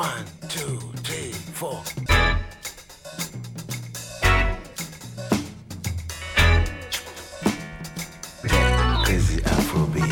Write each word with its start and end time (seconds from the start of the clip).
One, 0.00 0.24
two, 0.48 0.78
three, 1.02 1.30
four. 1.52 1.82
Crazy 9.04 9.42
Afrobeat. 9.44 10.04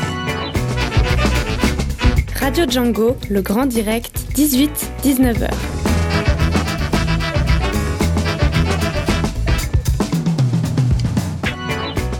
Radio 2.39 2.65
Django, 2.67 3.17
le 3.31 3.41
grand 3.41 3.65
direct, 3.65 4.27
18-19h. 4.35 5.49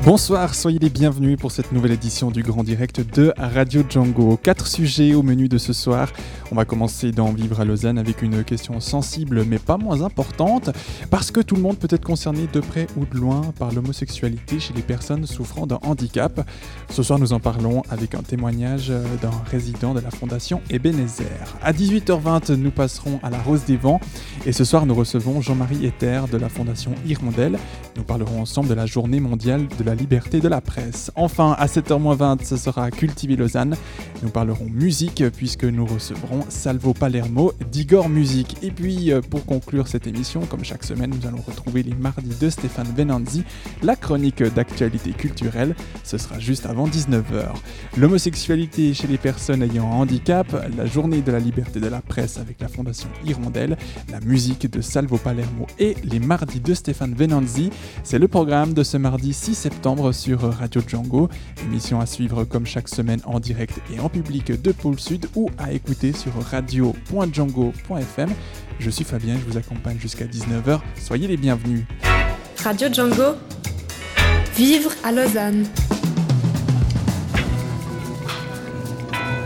Bonsoir, 0.09 0.55
soyez 0.55 0.79
les 0.79 0.89
bienvenus 0.89 1.37
pour 1.37 1.51
cette 1.51 1.71
nouvelle 1.71 1.91
édition 1.91 2.31
du 2.31 2.41
Grand 2.41 2.63
Direct 2.63 3.01
de 3.15 3.31
Radio 3.37 3.83
Django. 3.87 4.39
Quatre 4.41 4.65
sujets 4.65 5.13
au 5.13 5.21
menu 5.21 5.47
de 5.47 5.59
ce 5.59 5.71
soir. 5.71 6.11
On 6.51 6.55
va 6.55 6.65
commencer 6.65 7.11
dans 7.11 7.31
Vivre 7.31 7.59
à 7.59 7.65
Lausanne 7.65 7.99
avec 7.99 8.23
une 8.23 8.43
question 8.43 8.79
sensible 8.79 9.43
mais 9.45 9.59
pas 9.59 9.77
moins 9.77 10.01
importante 10.01 10.71
parce 11.11 11.29
que 11.29 11.41
tout 11.41 11.55
le 11.55 11.61
monde 11.61 11.77
peut 11.77 11.87
être 11.91 12.03
concerné 12.03 12.47
de 12.51 12.59
près 12.59 12.87
ou 12.97 13.05
de 13.05 13.15
loin 13.15 13.41
par 13.59 13.71
l'homosexualité 13.71 14.59
chez 14.59 14.73
les 14.73 14.81
personnes 14.81 15.27
souffrant 15.27 15.67
d'un 15.67 15.77
handicap. 15.83 16.49
Ce 16.89 17.03
soir, 17.03 17.19
nous 17.19 17.33
en 17.33 17.39
parlons 17.39 17.83
avec 17.91 18.15
un 18.15 18.23
témoignage 18.23 18.89
d'un 18.89 19.31
résident 19.51 19.93
de 19.93 19.99
la 19.99 20.09
Fondation 20.09 20.61
Ebenezer. 20.71 21.27
À 21.61 21.71
18h20, 21.71 22.55
nous 22.55 22.71
passerons 22.71 23.19
à 23.21 23.29
la 23.29 23.37
Rose 23.37 23.65
des 23.65 23.77
Vents 23.77 23.99
et 24.47 24.51
ce 24.51 24.63
soir, 24.63 24.87
nous 24.87 24.95
recevons 24.95 25.41
Jean-Marie 25.41 25.85
Ether 25.85 26.21
de 26.31 26.37
la 26.37 26.49
Fondation 26.49 26.95
Hirondelle. 27.05 27.59
Nous 27.95 28.03
parlerons 28.03 28.41
ensemble 28.41 28.69
de 28.69 28.73
la 28.73 28.87
journée 28.87 29.19
mondiale 29.19 29.67
de 29.77 29.83
la 29.83 29.93
liberté 29.93 30.39
de 30.39 30.47
la 30.47 30.61
presse. 30.61 31.11
Enfin, 31.13 31.55
à 31.59 31.67
7h20, 31.67 32.43
ce 32.43 32.57
sera 32.57 32.89
Cultiver 32.89 33.35
Lausanne. 33.35 33.75
Nous 34.23 34.29
parlerons 34.29 34.65
musique 34.65 35.23
puisque 35.29 35.65
nous 35.65 35.85
recevrons 35.85 36.38
Salvo 36.49 36.93
Palermo 36.93 37.53
d'Igor 37.71 38.09
Musique. 38.09 38.57
Et 38.61 38.71
puis, 38.71 39.11
euh, 39.11 39.21
pour 39.21 39.45
conclure 39.45 39.87
cette 39.87 40.07
émission, 40.07 40.41
comme 40.45 40.63
chaque 40.63 40.83
semaine, 40.83 41.13
nous 41.19 41.27
allons 41.27 41.41
retrouver 41.41 41.83
les 41.83 41.93
mardis 41.93 42.35
de 42.39 42.49
Stéphane 42.49 42.93
Venanzi, 42.95 43.43
la 43.83 43.95
chronique 43.95 44.41
d'actualité 44.43 45.11
culturelle. 45.11 45.75
Ce 46.03 46.17
sera 46.17 46.39
juste 46.39 46.65
avant 46.65 46.87
19h. 46.87 47.53
L'homosexualité 47.97 48.93
chez 48.93 49.07
les 49.07 49.17
personnes 49.17 49.63
ayant 49.63 49.91
un 49.91 49.97
handicap, 49.97 50.47
la 50.77 50.85
journée 50.85 51.21
de 51.21 51.31
la 51.31 51.39
liberté 51.39 51.79
de 51.79 51.87
la 51.87 52.01
presse 52.01 52.37
avec 52.37 52.61
la 52.61 52.67
Fondation 52.67 53.09
Hirondelle, 53.25 53.77
la 54.11 54.19
musique 54.21 54.69
de 54.71 54.81
Salvo 54.81 55.17
Palermo 55.17 55.67
et 55.79 55.95
les 56.03 56.19
mardis 56.19 56.59
de 56.59 56.73
Stéphane 56.73 57.13
Venanzi. 57.13 57.69
C'est 58.03 58.19
le 58.19 58.27
programme 58.27 58.73
de 58.73 58.83
ce 58.83 58.97
mardi 58.97 59.33
6 59.33 59.55
septembre 59.55 60.11
sur 60.11 60.41
Radio 60.41 60.81
Django. 60.87 61.29
Émission 61.65 61.99
à 61.99 62.05
suivre 62.05 62.43
comme 62.43 62.65
chaque 62.65 62.89
semaine 62.89 63.21
en 63.25 63.39
direct 63.39 63.79
et 63.93 63.99
en 63.99 64.09
public 64.09 64.51
de 64.61 64.71
Pôle 64.71 64.99
Sud 64.99 65.27
ou 65.35 65.49
à 65.57 65.71
écouter 65.71 66.13
sur 66.13 66.28
radio.django.fm. 66.37 68.29
Je 68.79 68.89
suis 68.89 69.03
Fabien, 69.03 69.35
je 69.37 69.51
vous 69.51 69.57
accompagne 69.57 69.99
jusqu'à 69.99 70.25
19h. 70.25 70.79
Soyez 71.01 71.27
les 71.27 71.37
bienvenus. 71.37 71.83
Radio 72.63 72.87
Django, 72.91 73.35
vivre 74.55 74.91
à 75.03 75.11
Lausanne. 75.11 75.65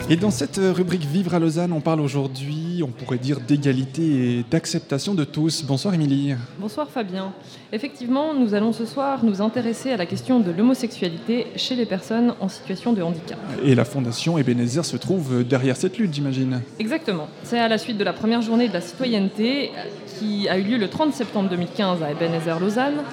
Et 0.10 0.18
dans 0.18 0.32
cette 0.32 0.60
rubrique 0.62 1.06
Vivre 1.06 1.34
à 1.34 1.40
Lausanne, 1.40 1.72
on 1.72 1.80
parle 1.80 2.02
aujourd'hui, 2.02 2.82
on 2.84 2.90
pourrait 2.90 3.18
dire, 3.18 3.40
d'égalité 3.40 4.40
et 4.40 4.46
d'acceptation 4.52 5.14
de 5.16 5.24
tous. 5.24 5.64
Bonsoir 5.64 5.94
Émilie. 5.94 6.36
Bonsoir 6.60 6.90
Fabien. 6.90 7.32
Effectivement, 7.72 8.34
nous 8.34 8.54
allons 8.54 8.74
ce 8.74 8.86
soir 8.86 9.24
nous 9.24 9.42
intéresser 9.42 9.92
à 9.94 9.98
la 9.98 10.06
question 10.06 10.42
de 10.42 10.52
l'homosexualité 10.52 11.48
chez 11.56 11.76
les 11.76 11.86
personnes 11.86 12.36
en 12.42 12.50
situation 12.50 12.92
de 12.92 13.02
handicap. 13.02 13.40
Et 13.64 13.76
la 13.76 13.86
Fondation 13.86 14.38
Ebenezer 14.38 14.84
se 14.84 14.98
trouve 14.98 15.46
derrière 15.46 15.78
cette 15.78 15.98
lutte, 15.98 16.14
j'imagine. 16.14 16.62
Exactement. 16.80 17.30
C'est 17.44 17.60
à 17.60 17.70
la 17.70 17.78
suite 17.78 17.98
de 17.98 18.04
la 18.04 18.14
première 18.14 18.42
journée 18.42 18.68
de 18.68 18.74
la 18.74 18.82
citoyenneté 18.82 19.72
qui 20.20 20.50
a 20.50 20.58
eu 20.58 20.64
lieu 20.64 20.78
le 20.78 20.90
30 20.90 21.14
septembre 21.14 21.50
2015 21.50 22.04
à 22.04 22.12
Ebenezer 22.12 22.60
Lausanne 22.60 23.04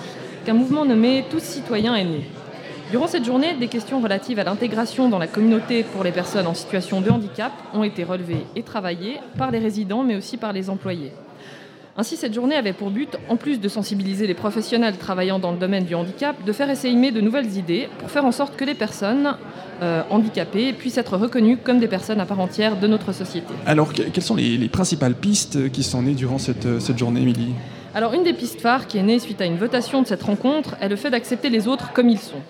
qu'un 0.45 0.55
mouvement 0.55 0.85
nommé 0.85 1.25
Tous 1.31 1.43
citoyens 1.43 1.95
est 1.95 2.05
né. 2.05 2.25
Durant 2.91 3.07
cette 3.07 3.25
journée, 3.25 3.55
des 3.55 3.69
questions 3.69 4.01
relatives 4.01 4.41
à 4.41 4.45
l'intégration 4.45 5.09
dans 5.09 5.19
la 5.19 5.29
communauté 5.29 5.85
pour 5.85 6.03
les 6.03 6.11
personnes 6.11 6.49
en 6.49 6.55
situation 6.55 7.01
de 7.01 7.09
handicap 7.11 7.53
ont 7.73 7.85
été 7.85 8.03
relevées 8.03 8.45
et 8.57 8.63
travaillées 8.65 9.19
par 9.39 9.53
les 9.53 9.61
résidents, 9.61 10.03
mais 10.03 10.17
aussi 10.17 10.37
par 10.37 10.53
les 10.53 10.69
employés. 10.69 11.13
Ainsi, 11.97 12.17
cette 12.17 12.35
journée 12.35 12.57
avait 12.57 12.73
pour 12.73 12.91
but, 12.91 13.17
en 13.29 13.37
plus 13.37 13.61
de 13.61 13.69
sensibiliser 13.69 14.27
les 14.27 14.35
professionnels 14.35 14.97
travaillant 14.97 15.39
dans 15.39 15.53
le 15.53 15.59
domaine 15.59 15.85
du 15.85 15.95
handicap, 15.95 16.35
de 16.45 16.53
faire 16.53 16.69
essayer 16.71 17.13
de 17.13 17.21
nouvelles 17.21 17.57
idées 17.57 17.89
pour 17.99 18.11
faire 18.11 18.25
en 18.25 18.33
sorte 18.33 18.57
que 18.57 18.65
les 18.65 18.75
personnes 18.75 19.37
euh, 19.83 20.03
handicapées 20.11 20.73
puissent 20.73 20.99
être 20.99 21.17
reconnues 21.17 21.59
comme 21.59 21.79
des 21.79 21.89
personnes 21.89 22.21
à 22.21 22.27
part 22.27 22.41
entière 22.41 22.77
de 22.77 22.87
notre 22.89 23.13
société. 23.13 23.53
Alors, 23.67 23.93
que- 23.93 24.03
quelles 24.03 24.25
sont 24.25 24.35
les, 24.37 24.57
les 24.57 24.69
principales 24.69 25.15
pistes 25.15 25.71
qui 25.71 25.85
sont 25.85 26.03
nées 26.03 26.15
durant 26.15 26.39
cette, 26.39 26.81
cette 26.81 26.99
journée, 26.99 27.21
Émilie? 27.23 27.53
Alors, 27.95 28.15
une 28.15 28.23
des 28.25 28.33
pistes 28.35 28.61
phares 28.61 28.87
qui 28.87 28.99
est 28.99 29.03
née 29.03 29.19
suite 29.19 29.41
à 29.41 29.45
une 29.47 29.57
votation 29.59 30.01
de 30.03 30.07
cette 30.07 30.23
rencontre 30.23 30.77
est 30.81 30.89
le 30.89 30.97
fait 30.97 31.11
d'accepter 31.11 31.51
les 31.51 31.69
autres 31.69 31.93
comme 31.93 32.09
ils 32.09 32.19
sont. 32.19 32.41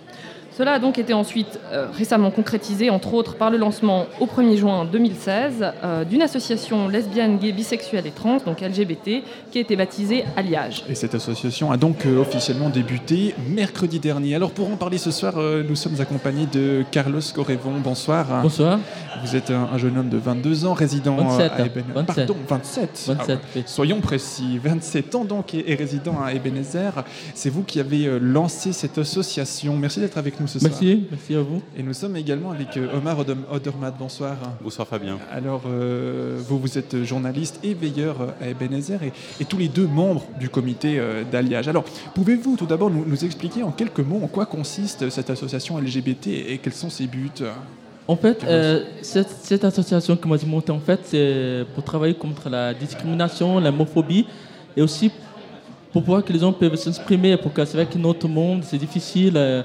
Cela 0.61 0.73
a 0.73 0.79
donc 0.79 0.99
été 0.99 1.15
ensuite 1.15 1.59
euh, 1.73 1.87
récemment 1.91 2.31
concrétisé, 2.31 2.91
entre 2.91 3.15
autres, 3.15 3.37
par 3.37 3.51
le 3.51 3.57
lancement 3.57 4.05
au 4.21 4.27
1er 4.27 4.59
juin 4.59 4.85
2016 4.85 5.73
euh, 5.83 6.05
d'une 6.05 6.21
association 6.21 6.87
lesbienne, 6.87 7.39
gay, 7.39 7.51
bisexuelle 7.53 8.07
et 8.07 8.11
trans, 8.11 8.37
donc 8.45 8.61
LGBT, 8.61 9.25
qui 9.51 9.57
a 9.57 9.61
été 9.63 9.75
baptisée 9.75 10.23
Alliage. 10.37 10.85
Et 10.87 10.95
cette 10.95 11.15
association 11.15 11.73
a 11.73 11.79
donc 11.79 12.05
euh, 12.05 12.19
officiellement 12.21 12.69
débuté 12.69 13.35
mercredi 13.49 14.01
dernier. 14.01 14.35
Alors 14.35 14.51
pour 14.51 14.71
en 14.71 14.77
parler 14.77 14.99
ce 14.99 15.11
soir, 15.11 15.39
euh, 15.39 15.63
nous 15.67 15.77
sommes 15.77 15.99
accompagnés 15.99 16.45
de 16.53 16.85
Carlos 16.91 17.21
Correvon. 17.35 17.81
Bonsoir. 17.83 18.27
Bonsoir. 18.43 18.79
Vous 19.25 19.35
êtes 19.37 19.51
un, 19.51 19.67
un 19.73 19.79
jeune 19.79 19.97
homme 19.97 20.11
de 20.11 20.19
22 20.19 20.67
ans, 20.67 20.75
résident 20.75 21.17
27, 21.17 21.53
à 21.53 21.65
Eben- 21.65 21.85
27. 21.95 22.27
Pardon, 22.27 22.37
27. 22.47 23.05
27, 23.07 23.09
Ah 23.19 23.33
ouais. 23.33 23.39
oui. 23.57 23.63
Soyons 23.65 24.01
précis, 24.03 24.59
27 24.63 25.15
ans 25.15 25.25
donc 25.25 25.55
et, 25.55 25.73
et 25.73 25.75
résident 25.75 26.17
à 26.23 26.35
Ebenezer. 26.35 27.03
C'est 27.35 27.49
vous 27.49 27.63
qui 27.63 27.81
avez 27.81 28.05
euh, 28.05 28.19
lancé 28.21 28.75
cette 28.75 28.99
association. 28.99 29.75
Merci 29.79 30.01
d'être 30.01 30.19
avec 30.19 30.39
nous 30.39 30.50
ce 30.51 30.59
soir. 30.59 30.71
Merci, 30.73 31.05
merci 31.11 31.35
à 31.35 31.41
vous. 31.41 31.63
Et 31.77 31.83
nous 31.83 31.95
sommes 31.95 32.17
également 32.17 32.51
avec 32.51 32.77
euh, 32.77 32.97
Omar 32.97 33.17
Odermatt. 33.51 33.95
Bonsoir. 33.99 34.37
Bonsoir 34.63 34.87
Fabien. 34.87 35.19
Alors, 35.31 35.63
euh, 35.67 36.39
vous, 36.47 36.59
vous 36.59 36.79
êtes 36.79 37.05
journaliste 37.05 37.61
et 37.63 37.75
veilleur 37.75 38.21
euh, 38.21 38.45
à 38.45 38.49
Ebenezer 38.49 39.03
et, 39.03 39.13
et 39.41 39.45
tous 39.45 39.59
les 39.59 39.69
deux 39.69 39.87
membres 39.87 40.25
du 40.39 40.49
comité 40.49 40.99
euh, 40.99 41.23
d'alliage. 41.31 41.69
Alors, 41.69 41.85
pouvez-vous 42.15 42.57
tout 42.57 42.67
d'abord 42.67 42.91
nous, 42.91 43.05
nous 43.07 43.25
expliquer 43.25 43.63
en 43.63 43.71
quelques 43.71 44.01
mots 44.01 44.21
en 44.23 44.27
quoi 44.27 44.47
consiste 44.47 45.09
cette 45.11 45.31
association 45.31 45.79
LGBT 45.79 46.27
et 46.29 46.59
quels 46.63 46.73
sont 46.73 46.91
ses 46.91 47.07
buts? 47.07 47.31
En 48.09 48.17
fait, 48.17 48.43
euh, 48.43 48.83
cette, 49.03 49.31
cette 49.43 49.65
association 49.65 50.17
que 50.17 50.27
moi 50.27 50.37
j'ai 50.37 50.47
montée, 50.47 50.73
en 50.73 50.81
fait, 50.81 51.01
c'est 51.05 51.65
pour 51.75 51.85
travailler 51.85 52.15
contre 52.15 52.49
la 52.49 52.75
discrimination, 52.75 53.61
l'homophobie 53.61 54.27
et 54.77 54.83
aussi 54.83 55.13
pour 55.93 56.03
pouvoir 56.03 56.25
que 56.25 56.33
les 56.33 56.41
gens 56.41 56.53
peuvent 56.53 56.75
s'exprimer. 56.75 57.37
Pour 57.37 57.53
que 57.53 57.65
c'est 57.65 57.77
vrai 57.77 57.87
que 57.87 57.99
notre 57.99 58.27
monde, 58.27 58.65
c'est 58.65 58.79
difficile 58.79 59.35
euh, 59.37 59.63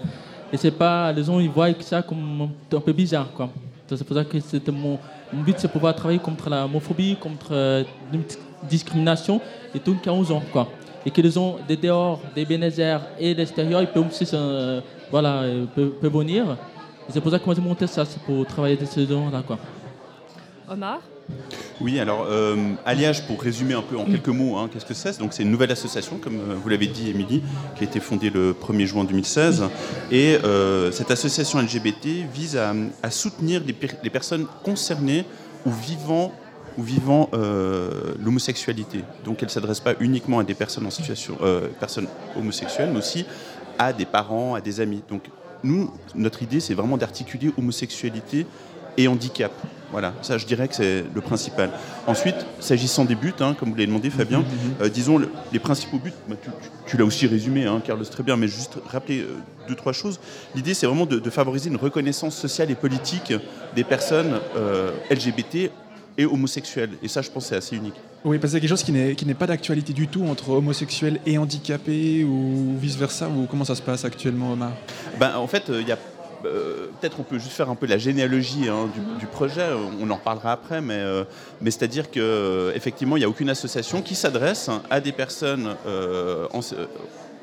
et 0.52 0.58
c'est 0.58 0.72
pas, 0.72 1.12
les 1.12 1.24
gens 1.24 1.40
ils 1.40 1.50
voient 1.50 1.70
ça 1.80 2.02
comme 2.02 2.50
un 2.72 2.80
peu 2.80 2.94
bizarre, 2.94 3.32
quoi. 3.34 3.50
C'est 3.88 4.04
pour 4.04 4.16
ça 4.16 4.26
que 4.26 4.40
c'était 4.40 4.72
mon, 4.72 4.98
mon 5.32 5.44
but, 5.44 5.56
c'est 5.60 5.68
pouvoir 5.68 5.96
travailler 5.96 6.20
contre 6.20 6.50
la 6.50 6.66
homophobie, 6.66 7.18
contre 7.18 7.50
euh, 7.52 7.84
la 8.12 8.20
discrimination 8.68 9.40
et 9.74 9.80
tout 9.80 9.96
cas 9.96 10.12
aux 10.12 10.24
gens, 10.24 10.42
quoi. 10.52 10.68
Et 11.06 11.12
que 11.12 11.22
les 11.22 11.32
gens 11.32 11.58
des 11.68 11.78
dehors, 11.78 12.20
des 12.34 12.46
Bénézères 12.46 13.02
et 13.20 13.34
de 13.34 13.40
l'extérieur, 13.40 13.82
ils 13.82 13.88
peuvent 13.88 14.08
aussi 14.08 14.28
euh, 14.34 14.82
voilà, 15.12 15.42
euh, 15.42 15.66
peuvent, 15.76 16.12
venir. 16.12 16.58
C'est 17.10 17.22
pour 17.22 17.32
ça 17.32 17.38
que 17.38 17.46
moi 17.46 17.54
j'ai 17.54 17.62
monté 17.62 17.86
ça, 17.86 18.06
c'est 18.06 18.22
pour 18.24 18.46
travailler 18.48 18.76
de 18.76 18.86
ces 18.86 19.06
gens-là, 19.06 19.44
quoi. 19.46 19.60
Omar? 20.68 21.00
Oui, 21.82 22.00
alors 22.00 22.26
euh, 22.30 22.56
Alliage, 22.86 23.28
pour 23.28 23.42
résumer 23.42 23.74
un 23.74 23.82
peu 23.82 23.98
en 23.98 24.06
quelques 24.06 24.30
mots, 24.30 24.58
hein, 24.58 24.70
qu'est-ce 24.72 24.86
que 24.86 24.94
c'est? 24.94 25.20
Donc 25.20 25.34
c'est 25.34 25.44
une 25.44 25.52
nouvelle 25.52 25.72
association, 25.72 26.18
comme 26.18 26.36
euh, 26.38 26.56
vous 26.62 26.70
l'avez 26.70 26.88
dit, 26.88 27.10
Émilie, 27.10 27.44
qui 27.76 27.84
a 27.84 27.88
été 27.88 28.00
fondée 28.00 28.30
le 28.30 28.54
1er 28.54 28.86
juin 28.86 29.04
2016. 29.04 29.64
Et 30.12 30.38
euh, 30.44 30.92
cette 30.92 31.12
association 31.12 31.60
LGBT 31.60 32.08
vise 32.34 32.58
à, 32.58 33.12
soutenir 33.12 33.62
les, 33.66 33.74
per- 33.74 33.98
les 34.04 34.10
personnes 34.10 34.46
concernées 34.64 35.26
ou 35.66 35.72
vivant 35.72 36.32
ou 36.78 36.84
vivant 36.84 37.30
l'homosexualité. 38.20 39.04
Donc 39.24 39.38
elle 39.42 39.48
ne 39.48 39.52
s'adresse 39.52 39.80
pas 39.80 39.94
uniquement 40.02 40.40
à 40.40 40.44
des 40.44 40.54
personnes 40.56 40.86
en 40.86 40.90
situation, 40.92 41.38
personnes 41.80 42.08
homosexuelles, 42.38 42.90
mais 42.92 43.00
aussi 43.00 43.26
à 43.80 43.94
des 43.94 44.06
parents, 44.06 44.56
à 44.56 44.62
des 44.62 44.82
amis. 44.82 45.02
Donc 45.10 45.24
nous, 45.64 45.90
notre 46.14 46.44
idée, 46.44 46.60
c'est 46.60 46.74
vraiment 46.74 46.98
d'articuler 46.98 47.52
homosexualité 47.58 48.46
et 48.98 49.08
handicap. 49.08 49.52
Voilà, 49.92 50.14
ça 50.22 50.38
je 50.38 50.46
dirais 50.46 50.68
que 50.68 50.76
c'est 50.76 51.06
le 51.14 51.22
principal. 51.22 51.70
Ensuite, 52.08 52.36
s'agissant 52.60 53.06
des 53.06 53.16
buts, 53.16 53.34
hein, 53.40 53.56
comme 53.58 53.70
vous 53.70 53.76
l'avez 53.76 53.88
demandé 53.88 54.10
Fabien, 54.10 54.44
euh, 54.82 54.90
disons 54.90 55.18
le- 55.18 55.30
les 55.54 55.60
principaux 55.60 55.98
buts, 56.00 56.12
bah, 56.28 56.36
tu, 56.42 56.50
tu- 56.62 56.70
tu 56.86 56.98
l'as 56.98 57.06
aussi 57.06 57.28
résumé, 57.28 57.66
hein, 57.66 57.82
Carlos, 57.86 58.04
très 58.06 58.24
bien, 58.24 58.36
mais 58.36 58.48
juste 58.48 58.74
rappeler 58.88 59.22
euh, 59.22 59.38
deux, 59.70 59.76
trois 59.76 59.94
choses. 59.94 60.20
L'idée, 60.56 60.74
c'est 60.74 60.86
vraiment 60.86 61.06
de, 61.06 61.20
de 61.20 61.30
favoriser 61.30 61.70
une 61.70 61.78
reconnaissance 61.78 62.36
sociale 62.36 62.70
et 62.72 62.76
politique 62.76 63.34
des 63.76 63.84
personnes 63.84 64.40
euh, 64.58 64.92
LGBT 65.10 65.72
et 66.18 66.26
homosexuelles. 66.26 66.92
Et 67.04 67.08
ça, 67.08 67.22
je 67.22 67.30
pense, 67.30 67.48
c'est 67.48 67.56
assez 67.58 67.76
unique. 67.76 67.96
Oui, 68.24 68.38
parce 68.40 68.52
que 68.54 68.58
c'est 68.58 68.62
quelque 68.62 68.70
chose 68.70 68.84
qui 68.84 68.92
n'est, 68.92 69.16
qui 69.16 69.26
n'est 69.26 69.34
pas 69.34 69.48
d'actualité 69.48 69.94
du 69.94 70.08
tout 70.08 70.24
entre 70.26 70.50
homosexuels 70.52 71.20
et 71.26 71.38
handicapés 71.38 72.24
ou 72.24 72.76
vice-versa, 72.80 73.30
ou 73.30 73.46
comment 73.50 73.66
ça 73.66 73.76
se 73.76 73.82
passe 73.82 74.04
actuellement, 74.06 74.54
Omar? 74.54 74.72
Ben, 75.20 75.36
en 75.38 75.48
fait, 75.48 75.66
il 75.70 75.88
y 75.88 75.92
a 75.92 75.98
euh, 76.46 76.88
peut-être 77.00 77.20
on 77.20 77.24
peut 77.24 77.40
juste 77.40 77.54
faire 77.54 77.70
un 77.70 77.76
peu 77.76 77.86
la 77.86 77.98
généalogie 77.98 78.68
hein, 78.70 78.90
du, 79.20 79.26
projet, 79.26 79.68
on 80.02 80.10
en 80.10 80.16
reparlera 80.16 80.52
après, 80.52 80.82
mais, 80.82 80.96
euh, 80.96 81.24
mais 81.62 81.72
c'est-à-dire 81.72 82.10
qu'effectivement, 82.10 83.18
il 83.18 83.20
n'y 83.20 83.26
a 83.26 83.30
aucune 83.30 83.50
association 83.50 84.02
qui 84.02 84.16
s'adresse 84.16 84.70
à 84.90 85.02
des 85.02 85.12
personnes 85.12 85.76
en, 86.54 86.60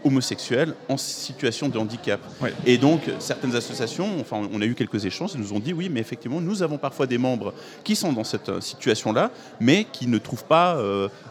homosexuels 0.05 0.75
en 0.89 0.97
situation 0.97 1.69
de 1.69 1.79
handicap. 1.79 2.21
Et 2.67 2.79
donc, 2.79 3.03
certaines 3.19 3.55
associations, 3.55 4.21
enfin, 4.21 4.49
on 4.53 4.61
a 4.61 4.65
eu 4.65 4.75
quelques 4.75 5.05
échanges, 5.05 5.37
nous 5.37 5.53
ont 5.53 5.61
dit 5.61 5.73
oui, 5.73 5.89
mais 5.89 6.01
effectivement, 6.01 6.41
nous 6.41 6.63
avons 6.63 6.79
parfois 6.79 7.07
des 7.07 7.19
membres 7.19 7.55
qui 7.85 7.95
sont 7.95 8.13
dans 8.13 8.25
cette 8.25 8.61
situation-là, 8.61 9.31
mais 9.61 9.85
qui 9.85 10.09
ne 10.09 10.19
trouvent 10.19 10.45
pas 10.45 10.77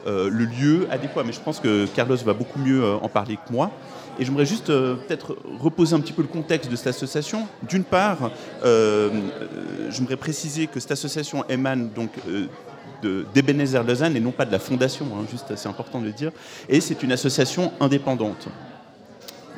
le 0.05 0.45
lieu 0.45 0.87
adéquat. 0.89 1.23
Mais 1.25 1.33
je 1.33 1.41
pense 1.41 1.59
que 1.59 1.85
Carlos 1.87 2.17
va 2.17 2.33
beaucoup 2.33 2.59
mieux 2.59 2.85
en 2.85 3.09
parler 3.09 3.35
que 3.35 3.51
moi. 3.51 3.71
Et 4.19 4.25
j'aimerais 4.25 4.45
juste 4.45 4.69
euh, 4.69 4.95
peut-être 4.95 5.37
reposer 5.59 5.95
un 5.95 5.99
petit 5.99 6.13
peu 6.13 6.21
le 6.21 6.27
contexte 6.27 6.69
de 6.69 6.75
cette 6.75 6.87
association. 6.87 7.47
D'une 7.67 7.83
part, 7.83 8.31
euh, 8.63 9.09
euh, 9.11 9.89
j'aimerais 9.89 10.17
préciser 10.17 10.67
que 10.67 10.79
cette 10.79 10.91
association 10.91 11.45
émane 11.49 11.89
donc 11.89 12.11
d'Ebenezer 13.33 13.83
Lausanne 13.83 14.15
et 14.15 14.19
non 14.19 14.31
pas 14.31 14.45
de 14.45 14.51
la 14.51 14.59
fondation, 14.59 15.07
hein, 15.15 15.25
juste 15.29 15.55
c'est 15.55 15.69
important 15.69 15.99
de 15.99 16.05
le 16.05 16.11
dire. 16.11 16.31
Et 16.69 16.81
c'est 16.81 17.01
une 17.03 17.11
association 17.11 17.71
indépendante 17.79 18.47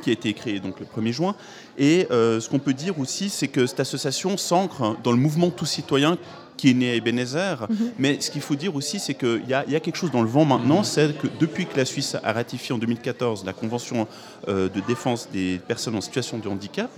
qui 0.01 0.09
a 0.09 0.13
été 0.13 0.33
créée 0.33 0.59
donc 0.59 0.79
le 0.79 0.85
1er 0.85 1.11
juin. 1.11 1.35
Et 1.77 2.07
ce 2.09 2.47
qu'on 2.49 2.59
peut 2.59 2.73
dire 2.73 2.99
aussi, 2.99 3.29
c'est 3.29 3.47
que 3.47 3.65
cette 3.65 3.79
association 3.79 4.37
s'ancre 4.37 4.97
dans 5.03 5.11
le 5.11 5.17
mouvement 5.17 5.49
Tout 5.49 5.65
Citoyen 5.65 6.17
qui 6.63 6.69
est 6.69 6.73
né 6.73 6.91
à 6.91 6.95
Ebenezer. 6.95 7.67
Mhm. 7.69 7.91
Mais 7.99 8.21
ce 8.21 8.31
qu'il 8.31 8.41
faut 8.41 8.55
dire 8.55 8.73
aussi, 8.73 8.97
c'est 8.97 9.15
qu'il 9.15 9.45
y, 9.49 9.53
a 9.53 9.79
quelque 9.81 9.97
chose 9.97 10.11
dans 10.11 10.21
le 10.21 10.29
vent 10.29 10.45
maintenant, 10.45 10.77
mhm. 10.77 10.85
c'est 10.85 11.17
que 11.17 11.27
depuis 11.37 11.65
que 11.65 11.75
la 11.75 11.83
Suisse 11.83 12.15
a 12.23 12.31
ratifié 12.31 12.73
en 12.73 12.77
2014 12.77 13.43
la 13.43 13.51
Convention 13.51 14.07
euh, 14.47 14.69
de 14.69 14.79
défense 14.87 15.27
des 15.33 15.59
personnes 15.67 15.97
en 15.97 15.99
situation 15.99 16.37
de 16.37 16.47
handicap, 16.47 16.89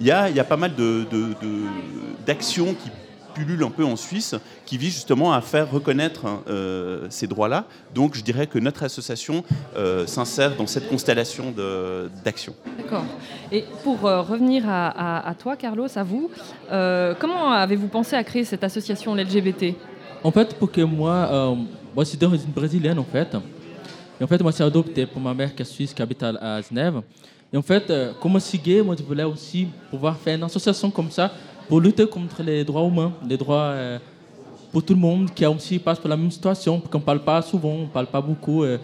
il 0.00 0.06
y 0.06 0.10
a, 0.10 0.44
pas 0.44 0.56
mal 0.56 0.72
d'actions 2.26 2.66
de, 2.66 2.72
qui 2.72 2.90
pullule 3.32 3.62
un 3.62 3.70
peu 3.70 3.84
en 3.84 3.96
Suisse, 3.96 4.34
qui 4.66 4.78
vise 4.78 4.94
justement 4.94 5.32
à 5.32 5.40
faire 5.40 5.70
reconnaître 5.70 6.26
euh, 6.48 7.06
ces 7.10 7.26
droits-là. 7.26 7.64
Donc 7.94 8.14
je 8.14 8.22
dirais 8.22 8.46
que 8.46 8.58
notre 8.58 8.82
association 8.82 9.44
euh, 9.76 10.06
s'insère 10.06 10.56
dans 10.56 10.66
cette 10.66 10.88
constellation 10.88 11.54
d'actions. 12.24 12.54
D'accord. 12.76 13.04
Et 13.50 13.64
pour 13.82 14.06
euh, 14.06 14.22
revenir 14.22 14.64
à, 14.66 15.34
toi, 15.38 15.56
Carlos, 15.56 15.88
à 15.94 16.02
vous, 16.02 16.30
comment 17.18 17.52
avez-vous 17.52 17.88
pensé 17.88 18.16
à 18.16 18.24
créer 18.24 18.44
cette 18.44 18.64
association 18.64 19.14
LGBT 19.14 19.74
En 20.22 20.30
fait, 20.30 20.54
pour 20.54 20.70
que 20.70 20.82
moi, 20.82 21.56
moi 21.94 22.04
c'est 22.04 22.18
d'origine 22.18 22.50
brésilienne 22.50 22.98
en 22.98 23.04
fait. 23.04 23.36
Et 24.20 24.24
en 24.24 24.26
fait, 24.26 24.40
moi, 24.40 24.52
c'est 24.52 24.62
adopté 24.62 25.04
pour 25.06 25.20
ma 25.20 25.34
mère 25.34 25.54
qui 25.54 25.62
est 25.62 25.64
suisse, 25.64 25.92
qui 25.92 26.00
habite 26.00 26.22
à, 26.22 26.60
Genève. 26.62 27.00
Et 27.52 27.56
en 27.56 27.62
fait, 27.62 27.92
comme 28.20 28.38
gay, 28.64 28.82
moi, 28.82 28.94
je 28.96 29.02
voulais 29.02 29.24
aussi 29.24 29.66
pouvoir 29.90 30.16
faire 30.16 30.36
une 30.36 30.44
association 30.44 30.90
comme 30.90 31.10
ça 31.10 31.32
pour 31.72 31.80
lutter 31.80 32.06
contre 32.06 32.42
les 32.42 32.64
droits 32.64 32.82
humains, 32.82 33.12
les 33.26 33.38
droits 33.38 33.72
euh, 33.72 33.98
pour 34.70 34.84
tout 34.84 34.92
le 34.92 35.00
monde 35.00 35.32
qui 35.32 35.46
aussi 35.46 35.78
passe 35.78 35.98
par 35.98 36.10
la 36.10 36.18
même 36.18 36.30
situation, 36.30 36.78
qu'on 36.78 36.98
ne 36.98 37.02
parle 37.02 37.20
pas 37.20 37.40
souvent, 37.40 37.70
on 37.70 37.82
ne 37.84 37.86
parle 37.86 38.08
pas 38.08 38.20
beaucoup. 38.20 38.62
Euh. 38.62 38.76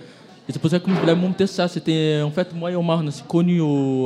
et 0.49 0.52
c'est 0.55 0.58
pour 0.58 0.70
ça 0.70 0.81
que 0.81 0.90
je 0.90 0.94
voulais 0.99 1.14
monter 1.14 1.46
ça. 1.46 1.69
C'était 1.69 2.23
en 2.25 2.31
fait, 2.31 2.50
moi 2.55 2.70
et 2.73 2.76
Omar, 2.76 3.02
on 3.05 3.11
s'est 3.11 3.25
connus 3.29 3.61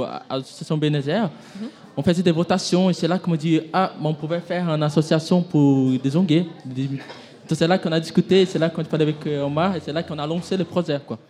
à 0.05 0.37
l'association 0.37 0.77
Bénézer. 0.77 1.31
Mhm. 1.31 1.69
On 1.97 2.03
faisait 2.03 2.25
des 2.25 2.33
votations 2.33 2.91
et 2.91 2.93
c'est 2.93 3.07
là 3.07 3.21
qu'on 3.21 3.31
me 3.31 3.37
dit 3.37 3.61
Ah, 3.73 3.93
on 4.03 4.15
pouvait 4.15 4.41
faire 4.41 4.69
une 4.69 4.83
association 4.83 5.43
pour 5.43 5.93
des 6.03 6.17
onguets. 6.17 6.47
C'est 7.53 7.69
là 7.69 7.79
qu'on 7.79 7.93
a 7.93 8.01
discuté, 8.01 8.45
c'est 8.47 8.59
là 8.59 8.69
qu'on 8.69 8.83
a 8.83 8.85
parlé 8.85 9.05
avec 9.05 9.25
euh, 9.29 9.45
Omar 9.45 9.77
et 9.77 9.81
c'est 9.81 9.93
là 9.93 10.03
qu'on 10.03 10.19
a 10.19 10.27
lancé 10.27 10.57
le 10.57 10.65
projet. 10.65 10.99
Quoi. 11.07 11.21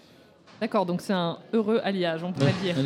D'accord, 0.58 0.86
donc 0.86 1.02
c'est 1.02 1.12
un 1.12 1.36
heureux 1.52 1.82
alliage, 1.84 2.24
on 2.24 2.32
pourrait 2.32 2.54
dire. 2.62 2.76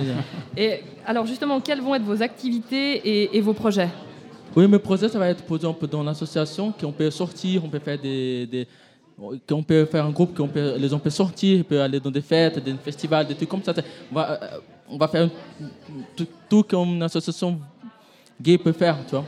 Et 0.57 0.81
alors 1.07 1.25
justement, 1.25 1.61
quelles 1.61 1.81
vont 1.81 1.95
être 1.95 2.03
vos 2.03 2.21
activités 2.21 3.37
et 3.37 3.41
vos 3.41 3.53
projets? 3.53 3.91
Oui, 4.57 4.67
mes 4.67 4.79
projets, 4.79 5.09
ça 5.09 5.19
va 5.19 5.29
être, 5.29 5.43
par 5.43 5.57
exemple, 5.57 5.87
dans 5.87 6.03
l'association, 6.03 6.73
qu'on 6.73 6.93
peut 6.93 7.11
sortir, 7.11 7.63
on 7.63 7.69
peut 7.69 7.79
faire 7.79 7.99
des, 7.99 8.67
qu'on 9.47 9.63
peut 9.63 9.85
faire 9.85 10.07
un 10.07 10.11
groupe, 10.11 10.35
qu'on 10.35 10.49
peut, 10.49 10.77
les 10.79 10.89
gens 10.89 10.99
peuvent 10.99 11.13
sortir, 11.13 11.59
ils 11.59 11.65
peuvent 11.65 11.81
aller 11.81 12.01
dans 12.01 12.11
des 12.11 12.23
fêtes, 12.23 12.63
des 12.65 12.75
festivals, 12.75 13.27
des 13.27 13.35
trucs 13.35 13.49
comme 13.49 13.63
ça. 13.63 13.75
On 14.11 14.15
va, 14.15 14.31
euh, 14.31 14.59
on 14.89 14.97
va 14.97 15.09
faire 15.09 15.29
tout, 16.17 16.27
tout 16.49 16.63
comme 16.63 16.89
une 16.89 17.03
association 17.03 17.59
gay 18.41 18.59
peut 18.59 18.73
faire, 18.73 18.97
tu 19.07 19.13
vois. 19.13 19.25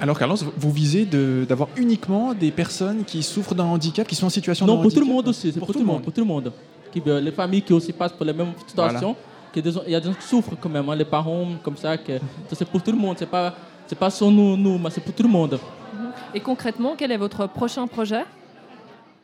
Alors 0.00 0.18
Carlos, 0.18 0.36
vous 0.56 0.72
visez 0.72 1.04
d'avoir 1.04 1.68
uniquement 1.76 2.34
des 2.34 2.50
personnes 2.50 3.04
qui 3.04 3.22
souffrent 3.22 3.54
d'un 3.54 3.64
handicap, 3.64 4.06
qui 4.06 4.14
sont 4.14 4.26
en 4.26 4.30
situation 4.30 4.66
de 4.66 4.70
handicap 4.70 4.84
Non, 4.84 4.90
pour 4.90 5.00
tout 5.00 5.08
le 5.08 5.14
monde 5.14 5.28
aussi, 5.28 5.52
c'est 5.52 5.58
pour, 5.58 5.72
tout 5.72 5.78
le 5.78 5.84
monde, 5.84 6.02
pour 6.02 6.12
tout 6.12 6.20
le 6.20 6.26
monde. 6.26 6.52
Qui, 6.92 7.02
les 7.04 7.32
familles 7.32 7.62
qui 7.62 7.72
aussi 7.72 7.92
passent 7.92 8.12
pour 8.12 8.24
les 8.24 8.32
mêmes 8.32 8.52
situations, 8.66 9.14
il 9.54 9.90
y 9.90 9.94
a 9.94 10.00
des 10.00 10.06
gens 10.06 10.14
qui 10.14 10.26
souffrent 10.26 10.56
quand 10.60 10.68
même, 10.68 10.88
hein, 10.88 10.94
les 10.94 11.04
parents 11.04 11.48
comme 11.62 11.76
ça, 11.76 11.96
que 11.96 12.12
c'est 12.52 12.68
pour 12.68 12.82
tout 12.82 12.92
le 12.92 12.98
monde, 12.98 13.16
c'est 13.18 13.26
pas 13.26 13.54
c'est 13.88 13.98
pas 13.98 14.10
sur 14.10 14.30
nous, 14.30 14.56
nous 14.56 14.78
mais 14.78 14.90
c'est 14.90 15.00
pour 15.00 15.14
tout 15.14 15.22
le 15.22 15.28
monde. 15.28 15.58
Mhm. 15.94 16.10
Et 16.34 16.40
concrètement, 16.40 16.94
quel 16.96 17.10
est 17.10 17.16
votre 17.16 17.48
prochain 17.48 17.86
projet? 17.86 18.24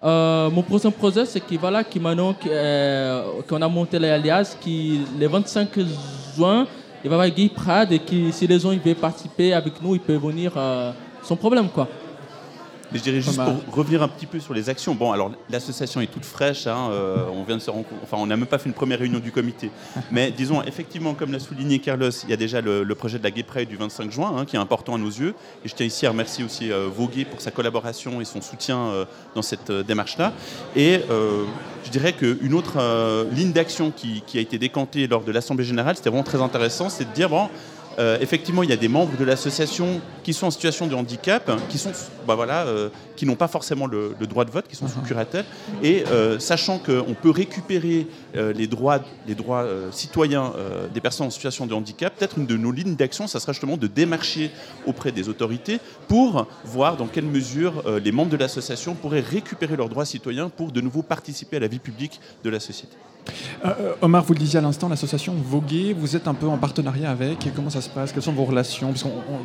Euh, 0.02 0.50
mon 0.50 0.62
prochain 0.62 0.90
projet, 0.90 1.24
c'est 1.24 1.40
qu'il 1.40 1.58
voilà, 1.58 1.84
qui 1.84 2.00
maintenant 2.00 2.34
euh, 2.46 3.40
qu'on 3.48 3.60
a 3.62 3.68
monté 3.68 3.98
l'Alias, 3.98 4.56
qui 4.60 5.00
le 5.18 5.26
25 5.28 5.68
juin, 6.36 6.66
il 7.02 7.10
va 7.10 7.16
y 7.16 7.20
avoir 7.20 7.28
Guy 7.30 7.48
Prade 7.48 7.92
et 7.92 7.98
qui, 7.98 8.32
si 8.32 8.46
les 8.46 8.58
gens 8.58 8.72
ils 8.72 8.80
veulent 8.80 8.94
participer 8.94 9.52
avec 9.52 9.80
nous, 9.82 9.94
ils 9.94 10.00
peuvent 10.00 10.20
venir 10.20 10.52
euh, 10.56 10.92
sans 11.22 11.36
problème 11.36 11.68
quoi 11.68 11.88
je 12.98 13.02
dirais 13.02 13.20
juste 13.20 13.36
pour 13.36 13.74
revenir 13.74 14.02
un 14.02 14.08
petit 14.08 14.26
peu 14.26 14.40
sur 14.40 14.54
les 14.54 14.68
actions. 14.68 14.94
Bon, 14.94 15.12
alors 15.12 15.32
l'association 15.50 16.00
est 16.00 16.06
toute 16.06 16.24
fraîche. 16.24 16.66
Hein, 16.66 16.90
euh, 16.90 17.24
on 17.32 17.42
vient 17.44 17.56
de 17.56 17.62
se 17.62 17.70
Enfin, 17.70 18.18
on 18.18 18.26
n'a 18.26 18.36
même 18.36 18.46
pas 18.46 18.58
fait 18.58 18.68
une 18.68 18.74
première 18.74 19.00
réunion 19.00 19.18
du 19.18 19.32
comité. 19.32 19.70
Mais 20.12 20.30
disons, 20.36 20.62
effectivement, 20.62 21.14
comme 21.14 21.32
l'a 21.32 21.40
souligné 21.40 21.80
Carlos, 21.80 22.10
il 22.10 22.30
y 22.30 22.32
a 22.32 22.36
déjà 22.36 22.60
le, 22.60 22.94
projet 22.94 23.18
de 23.18 23.24
la 23.24 23.30
Gay 23.30 23.42
Pride 23.42 23.68
du 23.68 23.76
25 23.76 24.10
juin, 24.12 24.34
hein, 24.36 24.44
qui 24.44 24.56
est 24.56 24.60
important 24.60 24.94
à 24.94 24.98
nos 24.98 25.08
yeux. 25.08 25.34
Et 25.64 25.68
je 25.68 25.74
tiens 25.74 25.86
ici 25.86 26.06
à 26.06 26.10
remercier 26.10 26.44
aussi 26.44 26.70
euh, 26.70 26.88
Voguet 26.88 27.24
pour 27.24 27.40
sa 27.40 27.50
collaboration 27.50 28.20
et 28.20 28.24
son 28.24 28.40
soutien 28.40 28.78
euh, 28.78 29.04
dans 29.34 29.42
cette 29.42 29.72
démarche-là. 29.72 30.32
Et 30.76 31.00
je 31.84 31.90
dirais 31.90 32.12
qu'une 32.12 32.54
autre 32.54 32.78
ligne 33.32 33.52
d'action 33.52 33.90
qui, 33.90 34.22
qui, 34.26 34.38
a 34.38 34.40
été 34.40 34.58
décantée 34.58 35.06
lors 35.06 35.22
de 35.22 35.32
l'Assemblée 35.32 35.64
générale, 35.64 35.96
c'était 35.96 36.10
vraiment 36.10 36.24
très 36.24 36.40
intéressant, 36.40 36.88
c'est 36.88 37.04
de 37.04 37.14
dire, 37.14 37.28
bon, 37.28 37.44
euh, 37.44 37.48
effectivement, 38.20 38.62
il 38.62 38.70
y 38.70 38.72
a 38.72 38.76
des 38.76 38.88
membres 38.88 39.16
de 39.16 39.24
l'association 39.24 40.00
qui 40.22 40.32
sont 40.32 40.46
en 40.46 40.50
situation 40.50 40.86
de 40.86 40.94
handicap, 40.94 41.50
qui 41.68 41.78
sont, 41.78 41.92
bah 42.26 42.34
voilà, 42.34 42.66
euh, 42.66 42.88
qui 43.16 43.26
n'ont 43.26 43.36
pas 43.36 43.48
forcément 43.48 43.86
le, 43.86 44.14
droit 44.28 44.44
de 44.44 44.50
vote, 44.50 44.66
qui 44.68 44.76
sont 44.76 44.88
sous 44.88 45.00
curatelle. 45.00 45.44
Et 45.82 46.04
euh, 46.08 46.38
sachant 46.38 46.78
qu'on 46.78 47.14
peut 47.14 47.30
récupérer 47.30 48.06
les 48.34 48.66
droits, 48.66 49.00
les 49.26 49.34
droits 49.34 49.66
citoyens 49.90 50.52
des 50.92 51.00
personnes 51.00 51.26
en 51.26 51.30
situation 51.30 51.66
de 51.66 51.74
handicap, 51.74 52.14
peut-être 52.16 52.38
une 52.38 52.46
de 52.46 52.56
nos 52.56 52.72
lignes 52.72 52.96
d'action, 52.96 53.26
ça 53.26 53.40
sera 53.40 53.52
justement 53.52 53.76
de 53.76 53.86
démarcher 53.86 54.50
auprès 54.86 55.12
des 55.12 55.28
autorités 55.28 55.80
pour 56.08 56.46
voir 56.64 56.96
dans 56.96 57.06
quelle 57.06 57.26
mesure 57.26 57.82
les 58.02 58.12
membres 58.12 58.30
de 58.30 58.36
l'association 58.36 58.94
pourraient 58.94 59.20
récupérer 59.20 59.76
leurs 59.76 59.88
droits 59.88 60.04
citoyens 60.04 60.48
pour 60.48 60.72
de 60.72 60.80
nouveau 60.80 61.02
participer 61.02 61.56
à 61.56 61.60
la 61.60 61.68
vie 61.68 61.78
publique 61.78 62.20
de 62.42 62.50
la 62.50 62.60
société. 62.60 62.96
Euh, 63.64 63.68
euh, 63.80 63.94
Omar, 64.02 64.24
vous 64.24 64.34
le 64.34 64.38
disiez 64.38 64.58
à 64.58 64.62
l'instant, 64.62 64.88
l'association 64.88 65.34
Voguer, 65.34 65.94
vous 65.94 66.16
êtes 66.16 66.28
un 66.28 66.34
peu 66.34 66.46
en 66.46 66.58
partenariat 66.58 67.10
avec. 67.10 67.48
Comment 67.54 67.70
ça 67.70 67.80
se 67.80 67.88
passe? 67.88 68.12
Quelles 68.12 68.22
sont 68.22 68.32
vos 68.32 68.44
relations? 68.44 68.92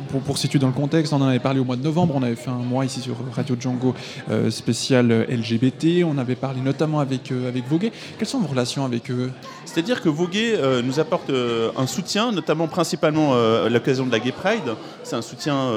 Pour, 0.08 0.20
pour, 0.20 0.38
situer 0.38 0.58
dans 0.58 0.66
le 0.66 0.72
contexte, 0.72 1.12
on 1.12 1.20
en 1.20 1.28
avait 1.28 1.38
parlé 1.38 1.60
au 1.60 1.64
mois 1.64 1.76
de 1.76 1.82
novembre, 1.82 2.14
on 2.16 2.22
avait 2.22 2.36
fait 2.36 2.50
un 2.50 2.54
mois 2.54 2.84
ici 2.84 3.00
sur 3.00 3.16
Radio 3.32 3.56
Django 3.60 3.94
euh, 4.30 4.50
spécial 4.50 5.26
LGBT, 5.28 6.04
on 6.04 6.18
avait 6.18 6.34
parlé 6.34 6.60
notamment 6.60 7.00
avec, 7.00 7.32
avec 7.32 7.66
Voguer. 7.68 7.92
Quelles 8.18 8.28
sont 8.28 8.40
vos 8.40 8.48
relations 8.48 8.84
avec 8.84 9.10
eux? 9.10 9.30
C'est-à-dire 9.64 10.00
que 10.00 10.08
Voguer 10.08 10.58
nous 10.82 10.98
apporte 10.98 11.30
un 11.30 11.86
soutien, 11.86 12.32
notamment 12.32 12.66
principalement 12.66 13.34
à 13.34 13.68
l'occasion 13.68 14.04
de 14.04 14.10
la 14.10 14.18
Gay 14.18 14.32
Pride. 14.32 14.74
C'est 15.04 15.14
un 15.14 15.22
soutien, 15.22 15.70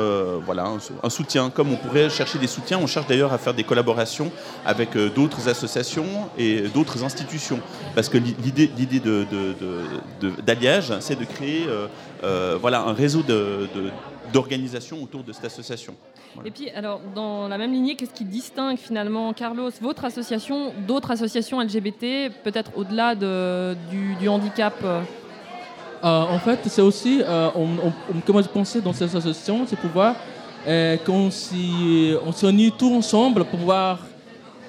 voilà, 0.45 0.67
un, 1.03 1.09
soutien 1.09 1.51
comme 1.51 1.71
on 1.71 1.75
pourrait 1.75 2.09
chercher 2.09 2.39
des 2.39 2.47
soutiens. 2.47 2.79
On 2.79 2.87
cherche 2.87 3.05
d'ailleurs 3.05 3.33
à 3.33 3.37
faire 3.37 3.53
des 3.53 3.63
collaborations 3.63 4.31
avec 4.65 4.97
d'autres 5.15 5.47
associations 5.47 6.05
et 6.39 6.61
d'autres 6.73 7.03
institutions 7.03 7.59
parce 7.95 8.09
que 8.09 8.17
l'idée 8.17 8.71
d'alliage, 10.45 10.93
c'est 10.99 11.19
de 11.19 11.25
créer 11.25 11.65
euh, 11.67 11.87
euh, 12.23 12.57
voilà, 12.59 12.81
un 12.81 12.93
réseau 12.93 13.23
d'organisation 14.31 15.01
autour 15.01 15.23
de 15.23 15.33
cette 15.33 15.45
association. 15.45 15.95
Et 16.45 16.51
puis, 16.51 16.69
alors, 16.71 16.99
dans 17.15 17.47
la 17.47 17.57
même 17.57 17.71
lignée, 17.71 17.95
qu'est-ce 17.95 18.13
qui 18.13 18.25
distingue 18.25 18.77
finalement, 18.77 19.33
Carlos, 19.33 19.69
votre 19.81 20.05
association 20.05 20.73
d'autres 20.87 21.11
associations 21.11 21.61
LGBT, 21.61 22.31
peut-être 22.43 22.71
au-delà 22.75 23.15
du, 23.15 24.27
handicap 24.27 24.73
euh, 24.83 25.01
En 26.03 26.39
fait, 26.39 26.59
c'est 26.65 26.81
aussi, 26.81 27.21
on, 27.55 27.91
comment 28.25 28.41
je 28.41 28.49
pensais 28.49 28.81
dans 28.81 28.93
cette 28.93 29.15
association, 29.15 29.65
c'est 29.67 29.79
pouvoir 29.79 30.15
qu'on 31.05 31.29
s'unit 31.29 32.71
tous 32.77 32.93
ensemble 32.93 33.45
pour 33.45 33.59
pouvoir 33.59 33.99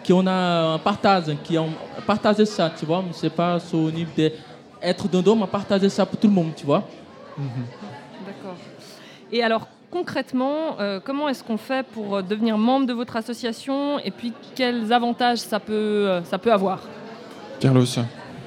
qu'on 0.07 0.27
a 0.27 0.75
un 0.75 0.79
partage, 0.79 1.25
qui 1.43 1.57
ont 1.57 1.71
partagé 2.07 2.45
ça, 2.45 2.71
tu 2.79 2.85
vois, 2.85 3.03
c'est 3.13 3.31
pas 3.31 3.59
au 3.73 3.91
niveau 3.91 4.11
d'être 4.17 5.09
dedans, 5.09 5.37
mais 5.37 5.47
partager 5.47 5.89
ça 5.89 6.05
pour 6.05 6.19
tout 6.19 6.27
le 6.27 6.33
monde, 6.33 6.53
tu 6.55 6.67
vois. 6.67 6.85
D'accord. 8.27 8.57
Et 9.33 9.43
alors, 9.43 9.67
concrètement, 9.95 10.81
euh, 10.81 10.99
comment 11.03 11.29
est-ce 11.29 11.45
qu'on 11.45 11.57
fait 11.57 11.87
pour 11.87 12.17
euh, 12.17 12.23
devenir 12.23 12.59
membre 12.59 12.85
de 12.85 12.93
votre 12.93 13.15
association 13.15 14.01
et 14.01 14.11
puis 14.11 14.33
quels 14.57 14.93
avantages 14.93 15.39
ça 15.39 15.61
peut, 15.61 15.73
euh, 15.73 16.25
ça 16.25 16.37
peut 16.37 16.53
avoir? 16.53 16.81
Carlos 17.61 17.87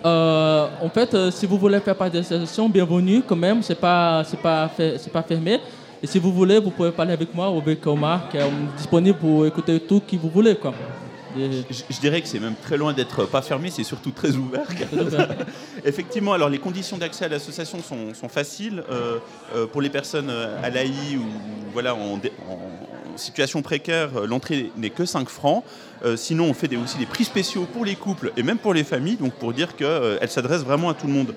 En 0.04 0.90
fait, 0.94 1.32
si 1.32 1.46
vous 1.46 1.58
voulez 1.58 1.80
faire 1.80 1.96
partie 1.96 2.16
de 2.16 2.18
l'association, 2.18 2.68
bienvenue 2.68 3.22
quand 3.26 3.38
même, 3.38 3.64
c'est 3.64 3.80
pas, 3.80 4.26
c'est 4.26 4.42
pas, 4.42 4.70
c'est 4.78 5.14
pas 5.14 5.24
fermé. 5.24 5.62
Et 6.04 6.08
si 6.08 6.20
vous 6.20 6.34
voulez, 6.34 6.60
vous 6.60 6.70
pouvez 6.70 6.92
parler 6.92 7.14
avec 7.14 7.34
moi 7.34 7.50
ou 7.50 7.60
avec 7.60 7.88
Omar, 7.88 8.28
qui 8.30 8.38
est 8.38 8.52
disponible 8.76 9.18
pour 9.18 9.46
écouter 9.46 9.80
tout 9.80 10.02
ce 10.06 10.12
que 10.12 10.22
vous 10.22 10.30
voulez. 10.30 10.56
Quoi. 10.56 10.74
Je, 11.90 12.00
dirais 12.00 12.22
que 12.22 12.28
c'est 12.28 12.40
même 12.40 12.56
très 12.62 12.78
loin 12.78 12.94
d'être 12.94 13.26
pas 13.26 13.42
fermé, 13.42 13.70
c'est 13.70 13.84
surtout 13.84 14.12
très 14.12 14.32
ouvert. 14.32 14.68
Effectivement, 15.86 16.34
alors 16.34 16.50
les 16.50 16.60
conditions 16.60 16.98
d'accès 16.98 17.26
à 17.26 17.28
l'association 17.28 17.80
sont, 17.82 18.30
faciles 18.30 18.84
euh, 18.90 19.18
euh, 19.56 19.68
pour 19.68 19.82
les 19.82 19.90
personnes 19.90 20.30
euh, 20.30 20.62
à 20.64 20.70
l'AI 20.70 21.18
ou 21.18 21.26
voilà 21.74 21.96
en, 21.96 22.20
situation 23.16 23.64
précaire. 23.64 24.10
L'entrée 24.28 24.72
n'est 24.78 24.92
que 24.92 25.04
5 25.04 25.28
francs. 25.28 25.64
sinon, 26.16 26.46
on 26.46 26.54
fait 26.54 26.76
aussi 26.76 27.00
des 27.00 27.08
prix 27.08 27.24
spéciaux 27.24 27.66
pour 27.66 27.84
les 27.84 27.96
couples 27.96 28.32
et 28.38 28.44
même 28.44 28.60
pour 28.60 28.76
les 28.76 28.84
familles, 28.84 29.18
donc 29.18 29.34
pour 29.34 29.54
dire 29.54 29.76
qu'elle 29.76 30.30
s'adresse 30.30 30.62
vraiment 30.62 30.90
à 30.90 30.94
tout 30.94 31.08
le 31.08 31.14
monde. 31.14 31.34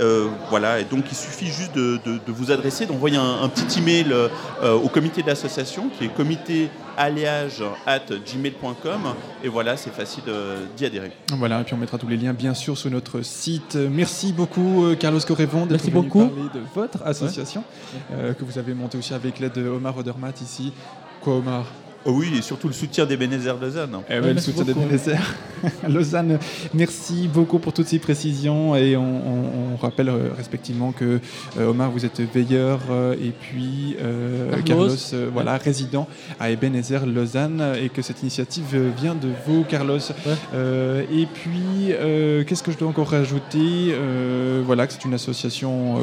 Euh, 0.00 0.28
voilà, 0.48 0.80
et 0.80 0.84
donc 0.84 1.04
il 1.10 1.14
suffit 1.14 1.46
juste 1.46 1.74
de, 1.74 2.00
vous 2.26 2.50
adresser, 2.50 2.86
d'envoyer 2.86 3.18
un, 3.18 3.48
petit 3.48 3.78
email 3.78 4.06
euh, 4.12 4.72
au 4.74 4.88
comité 4.88 5.22
d'association 5.22 5.90
qui 5.90 6.06
est 6.06 6.08
comité 6.08 6.70
at 6.96 8.00
gmail.com 8.08 9.14
et 9.44 9.48
voilà, 9.48 9.76
c'est 9.76 9.92
facile 9.92 10.24
d'y 10.76 10.86
adhérer. 10.86 11.12
Voilà, 11.32 11.60
et 11.60 11.64
puis 11.64 11.74
on 11.74 11.78
mettra 11.78 11.98
tous 11.98 12.08
les 12.08 12.16
liens 12.16 12.32
bien 12.32 12.54
sûr 12.54 12.76
sur 12.76 12.90
notre 12.90 13.22
site. 13.22 13.76
Merci 13.76 14.32
beaucoup 14.32 14.84
euh, 14.84 14.94
Carlos 14.96 15.20
Correvon 15.20 15.66
d'être 15.66 15.82
venu 15.82 15.92
beaucoup. 15.92 16.26
parler 16.26 16.48
de 16.54 16.60
votre 16.74 17.02
association 17.04 17.64
que 18.10 18.44
vous 18.44 18.58
avez 18.58 18.74
montée 18.74 18.98
aussi 18.98 19.14
avec 19.14 19.38
l'aide 19.38 19.52
de 19.52 19.68
Omar 19.68 19.96
Odermatt 19.96 20.40
ici. 20.40 20.72
Quoi 21.20 21.36
Omar? 21.36 21.66
Oh 22.04 22.12
oui, 22.12 22.32
et 22.36 22.42
surtout 22.42 22.66
le 22.66 22.72
soutien 22.72 23.06
des 23.06 23.16
Bénézères 23.16 23.58
Lausanne. 23.58 23.98
Eh 24.10 24.18
le 24.18 24.38
soutien 24.38 24.64
des 24.64 24.74
Bénézères 24.74 25.34
Lausanne. 25.88 26.38
Merci 26.74 27.28
beaucoup 27.32 27.60
pour 27.60 27.72
toutes 27.72 27.86
ces 27.86 28.00
précisions 28.00 28.74
et 28.74 28.96
on, 28.96 29.76
rappelle 29.80 30.10
euh, 30.10 30.28
respectivement 30.36 30.92
que 30.92 31.18
euh, 31.58 31.70
Omar, 31.70 31.90
vous 31.90 32.04
êtes 32.04 32.20
veilleur 32.20 32.80
euh, 32.90 33.14
et 33.14 33.30
puis 33.30 33.96
Carlos, 34.64 34.90
voilà, 35.32 35.56
résident 35.56 36.06
à 36.38 36.50
Ebenezer 36.50 37.06
Lausanne 37.06 37.74
et 37.80 37.88
que 37.88 38.02
cette 38.02 38.22
initiative 38.22 38.92
vient 38.96 39.14
de 39.14 39.28
vous, 39.46 39.64
Carlos. 39.64 39.98
et 39.98 41.26
puis, 41.32 41.92
qu'est-ce 42.46 42.62
que 42.62 42.72
je 42.72 42.78
dois 42.78 42.88
encore 42.88 43.10
rajouter? 43.10 43.94
Voilà, 44.64 44.86
que 44.86 44.92
c'est 44.92 45.04
une 45.04 45.14
association 45.14 45.98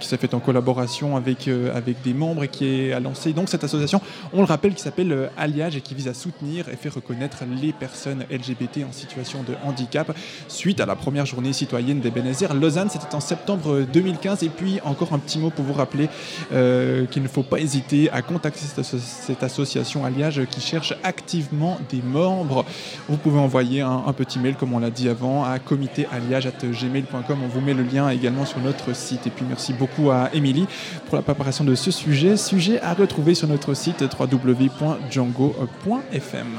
qui 0.00 0.08
s'est 0.08 0.16
faite 0.16 0.34
en 0.34 0.40
collaboration 0.40 1.16
avec, 1.16 1.48
avec 1.74 2.02
des 2.02 2.14
membres 2.14 2.44
et 2.44 2.48
qui 2.48 2.66
est 2.66 2.92
à 2.92 3.00
lancer 3.00 3.32
donc 3.32 3.48
cette 3.48 3.64
association, 3.64 4.00
on 4.32 4.40
le 4.40 4.46
rappelle, 4.46 4.74
qui 4.74 4.82
s'appelle 4.82 4.97
Alliage 5.36 5.76
et 5.76 5.80
qui 5.80 5.94
vise 5.94 6.08
à 6.08 6.14
soutenir 6.14 6.68
et 6.68 6.76
faire 6.76 6.94
reconnaître 6.94 7.44
les 7.60 7.72
personnes 7.72 8.24
LGBT 8.30 8.84
en 8.88 8.92
situation 8.92 9.44
de 9.44 9.54
handicap 9.64 10.16
suite 10.48 10.80
à 10.80 10.86
la 10.86 10.96
première 10.96 11.24
journée 11.24 11.52
citoyenne 11.52 12.00
des 12.00 12.10
Bénézères. 12.10 12.54
Lausanne, 12.54 12.90
c'était 12.90 13.14
en 13.14 13.20
septembre 13.20 13.86
2015. 13.92 14.42
Et 14.42 14.48
puis, 14.48 14.80
encore 14.84 15.12
un 15.12 15.18
petit 15.18 15.38
mot 15.38 15.50
pour 15.50 15.64
vous 15.64 15.72
rappeler 15.72 16.08
euh, 16.52 17.06
qu'il 17.06 17.22
ne 17.22 17.28
faut 17.28 17.44
pas 17.44 17.60
hésiter 17.60 18.10
à 18.10 18.22
contacter 18.22 18.60
cette, 18.82 19.42
association 19.42 20.04
Alliage 20.04 20.42
qui 20.50 20.60
cherche 20.60 20.94
activement 21.04 21.78
des 21.90 22.02
membres. 22.02 22.64
Vous 23.08 23.16
pouvez 23.18 23.38
envoyer 23.38 23.82
un, 23.82 24.12
petit 24.12 24.40
mail, 24.40 24.56
comme 24.56 24.72
on 24.72 24.80
l'a 24.80 24.90
dit 24.90 25.08
avant, 25.08 25.44
à 25.44 25.60
comitéalliage.gmail.com. 25.60 27.38
On 27.44 27.48
vous 27.48 27.60
met 27.60 27.74
le 27.74 27.84
lien 27.84 28.08
également 28.10 28.46
sur 28.46 28.58
notre 28.58 28.94
site. 28.96 29.26
Et 29.28 29.30
puis, 29.30 29.44
merci 29.48 29.72
beaucoup 29.72 30.10
à 30.10 30.30
Émilie 30.34 30.66
pour 31.06 31.14
la 31.16 31.22
préparation 31.22 31.64
de 31.64 31.76
ce 31.76 31.92
sujet. 31.92 32.36
Sujet 32.36 32.80
à 32.80 32.94
retrouver 32.94 33.34
sur 33.34 33.46
notre 33.46 33.74
site 33.74 34.02
www 34.18 34.87
www.django.fm. 34.88 36.58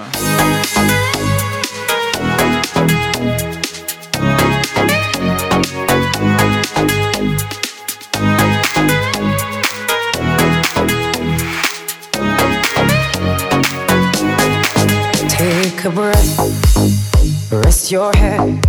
Take 15.29 15.85
a 15.85 15.89
breath, 15.89 17.51
rest 17.51 17.91
your 17.91 18.11
head, 18.13 18.61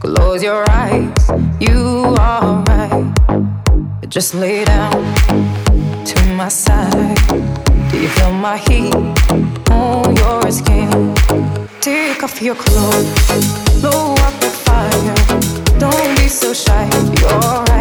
close 0.00 0.42
your 0.42 0.68
eyes. 0.70 1.30
You 1.60 2.14
are 2.18 2.62
right. 2.64 3.12
Just 4.08 4.34
lay 4.34 4.64
down 4.64 4.92
to 6.04 6.34
my 6.34 6.48
side. 6.48 7.71
Do 7.92 8.00
you 8.00 8.08
feel 8.08 8.32
my 8.32 8.56
heat 8.56 8.94
on 9.70 10.16
your 10.16 10.50
skin? 10.50 11.14
Take 11.82 12.22
off 12.22 12.40
your 12.40 12.54
clothes, 12.54 13.12
blow 13.82 14.14
up 14.14 14.34
the 14.40 14.48
fire. 14.64 15.78
Don't 15.78 16.16
be 16.16 16.26
so 16.26 16.54
shy. 16.54 16.88
You're 17.20 17.71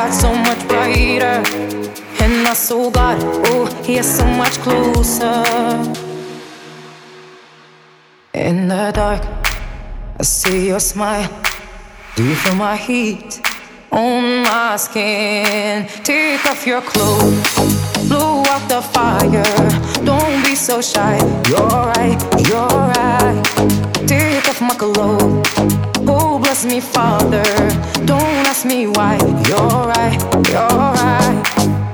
got 0.00 0.14
so 0.14 0.34
much 0.34 0.60
brighter. 0.66 1.38
And 2.24 2.48
I 2.48 2.54
saw 2.54 2.90
got 2.90 3.18
oh, 3.50 3.66
yeah 3.86 4.02
so 4.02 4.24
much 4.24 4.56
closer. 4.64 5.44
In 8.32 8.68
the 8.68 8.92
dark, 8.94 9.22
I 10.18 10.22
see 10.22 10.68
your 10.68 10.80
smile. 10.80 11.28
Do 12.16 12.24
you 12.24 12.34
feel 12.34 12.54
my 12.54 12.76
heat 12.76 13.42
on 13.92 14.42
my 14.44 14.76
skin? 14.76 15.86
Take 16.02 16.46
off 16.46 16.66
your 16.66 16.82
clothes 16.82 17.50
blow 18.08 18.42
out 18.52 18.64
the 18.68 18.82
fire. 18.94 19.52
Don't 20.04 20.42
be 20.44 20.54
so 20.56 20.80
shy. 20.80 21.16
You're 21.50 21.84
right, 21.94 22.20
you're 22.48 22.80
right. 22.96 23.42
Take 24.08 24.48
off 24.48 24.60
my 24.60 24.74
clothes. 24.74 25.89
Oh, 26.06 26.38
bless 26.38 26.64
me, 26.64 26.80
Father. 26.80 27.42
Don't 28.04 28.46
ask 28.46 28.64
me 28.64 28.86
why. 28.86 29.16
You're 29.48 29.86
right, 29.94 30.18
you're 30.48 30.92
right. 31.00 31.42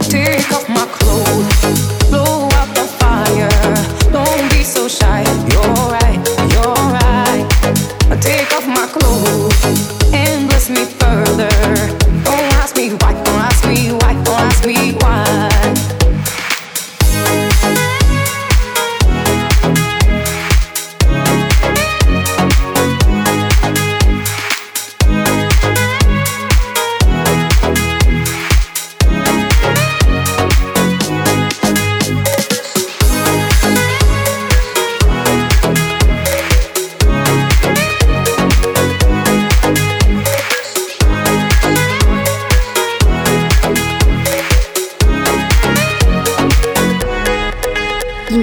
Take 0.00 0.50
off 0.52 0.68
my 0.68 0.86
clothes. 0.86 2.10
Blow 2.10 2.48
out 2.58 2.70
the 2.74 2.86
fire. 3.00 3.48
Don't 4.12 4.50
be 4.50 4.62
so 4.62 4.88
shy. 4.88 5.22
You're 5.50 5.88
right, 5.96 6.20
you're 6.52 6.74
right. 6.98 8.20
Take 8.20 8.52
off 8.52 8.66
my 8.66 8.86
clothes 8.86 10.12
and 10.14 10.48
bless 10.48 10.70
me 10.70 10.84
further. 10.84 12.05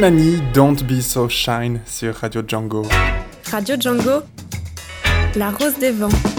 Don't 0.03 0.83
Be 0.85 1.01
So 1.01 1.29
Shine 1.29 1.79
sur 1.85 2.13
Radio 2.15 2.41
Django. 2.41 2.85
Radio 3.49 3.77
Django 3.77 4.23
La 5.35 5.49
Rose 5.51 5.79
des 5.79 5.91
Vents. 5.91 6.32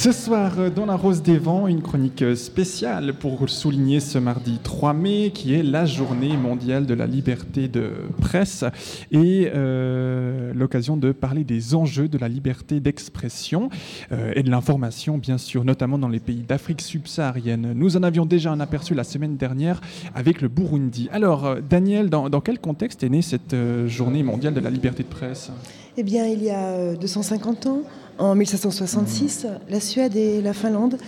Ce 0.00 0.12
soir, 0.12 0.52
euh, 0.58 0.70
dans 0.70 0.86
la 0.86 0.96
Rose 0.96 1.20
des 1.20 1.36
Vents, 1.36 1.66
une 1.66 1.82
chronique 1.82 2.24
spéciale 2.34 3.12
pour 3.12 3.46
souligner 3.50 4.00
ce 4.00 4.16
mardi 4.16 4.58
3 4.62 4.94
mai, 4.94 5.30
qui 5.30 5.52
est 5.52 5.62
la 5.62 5.84
journée 5.84 6.38
mondiale 6.38 6.86
de 6.86 6.94
la 6.94 7.06
liberté 7.06 7.68
de 7.68 7.92
presse, 8.18 8.64
et 9.12 9.50
euh, 9.54 10.54
l'occasion 10.54 10.96
de 10.96 11.12
parler 11.12 11.44
des 11.44 11.74
enjeux 11.74 12.08
de 12.08 12.16
la 12.16 12.28
liberté 12.28 12.80
d'expression 12.80 13.68
euh, 14.10 14.32
et 14.34 14.42
de 14.42 14.48
l'information, 14.48 15.18
bien 15.18 15.36
sûr, 15.36 15.66
notamment 15.66 15.98
dans 15.98 16.08
les 16.08 16.18
pays 16.18 16.44
d'Afrique 16.48 16.80
subsaharienne. 16.80 17.74
Nous 17.74 17.98
en 17.98 18.02
avions 18.02 18.24
déjà 18.24 18.50
un 18.50 18.60
aperçu 18.60 18.94
la 18.94 19.04
semaine 19.04 19.36
dernière 19.36 19.82
avec 20.14 20.40
le 20.40 20.48
Burundi. 20.48 21.10
Alors, 21.12 21.56
Daniel, 21.56 22.08
dans, 22.08 22.30
dans 22.30 22.40
quel 22.40 22.58
contexte 22.58 23.02
est 23.02 23.10
née 23.10 23.20
cette 23.20 23.54
journée 23.86 24.22
mondiale 24.22 24.54
de 24.54 24.60
la 24.60 24.70
liberté 24.70 25.02
de 25.02 25.08
presse? 25.08 25.52
Eh 25.96 26.04
bien, 26.04 26.24
il 26.26 26.42
y 26.42 26.50
a 26.50 26.66
euh, 26.66 26.96
250 26.96 27.66
ans, 27.66 27.82
en 28.18 28.36
1766, 28.36 29.46
la 29.68 29.80
Suède 29.80 30.14
et 30.14 30.40
la 30.40 30.52
Finlande 30.52 30.98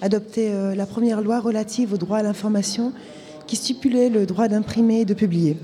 adoptaient 0.00 0.50
euh, 0.50 0.74
la 0.74 0.84
première 0.84 1.20
loi 1.20 1.38
relative 1.38 1.92
au 1.92 1.96
droit 1.96 2.18
à 2.18 2.22
l'information 2.24 2.92
qui 3.46 3.54
stipulait 3.54 4.08
le 4.08 4.26
droit 4.26 4.48
d'imprimer 4.48 5.02
et 5.02 5.04
de 5.04 5.14
publier. 5.14 5.56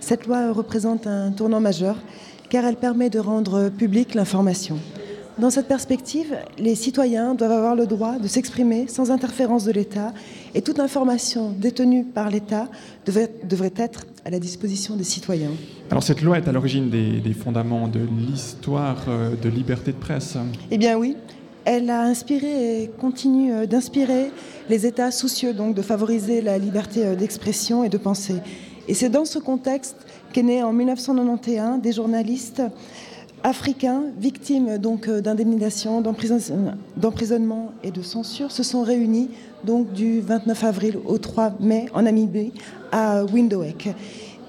Cette 0.00 0.26
loi 0.26 0.52
représente 0.52 1.06
un 1.06 1.30
tournant 1.30 1.60
majeur 1.60 1.96
car 2.50 2.64
elle 2.64 2.76
permet 2.76 3.08
de 3.08 3.20
rendre 3.20 3.68
publique 3.68 4.14
l'information. 4.14 4.78
Dans 5.38 5.50
cette 5.50 5.68
perspective, 5.68 6.36
les 6.58 6.74
citoyens 6.74 7.34
doivent 7.34 7.52
avoir 7.52 7.76
le 7.76 7.86
droit 7.86 8.18
de 8.18 8.28
s'exprimer 8.28 8.86
sans 8.88 9.10
interférence 9.12 9.64
de 9.64 9.72
l'État 9.72 10.12
et 10.54 10.62
toute 10.62 10.80
information 10.80 11.50
détenue 11.50 12.04
par 12.04 12.30
l'État 12.30 12.68
devrait 13.06 13.72
être 13.76 14.06
à 14.24 14.30
la 14.30 14.38
disposition 14.38 14.96
des 14.96 15.04
citoyens. 15.04 15.50
Alors, 15.90 16.02
cette 16.02 16.22
loi 16.22 16.38
est 16.38 16.48
à 16.48 16.52
l'origine 16.52 16.88
des, 16.88 17.20
des 17.20 17.34
fondaments 17.34 17.88
de 17.88 18.00
l'histoire 18.00 19.04
euh, 19.08 19.36
de 19.36 19.48
liberté 19.48 19.92
de 19.92 19.98
presse. 19.98 20.36
Eh 20.70 20.78
bien 20.78 20.96
oui, 20.96 21.16
elle 21.64 21.90
a 21.90 22.02
inspiré 22.02 22.82
et 22.82 22.88
continue 22.88 23.52
euh, 23.52 23.66
d'inspirer 23.66 24.30
les 24.68 24.86
États 24.86 25.10
soucieux 25.10 25.52
donc 25.52 25.74
de 25.74 25.82
favoriser 25.82 26.40
la 26.40 26.58
liberté 26.58 27.04
euh, 27.04 27.14
d'expression 27.14 27.84
et 27.84 27.88
de 27.88 27.98
pensée. 27.98 28.36
Et 28.88 28.94
c'est 28.94 29.08
dans 29.08 29.24
ce 29.24 29.38
contexte 29.38 29.96
qu'est 30.32 30.42
né 30.42 30.62
en 30.62 30.72
1991 30.72 31.80
des 31.80 31.92
journalistes 31.92 32.62
africains 33.44 34.04
victimes 34.18 34.78
donc 34.78 35.06
euh, 35.06 35.20
d'indemnisation, 35.20 36.00
d'emprisonnement 36.00 37.72
et 37.84 37.90
de 37.90 38.02
censure 38.02 38.50
se 38.50 38.62
sont 38.62 38.82
réunis 38.82 39.28
donc 39.64 39.92
du 39.92 40.20
29 40.20 40.64
avril 40.64 40.98
au 41.04 41.18
3 41.18 41.52
mai 41.60 41.86
en 41.92 42.02
Namibie 42.02 42.52
à 42.90 43.22
Windhoek 43.24 43.88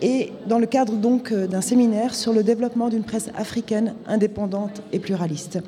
et 0.02 0.32
dans 0.48 0.60
le 0.60 0.66
cadre 0.66 0.94
donc 0.94 1.32
euh, 1.32 1.46
d'un 1.46 1.62
séminaire 1.62 2.16
sur 2.16 2.32
le 2.32 2.42
développement 2.42 2.88
d'une 2.88 3.04
presse 3.04 3.30
africaine 3.38 3.96
indépendante 4.08 4.82
et 4.94 5.00
pluraliste. 5.00 5.60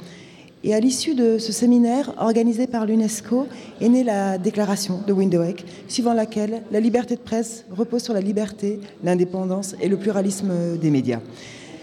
Et 0.64 0.74
à 0.74 0.80
l'issue 0.80 1.14
de 1.14 1.38
ce 1.38 1.52
séminaire 1.52 2.14
organisé 2.18 2.66
par 2.66 2.86
l'UNESCO 2.86 3.48
est 3.80 3.90
née 3.90 4.04
la 4.04 4.38
déclaration 4.38 5.02
de 5.06 5.14
Windhoek, 5.14 5.64
suivant 5.88 6.14
laquelle 6.14 6.64
la 6.72 6.80
liberté 6.80 7.16
de 7.16 7.22
presse 7.22 7.66
repose 7.72 8.04
sur 8.04 8.14
la 8.14 8.22
liberté, 8.22 8.80
l'indépendance 9.04 9.76
et 9.82 9.88
le 9.88 9.98
pluralisme 9.98 10.78
des 10.82 10.90
médias. 10.90 11.20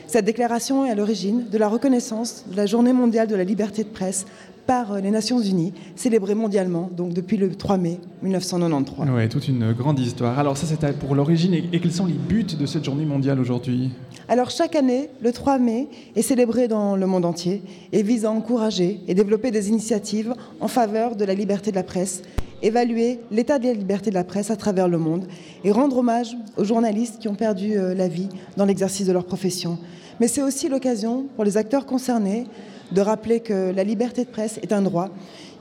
Cette 0.07 0.27
déclaration 0.27 0.85
est 0.85 0.91
à 0.91 0.95
l'origine 0.95 1.45
de 1.51 1.59
la 1.59 1.69
reconnaissance 1.69 2.45
de 2.51 2.57
la 2.57 2.67
Journée 2.67 2.93
mondiale 2.93 3.27
de 3.27 3.35
la 3.35 3.45
liberté 3.45 3.85
de 3.85 3.89
presse 3.89 4.27
par 4.67 4.99
les 5.01 5.11
Nations 5.11 5.41
Unies, 5.41 5.73
célébrée 5.97 6.35
mondialement 6.35 6.91
donc 6.97 7.13
depuis 7.13 7.37
le 7.37 7.55
3 7.55 7.77
mai 7.77 7.99
1993. 8.23 9.09
Oui, 9.15 9.29
toute 9.29 9.49
une 9.49 9.73
grande 9.73 9.99
histoire. 9.99 10.39
Alors 10.39 10.57
ça, 10.57 10.67
c'était 10.67 10.93
pour 10.93 11.15
l'origine. 11.15 11.53
Et, 11.53 11.69
et 11.73 11.81
quels 11.81 11.93
sont 11.93 12.07
les 12.07 12.15
buts 12.15 12.45
de 12.45 12.65
cette 12.65 12.85
journée 12.85 13.05
mondiale 13.05 13.41
aujourd'hui? 13.41 13.91
Alors 14.29 14.51
chaque 14.51 14.75
année, 14.75 15.11
le 15.21 15.33
3 15.33 15.59
mai 15.59 15.89
est 16.17 16.23
célébré 16.23 16.69
dans 16.69 16.97
le 16.97 17.07
monde 17.07 17.25
entier 17.27 17.63
et 17.93 18.03
vise 18.03 18.25
à 18.25 18.31
encourager 18.31 19.01
et 19.07 19.15
développer 19.15 19.51
des 19.51 19.69
initiatives 19.69 20.35
en 20.61 20.69
faveur 20.69 21.17
de 21.17 21.25
la 21.25 21.35
liberté 21.35 21.71
de 21.71 21.77
la 21.77 21.83
presse, 21.83 22.23
évaluer 22.65 23.21
l'état 23.31 23.59
de 23.59 23.67
la 23.67 23.75
liberté 23.75 24.11
de 24.11 24.15
la 24.15 24.25
presse 24.25 24.51
à 24.51 24.57
travers 24.57 24.89
le 24.89 24.99
monde 24.99 25.27
et 25.63 25.71
rendre 25.71 25.99
hommage 25.99 26.37
aux 26.57 26.65
journalistes 26.65 27.19
qui 27.19 27.29
ont 27.29 27.35
perdu 27.35 27.77
euh, 27.77 27.95
la 27.95 28.09
vie 28.09 28.29
dans 28.57 28.65
l'exercice 28.65 29.07
de 29.07 29.13
leur 29.13 29.27
profession. 29.27 29.79
Mais 30.19 30.29
c'est 30.29 30.43
aussi 30.43 30.69
l'occasion 30.69 31.27
pour 31.37 31.45
les 31.45 31.57
acteurs 31.57 31.85
concernés 31.85 32.47
de 32.91 33.01
rappeler 33.01 33.41
que 33.41 33.71
la 33.71 33.85
liberté 33.85 34.25
de 34.25 34.31
presse 34.31 34.59
est 34.63 34.73
un 34.73 34.83
droit 34.83 35.11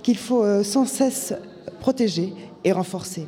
qu'il 0.02 0.18
faut 0.18 0.44
euh, 0.44 0.64
sans 0.64 0.86
cesse 0.86 1.34
protéger 1.82 2.34
et 2.64 2.72
renforcer. 2.72 3.28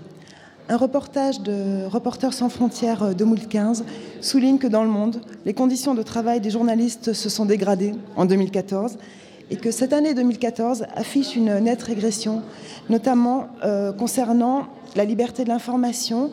Un 0.67 0.78
reportage 0.78 1.41
de 1.41 1.86
Reporters 1.86 2.34
sans 2.34 2.50
frontières 2.50 3.04
euh, 3.04 3.13
2015 3.13 3.84
souligne 4.21 4.58
que 4.58 4.67
dans 4.67 4.84
le 4.84 4.89
monde, 4.89 5.21
les 5.45 5.54
conditions 5.54 5.93
de 5.93 6.02
travail 6.02 6.39
des 6.39 6.50
journalistes 6.50 7.12
se 7.12 7.30
sont 7.30 7.45
dégradées 7.45 7.91
en 8.15 8.26
2014 8.26 8.97
et 9.51 9.58
que 9.58 9.71
cette 9.71 9.93
année 9.93 10.13
2014 10.13 10.86
affiche 10.95 11.36
une 11.36 11.60
nette 11.60 11.84
régression, 11.84 12.41
notamment 12.89 13.47
euh, 13.63 13.91
concernant 13.93 14.63
la 14.95 15.05
liberté 15.05 15.43
de 15.43 15.49
l'information. 15.49 16.31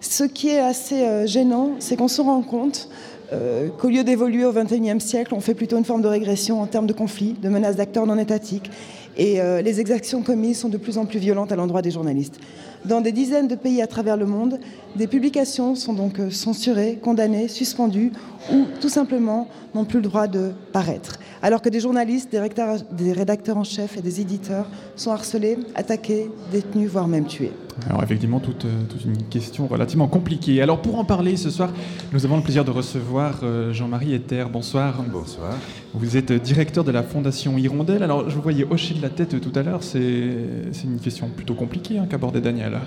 Ce 0.00 0.24
qui 0.24 0.48
est 0.48 0.58
assez 0.58 1.02
euh, 1.02 1.26
gênant, 1.26 1.72
c'est 1.78 1.96
qu'on 1.96 2.08
se 2.08 2.20
rend 2.20 2.42
compte 2.42 2.88
euh, 3.32 3.68
qu'au 3.70 3.88
lieu 3.88 4.04
d'évoluer 4.04 4.44
au 4.44 4.52
XXIe 4.52 5.00
siècle, 5.00 5.34
on 5.34 5.40
fait 5.40 5.54
plutôt 5.54 5.78
une 5.78 5.84
forme 5.84 6.02
de 6.02 6.08
régression 6.08 6.60
en 6.60 6.66
termes 6.66 6.86
de 6.86 6.92
conflits, 6.92 7.34
de 7.40 7.48
menaces 7.48 7.76
d'acteurs 7.76 8.06
non 8.06 8.18
étatiques, 8.18 8.70
et 9.18 9.40
les 9.62 9.80
exactions 9.80 10.20
commises 10.20 10.58
sont 10.58 10.68
de 10.68 10.76
plus 10.76 10.98
en 10.98 11.06
plus 11.06 11.18
violentes 11.18 11.50
à 11.50 11.56
l'endroit 11.56 11.80
des 11.80 11.90
journalistes. 11.90 12.38
Dans 12.84 13.00
des 13.00 13.12
dizaines 13.12 13.48
de 13.48 13.54
pays 13.54 13.80
à 13.80 13.86
travers 13.86 14.18
le 14.18 14.26
monde, 14.26 14.60
des 14.94 15.06
publications 15.06 15.74
sont 15.74 15.94
donc 15.94 16.20
censurées, 16.30 16.98
condamnées, 17.02 17.48
suspendues 17.48 18.12
ou 18.52 18.64
tout 18.78 18.90
simplement 18.90 19.48
n'ont 19.74 19.86
plus 19.86 20.00
le 20.00 20.02
droit 20.02 20.26
de 20.26 20.52
paraître. 20.70 21.18
Alors 21.46 21.62
que 21.62 21.68
des 21.68 21.78
journalistes, 21.78 22.32
des 22.32 22.40
rédacteurs, 22.40 22.82
des 22.90 23.12
rédacteurs 23.12 23.56
en 23.56 23.62
chef 23.62 23.96
et 23.96 24.02
des 24.02 24.20
éditeurs 24.20 24.66
sont 24.96 25.12
harcelés, 25.12 25.56
attaqués, 25.76 26.28
détenus, 26.50 26.90
voire 26.90 27.06
même 27.06 27.24
tués. 27.24 27.52
Alors 27.88 28.02
effectivement, 28.02 28.40
toute, 28.40 28.64
euh, 28.64 28.82
toute 28.88 29.04
une 29.04 29.22
question 29.28 29.68
relativement 29.68 30.08
compliquée. 30.08 30.60
Alors 30.60 30.82
pour 30.82 30.98
en 30.98 31.04
parler 31.04 31.36
ce 31.36 31.50
soir, 31.50 31.70
nous 32.12 32.24
avons 32.24 32.38
le 32.38 32.42
plaisir 32.42 32.64
de 32.64 32.72
recevoir 32.72 33.42
euh, 33.44 33.72
Jean-Marie 33.72 34.12
Ether. 34.12 34.46
Bonsoir. 34.52 35.04
Bonsoir. 35.04 35.52
Vous 35.94 36.16
êtes 36.16 36.32
directeur 36.32 36.82
de 36.82 36.90
la 36.90 37.04
Fondation 37.04 37.56
Hirondelle. 37.56 38.02
Alors 38.02 38.28
je 38.28 38.34
vous 38.34 38.42
voyais 38.42 38.66
hocher 38.68 38.94
de 38.94 39.02
la 39.02 39.10
tête 39.10 39.40
tout 39.40 39.52
à 39.56 39.62
l'heure. 39.62 39.84
C'est 39.84 40.34
c'est 40.72 40.88
une 40.88 40.98
question 40.98 41.28
plutôt 41.28 41.54
compliquée 41.54 42.00
hein, 42.00 42.08
qu'abordait 42.10 42.40
Daniel. 42.40 42.80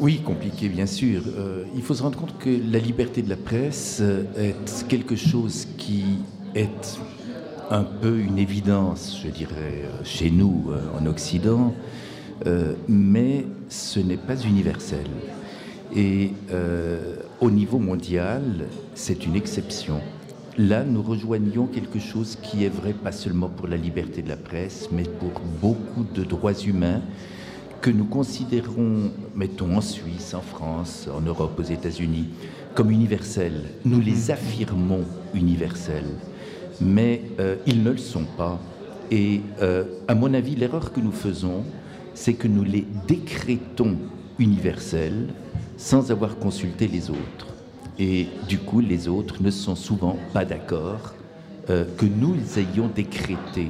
Oui, 0.00 0.22
compliqué 0.24 0.70
bien 0.70 0.86
sûr. 0.86 1.20
Euh, 1.36 1.64
il 1.76 1.82
faut 1.82 1.92
se 1.92 2.02
rendre 2.02 2.18
compte 2.18 2.38
que 2.38 2.48
la 2.48 2.78
liberté 2.78 3.20
de 3.20 3.28
la 3.28 3.36
presse 3.36 3.98
euh, 4.00 4.24
est 4.38 4.88
quelque 4.88 5.16
chose 5.16 5.66
qui 5.76 6.04
est 6.54 6.98
un 7.70 7.84
peu 7.84 8.18
une 8.18 8.38
évidence, 8.38 9.20
je 9.22 9.30
dirais, 9.30 9.84
euh, 9.84 10.04
chez 10.04 10.30
nous 10.30 10.66
euh, 10.70 10.80
en 10.98 11.06
Occident, 11.06 11.74
euh, 12.46 12.74
mais 12.88 13.46
ce 13.68 14.00
n'est 14.00 14.16
pas 14.16 14.36
universel. 14.36 15.06
Et 15.94 16.32
euh, 16.52 17.16
au 17.40 17.50
niveau 17.50 17.78
mondial, 17.78 18.66
c'est 18.94 19.26
une 19.26 19.36
exception. 19.36 20.00
Là, 20.58 20.84
nous 20.84 21.02
rejoignons 21.02 21.66
quelque 21.66 21.98
chose 21.98 22.36
qui 22.42 22.64
est 22.64 22.68
vrai 22.68 22.92
pas 22.92 23.12
seulement 23.12 23.48
pour 23.48 23.68
la 23.68 23.76
liberté 23.76 24.22
de 24.22 24.28
la 24.28 24.36
presse, 24.36 24.88
mais 24.92 25.04
pour 25.04 25.32
beaucoup 25.60 26.04
de 26.14 26.24
droits 26.24 26.54
humains 26.54 27.02
que 27.80 27.90
nous 27.90 28.04
considérons, 28.04 29.10
mettons 29.34 29.76
en 29.76 29.80
Suisse, 29.80 30.34
en 30.34 30.42
France, 30.42 31.08
en 31.14 31.22
Europe, 31.22 31.58
aux 31.58 31.62
États-Unis, 31.62 32.28
comme 32.74 32.90
universels. 32.90 33.62
Nous 33.84 34.00
les 34.00 34.30
affirmons 34.30 35.04
universels, 35.34 36.14
mais 36.80 37.22
euh, 37.38 37.56
ils 37.66 37.82
ne 37.82 37.90
le 37.90 37.98
sont 37.98 38.24
pas. 38.36 38.58
Et 39.10 39.40
euh, 39.60 39.84
à 40.08 40.14
mon 40.14 40.32
avis, 40.34 40.54
l'erreur 40.54 40.92
que 40.92 41.00
nous 41.00 41.12
faisons, 41.12 41.64
c'est 42.14 42.34
que 42.34 42.48
nous 42.48 42.64
les 42.64 42.86
décrétons 43.06 43.96
universels 44.38 45.28
sans 45.76 46.10
avoir 46.10 46.36
consulté 46.38 46.86
les 46.86 47.10
autres. 47.10 47.46
Et 47.98 48.28
du 48.48 48.58
coup, 48.58 48.80
les 48.80 49.08
autres 49.08 49.42
ne 49.42 49.50
sont 49.50 49.76
souvent 49.76 50.16
pas 50.32 50.44
d'accord 50.44 51.14
euh, 51.68 51.84
que 51.96 52.06
nous 52.06 52.36
ayons 52.56 52.88
décrété 52.88 53.68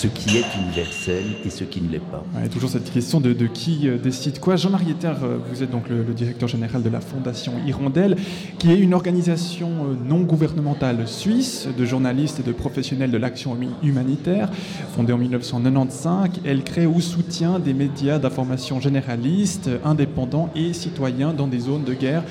ce 0.00 0.06
qui 0.06 0.38
est 0.38 0.44
universel 0.58 1.24
et 1.44 1.50
ce 1.50 1.62
qui 1.62 1.82
ne 1.82 1.90
l'est 1.90 1.98
pas. 1.98 2.24
Ouais, 2.34 2.48
toujours 2.48 2.70
cette 2.70 2.90
question 2.90 3.20
de, 3.20 3.34
qui 3.46 3.86
euh, 3.86 3.98
décide 3.98 4.40
quoi. 4.40 4.56
Jean-Marie 4.56 4.92
Ether, 4.92 5.12
euh, 5.22 5.36
vous 5.50 5.62
êtes 5.62 5.70
donc 5.70 5.90
le, 5.90 6.02
le 6.02 6.14
directeur 6.14 6.48
général 6.48 6.82
de 6.82 6.88
la 6.88 7.02
Fondation 7.02 7.52
Hirondelle, 7.66 8.16
qui 8.58 8.72
est 8.72 8.78
une 8.78 8.94
organisation 8.94 9.68
euh, 9.68 9.94
non 10.02 10.20
gouvernementale 10.20 11.06
suisse 11.06 11.68
de 11.76 11.84
journalistes 11.84 12.40
et 12.40 12.42
de 12.42 12.52
professionnels 12.52 13.10
de 13.10 13.18
l'action 13.18 13.54
humanitaire. 13.82 14.48
Fondée 14.94 15.12
en 15.12 15.18
1995, 15.18 16.40
elle 16.46 16.64
crée 16.64 16.86
ou 16.86 17.02
soutient 17.02 17.58
des 17.58 17.74
médias 17.74 18.18
d'information 18.18 18.80
généralistes, 18.80 19.68
indépendants 19.84 20.48
et 20.56 20.72
citoyens 20.72 21.34
dans 21.34 21.46
des 21.46 21.58
zones 21.58 21.84
de 21.84 21.92
guerre 21.92 22.24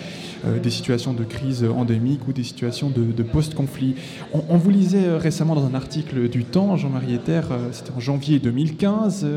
des 0.45 0.69
situations 0.69 1.13
de 1.13 1.23
crise 1.23 1.63
endémique 1.63 2.27
ou 2.27 2.33
des 2.33 2.43
situations 2.43 2.89
de, 2.89 3.23
post-conflit. 3.23 3.95
On, 4.33 4.57
vous 4.57 4.69
lisait 4.69 5.17
récemment 5.17 5.55
dans 5.55 5.65
un 5.65 5.73
article 5.73 6.29
du 6.29 6.45
Temps, 6.45 6.77
Jean-Marie 6.77 7.15
Ether, 7.15 7.41
c'était 7.71 7.91
en 7.95 7.99
janvier 7.99 8.39
2015, 8.39 9.27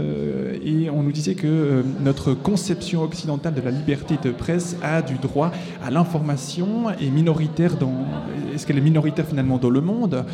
et 0.64 0.88
on 0.90 1.02
nous 1.02 1.12
disait 1.12 1.34
que 1.34 1.84
notre 2.00 2.34
conception 2.34 3.02
occidentale 3.02 3.54
de 3.54 3.60
la 3.60 3.70
liberté 3.70 4.16
de 4.22 4.30
presse 4.30 4.76
a 4.82 5.02
du 5.02 5.14
droit 5.14 5.50
à 5.84 5.90
l'information 5.90 6.90
et 7.00 7.10
minoritaire 7.10 7.76
dans. 7.76 8.06
Est-ce 8.54 8.66
qu'elle 8.66 8.78
est 8.78 8.82
minoritaire 8.82 9.26
finalement 9.26 9.58
dans 9.58 9.70
le 9.70 9.80
monde 9.80 10.24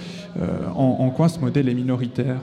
en 0.74 1.10
quoi 1.10 1.28
ce 1.28 1.38
modèle 1.38 1.68
est 1.68 1.74
minoritaire? 1.74 2.40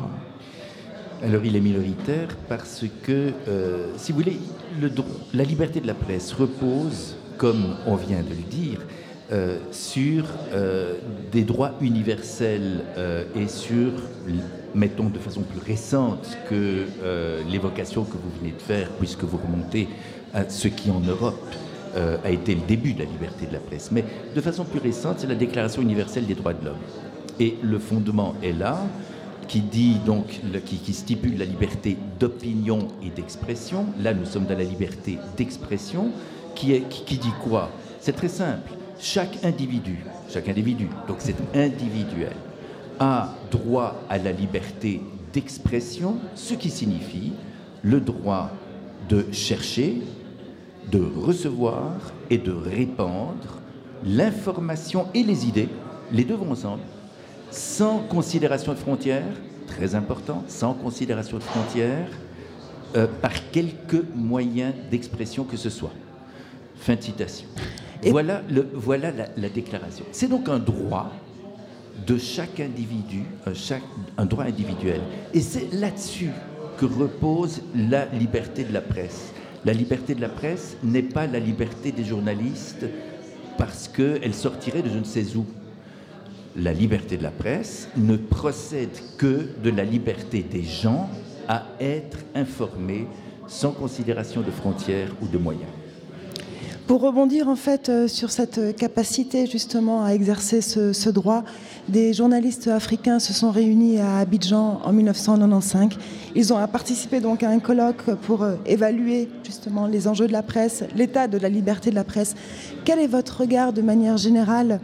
Alors 1.23 1.43
il 1.45 1.55
est 1.55 1.61
minoritaire 1.61 2.27
parce 2.49 2.85
que, 3.03 3.31
euh, 3.47 3.87
si 3.97 4.11
vous 4.11 4.19
voulez, 4.19 4.37
le, 4.79 4.91
la 5.33 5.43
liberté 5.43 5.79
de 5.79 5.87
la 5.87 5.93
presse 5.93 6.33
repose, 6.33 7.15
comme 7.37 7.75
on 7.85 7.95
vient 7.95 8.21
de 8.21 8.29
le 8.29 8.49
dire, 8.49 8.79
euh, 9.31 9.57
sur 9.71 10.25
euh, 10.53 10.93
des 11.31 11.43
droits 11.43 11.71
universels 11.81 12.81
et 13.35 13.47
sur, 13.47 13.91
mettons 14.75 15.09
de 15.09 15.19
façon 15.19 15.41
plus 15.41 15.59
récente 15.59 16.37
que 16.49 16.85
l'évocation 17.49 18.03
que 18.03 18.13
vous 18.13 18.31
venez 18.39 18.51
de 18.51 18.61
faire, 18.61 18.89
puisque 18.99 19.23
vous 19.23 19.37
remontez 19.37 19.87
à 20.33 20.47
ce 20.49 20.67
qui 20.67 20.91
en 20.91 20.99
Europe 20.99 21.53
a 21.95 22.29
été 22.29 22.55
le 22.55 22.61
début 22.67 22.93
de 22.93 22.99
la 22.99 23.05
liberté 23.05 23.45
de 23.47 23.53
la 23.53 23.59
presse. 23.59 23.89
Mais 23.91 24.03
de 24.35 24.41
façon 24.41 24.65
plus 24.65 24.79
récente, 24.79 25.19
c'est 25.19 25.27
la 25.27 25.35
Déclaration 25.35 25.81
universelle 25.81 26.25
des 26.25 26.35
droits 26.35 26.53
de 26.53 26.65
l'homme. 26.65 26.75
Et 27.39 27.55
le 27.61 27.79
fondement 27.79 28.35
est 28.43 28.51
là 28.51 28.79
qui 29.47 29.61
dit 29.61 29.97
donc, 30.05 30.39
qui, 30.65 30.93
stipule 30.93 31.37
la 31.37 31.45
liberté 31.45 31.97
d'opinion 32.19 32.87
et 33.03 33.09
d'expression. 33.09 33.85
Là, 34.01 34.13
nous 34.13 34.25
sommes 34.25 34.45
dans 34.45 34.57
la 34.57 34.63
liberté 34.63 35.17
d'expression, 35.37 36.11
qui, 36.55 37.17
dit 37.17 37.33
quoi? 37.43 37.69
C'est 37.99 38.13
très 38.13 38.29
simple. 38.29 38.71
Chaque 38.99 39.43
individu, 39.43 40.03
chaque 40.29 40.47
individu, 40.49 40.87
donc 41.07 41.17
c'est 41.19 41.35
individuel, 41.53 42.35
a 42.99 43.33
droit 43.51 44.01
à 44.09 44.17
la 44.17 44.31
liberté 44.31 45.01
d'expression, 45.33 46.17
ce 46.33 46.53
qui 46.53 46.69
signifie 46.69 47.33
le 47.83 47.99
droit 47.99 48.51
de 49.09 49.25
chercher, 49.31 50.01
de 50.91 50.99
recevoir 50.99 51.91
et 52.29 52.37
de 52.37 52.51
répandre 52.51 53.59
l'information 54.03 55.07
et 55.13 55.23
les 55.23 55.45
idées, 55.45 55.69
les 56.11 56.23
deux 56.23 56.35
vont 56.35 56.51
ensemble, 56.51 56.83
sans 57.51 57.99
considération 57.99 58.73
de 58.73 58.77
frontières, 58.77 59.23
très 59.67 59.95
important, 59.95 60.43
sans 60.47 60.73
considération 60.73 61.37
de 61.37 61.43
frontières, 61.43 62.09
euh, 62.95 63.07
par 63.21 63.51
quelque 63.51 64.05
moyen 64.15 64.73
d'expression 64.89 65.43
que 65.43 65.57
ce 65.57 65.69
soit. 65.69 65.91
Fin 66.77 66.95
de 66.95 67.01
citation. 67.01 67.47
voilà 68.05 68.41
le, 68.49 68.67
voilà 68.73 69.11
la, 69.37 69.49
déclaration. 69.49 70.05
C'est 70.11 70.27
donc 70.27 70.49
un 70.49 70.59
droit 70.59 71.11
de 72.05 72.17
chaque 72.17 72.59
individu, 72.59 73.23
un, 73.45 73.53
chaque, 73.53 73.83
un 74.17 74.25
droit 74.25 74.43
individuel. 74.43 75.01
Et 75.33 75.41
c'est 75.41 75.73
là-dessus 75.73 76.29
que 76.77 76.85
repose 76.85 77.61
la 77.75 78.05
liberté 78.07 78.63
de 78.63 78.73
la 78.73 78.81
presse. 78.81 79.31
La 79.63 79.73
liberté 79.73 80.13
de 80.13 80.21
la 80.21 80.29
presse 80.29 80.77
n'est 80.83 81.01
pas 81.01 81.25
la 81.25 81.39
liberté 81.39 81.91
des 81.91 82.03
journalistes 82.03 82.85
parce 83.57 83.87
qu'elle 83.87 84.33
sortirait 84.33 84.81
de 84.81 84.89
je 84.89 84.99
ne 84.99 85.03
sais 85.03 85.35
où 85.35 85.45
la 86.57 86.73
liberté 86.73 87.17
de 87.17 87.23
la 87.23 87.31
presse 87.31 87.89
ne 87.97 88.15
procède 88.15 88.97
que 89.17 89.49
de 89.61 89.69
la 89.69 89.83
liberté 89.83 90.41
des 90.43 90.63
gens 90.63 91.09
à 91.47 91.63
être 91.79 92.19
informés 92.33 93.07
sans 93.47 93.71
considération 93.71 94.41
de 94.41 94.51
frontières 94.51 95.09
ou 95.21 95.27
de 95.27 95.37
moyens. 95.37 95.69
Pour 96.87 97.01
rebondir 97.01 97.49
en 97.49 97.55
fait 97.55 97.89
euh, 97.89 98.07
sur 98.07 98.29
cette 98.29 98.75
capacité 98.75 99.47
justement 99.47 100.03
à 100.03 100.09
exercer 100.09 100.61
ce, 100.61 101.09
droit, 101.09 101.43
des 101.89 102.13
journalistes 102.13 102.67
africains 102.67 103.17
se 103.17 103.33
sont 103.33 103.49
réunis 103.49 103.97
à 103.97 104.19
Abidjan 104.19 104.81
en 104.83 104.93
1995. 104.93 105.97
Ils 106.35 106.53
ont 106.53 106.67
participé 106.67 107.21
donc 107.21 107.41
à 107.41 107.49
un 107.49 107.57
colloque 107.57 108.03
pour 108.21 108.43
euh, 108.43 108.53
évaluer 108.67 109.29
justement 109.43 109.87
les 109.87 110.07
enjeux 110.07 110.27
de 110.27 110.31
la 110.31 110.43
presse, 110.43 110.83
l'état 110.95 111.27
de 111.27 111.39
la 111.39 111.49
liberté 111.49 111.89
de 111.89 111.95
la 111.95 112.03
presse. 112.03 112.35
Quel 112.83 112.99
est 112.99 113.07
votre 113.07 113.41
regard 113.41 113.73
de 113.73 113.81
manière 113.81 114.17
générale 114.17 114.79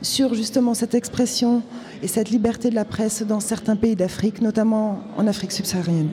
sur 0.00 0.34
justement 0.34 0.74
cette 0.74 0.94
expression 0.94 1.62
et 2.04 2.06
cette 2.06 2.30
liberté 2.30 2.70
de 2.70 2.76
la 2.76 2.84
presse 2.84 3.24
dans 3.24 3.40
certains 3.40 3.74
pays 3.74 3.96
d'Afrique, 3.96 4.42
notamment 4.42 5.00
en 5.16 5.26
Afrique 5.26 5.50
subsaharienne? 5.50 6.10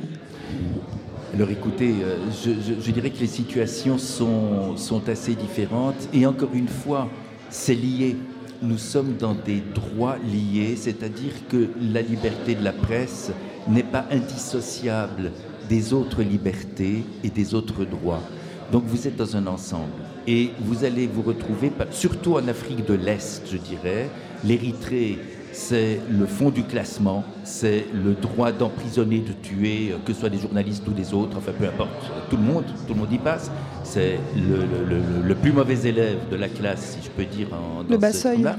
Alors 1.34 1.52
écoutez, 1.52 1.94
euh, 2.02 2.18
je, 2.44 2.92
dirais 2.92 3.12
que 3.12 3.20
les 3.20 3.28
situations 3.28 3.98
sont, 3.98 4.76
sont 4.78 5.08
assez 5.10 5.36
différentes 5.36 6.10
et 6.12 6.26
encore 6.26 6.54
une 6.54 6.68
fois, 6.68 7.08
c'est 7.50 7.76
lié. 7.76 8.16
Nous 8.62 8.80
sommes 8.80 9.16
dans 9.16 9.36
des 9.36 9.62
droits 9.74 10.18
liés, 10.18 10.76
c'est-à-dire 10.76 11.32
que 11.48 11.70
la 11.94 12.02
liberté 12.02 12.56
de 12.56 12.64
la 12.64 12.74
presse 12.74 13.32
n'est 13.68 13.84
pas 13.84 14.06
indissociable 14.12 15.32
des 15.70 15.94
autres 15.94 16.24
libertés 16.24 17.06
et 17.24 17.30
des 17.30 17.54
autres 17.54 17.86
droits. 17.86 18.24
Donc 18.72 18.84
vous 18.86 19.08
êtes 19.08 19.16
dans 19.16 19.38
un 19.38 19.48
ensemble. 19.48 19.94
Et 20.28 20.50
vous 20.60 20.84
allez 20.84 21.08
vous 21.08 21.22
retrouver, 21.22 21.72
surtout 21.92 22.36
en 22.36 22.48
Afrique 22.48 22.86
de 22.86 22.96
l'Est, 22.96 23.44
je 23.50 23.58
dirais, 23.58 24.10
l'Érythrée, 24.44 25.20
c'est 25.60 26.00
le 26.10 26.26
fond 26.26 26.52
du 26.52 26.64
classement, 26.64 27.24
c'est 27.44 27.86
le 27.94 28.14
droit 28.14 28.54
d'emprisonner, 28.54 29.20
de 29.20 29.34
tuer, 29.34 29.92
euh, 29.92 29.98
que 30.06 30.14
ce 30.14 30.22
soit 30.22 30.30
des 30.30 30.40
journalistes 30.40 30.88
ou 30.88 30.92
des 30.92 31.14
autres, 31.14 31.38
enfin 31.38 31.52
peu 31.52 31.66
importe, 31.66 31.90
tout 32.30 32.38
le 32.38 32.44
monde, 32.44 32.64
tout 32.88 32.94
le 32.94 33.00
monde 33.02 33.12
y 33.12 33.18
passe. 33.18 33.52
C'est 33.84 34.20
le, 34.36 35.36
plus 35.36 35.52
mauvais 35.52 35.88
élève 35.88 36.18
de 36.32 36.38
la 36.38 36.48
classe, 36.48 36.98
si 36.98 37.06
je 37.06 37.10
peux 37.10 37.26
dire, 37.26 37.48
en, 37.54 37.84
dans 37.84 37.96
le 37.96 38.44
là 38.44 38.58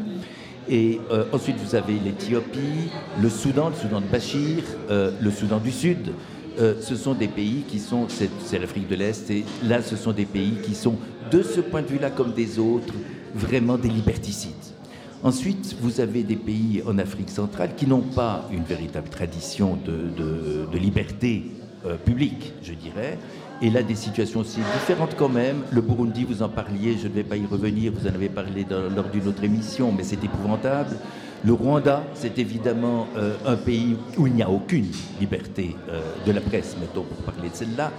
Et 0.69 1.01
euh, 1.11 1.25
ensuite, 1.33 1.57
vous 1.65 1.75
avez 1.75 1.95
l'Éthiopie, 1.95 2.91
le 3.21 3.31
Soudan, 3.31 3.71
le 3.71 3.77
Soudan 3.77 4.01
de 4.03 4.07
Bachir, 4.07 4.63
euh, 4.91 5.11
le 5.21 5.31
Soudan 5.31 5.59
du 5.59 5.73
Sud. 5.73 6.13
ce 6.59 6.97
sont 6.97 7.15
des 7.15 7.29
pays 7.29 7.65
qui 7.67 7.79
sont, 7.79 8.07
c'est 8.09 8.59
l'Afrique 8.59 8.89
de 8.89 8.97
l'Est, 8.97 9.31
et 9.31 9.45
là, 9.67 9.81
ce 9.81 9.97
sont 9.97 10.13
des 10.13 10.27
pays 10.27 10.59
qui 10.63 10.75
sont 10.75 10.97
de 11.31 11.43
ce 11.43 11.61
point 11.63 11.81
de 11.81 11.87
vue-là 11.87 12.11
comme 12.11 12.33
des 12.35 12.59
autres, 12.59 12.95
vraiment 13.35 13.79
des 13.79 13.89
liberticides. 13.89 14.80
Ensuite, 15.23 15.77
vous 15.83 16.01
avez 16.01 16.23
des 16.23 16.37
pays 16.37 16.83
en 16.87 16.97
Afrique 16.97 17.29
centrale 17.29 17.75
qui 17.77 17.87
n'ont 17.87 18.01
pas 18.01 18.49
une 18.51 18.63
véritable 18.63 19.11
tradition 19.11 19.77
de, 19.85 20.79
liberté 20.79 21.45
euh, 21.85 21.97
publique, 21.97 22.55
je 22.63 22.73
dirais. 22.73 23.19
Et 23.61 23.69
là, 23.69 23.83
des 23.83 23.97
situations 23.97 24.41
aussi 24.41 24.61
différentes 24.81 25.17
quand 25.19 25.29
même. 25.29 25.59
Le 25.73 25.83
Burundi, 25.83 26.25
vous 26.25 26.43
en 26.43 26.49
parliez, 26.49 26.97
je 26.97 27.07
ne 27.07 27.13
vais 27.13 27.23
pas 27.23 27.37
y 27.37 27.45
revenir, 27.45 27.93
vous 27.95 28.07
en 28.07 28.15
avez 28.15 28.31
parlé 28.31 28.67
lors 28.71 29.09
d'une 29.09 29.29
autre 29.29 29.45
émission, 29.45 29.93
mais 29.95 30.05
c'est 30.05 30.25
épouvantable. 30.25 30.97
Le 31.45 31.53
Rwanda, 31.53 32.03
c'est 32.15 32.39
évidemment 32.39 33.07
euh, 33.17 33.35
un 33.47 33.57
pays 33.57 33.97
où 34.17 34.27
il 34.27 34.35
n'y 34.35 34.43
a 34.43 34.49
aucune 34.49 34.87
liberté 35.21 35.77
euh, 35.91 36.01
de 36.27 36.33
la 36.33 36.41
presse, 36.41 36.77
mettons, 36.81 37.03
pour 37.03 37.19
parler 37.35 37.51
de 37.51 37.55
celle-là. 37.55 37.93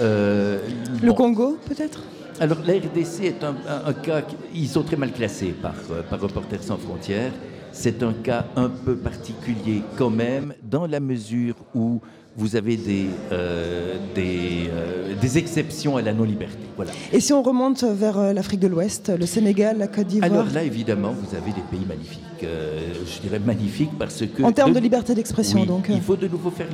le 0.00 1.12
Congo, 1.12 1.58
peut-être? 1.68 2.00
Alors 2.40 2.58
la 2.66 2.74
RDC 2.74 3.24
est 3.24 3.44
un, 3.44 3.92
cas, 3.92 4.22
ils 4.54 4.68
sont 4.68 4.82
très 4.82 4.96
mal 4.96 5.12
classés 5.12 5.54
par, 5.60 5.74
euh, 5.90 6.02
par 6.08 6.20
Reporters 6.20 6.62
sans 6.62 6.76
frontières. 6.76 7.32
C'est 7.72 8.02
un 8.02 8.12
cas 8.12 8.46
un 8.56 8.68
peu 8.68 8.96
particulier 8.96 9.82
quand 9.96 10.10
même, 10.10 10.54
dans 10.62 10.86
la 10.86 11.00
mesure 11.00 11.54
où 11.74 12.00
vous 12.38 12.56
avez 12.56 12.76
des, 12.76 13.06
euh, 13.32 13.96
des, 14.14 14.68
euh, 14.70 15.14
des, 15.20 15.38
exceptions 15.38 15.96
à 15.96 16.02
la 16.02 16.12
non-liberté. 16.12 16.58
Voilà. 16.76 16.92
Et 17.12 17.20
si 17.20 17.32
on 17.32 17.42
remonte 17.42 17.82
vers 17.84 18.34
l'Afrique 18.34 18.60
de 18.60 18.66
l'Ouest, 18.66 19.10
le 19.18 19.24
Sénégal, 19.24 19.78
la 19.78 19.88
Côte 19.88 20.06
d'Ivoire? 20.06 20.30
Alors 20.30 20.46
là, 20.52 20.62
évidemment, 20.62 21.12
vous 21.12 21.34
avez 21.34 21.52
des 21.52 21.62
pays 21.70 21.86
magnifiques. 21.86 22.22
je 22.42 23.20
dirais 23.20 23.38
magnifiques 23.38 23.96
parce 23.98 24.22
que... 24.26 24.42
En 24.42 24.52
termes 24.52 24.74
de, 24.74 24.80
liberté 24.80 25.14
d'expression, 25.14 25.64
donc. 25.64 25.86
Il 25.88 26.02
faut 26.02 26.16
de 26.16 26.28
nouveau 26.28 26.50
faire 26.50 26.68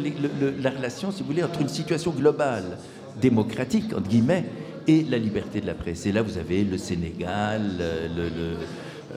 la 0.60 0.70
relation, 0.70 1.12
si 1.12 1.22
vous 1.22 1.28
voulez, 1.28 1.44
entre 1.44 1.60
une 1.60 1.68
situation 1.68 2.10
globale, 2.10 2.78
démocratique, 3.20 3.92
entre 3.96 4.08
guillemets, 4.08 4.44
et 4.86 5.04
la 5.08 5.18
liberté 5.18 5.60
de 5.60 5.66
la 5.66 5.74
presse. 5.74 6.06
Et 6.06 6.12
là, 6.12 6.22
vous 6.22 6.38
avez 6.38 6.64
le 6.64 6.78
Sénégal, 6.78 7.62
le, 7.78 8.56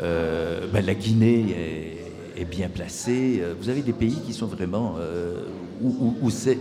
euh, 0.01 0.67
ben, 0.71 0.85
la 0.85 0.93
Guinée 0.93 1.45
est, 2.37 2.45
bien 2.45 2.69
placée. 2.69 3.41
Vous 3.59 3.69
avez 3.69 3.81
des 3.81 3.93
pays 3.93 4.19
qui 4.25 4.33
sont 4.33 4.45
vraiment 4.45 4.95
euh, 4.99 5.45
où, 5.81 6.15
où 6.21 6.29
c'est 6.29 6.59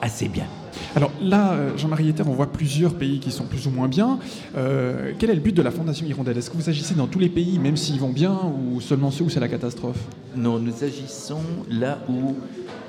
assez 0.00 0.28
bien. 0.28 0.46
Alors 0.94 1.10
là, 1.20 1.52
euh, 1.52 1.76
Jean-Marie 1.76 2.08
Ether, 2.08 2.22
on 2.26 2.32
voit 2.32 2.52
plusieurs 2.52 2.94
pays 2.94 3.18
qui 3.18 3.30
sont 3.30 3.44
plus 3.44 3.66
ou 3.66 3.70
moins 3.70 3.88
bien. 3.88 4.18
quel 4.54 5.30
est 5.30 5.34
le 5.34 5.40
but 5.40 5.54
de 5.54 5.62
la 5.62 5.70
Fondation 5.70 6.06
Hirondelle? 6.06 6.38
Est-ce 6.38 6.50
que 6.50 6.56
vous 6.56 6.68
agissez 6.68 6.94
dans 6.94 7.06
tous 7.06 7.18
les 7.18 7.28
pays, 7.28 7.58
même 7.58 7.76
s'ils 7.76 8.00
vont 8.00 8.10
bien, 8.10 8.38
ou 8.72 8.80
seulement 8.80 9.10
ceux 9.10 9.24
où 9.24 9.30
c'est 9.30 9.40
la 9.40 9.48
catastrophe? 9.48 9.98
Non, 10.36 10.58
nous 10.58 10.84
agissons 10.84 11.42
là 11.70 11.98
où 12.08 12.36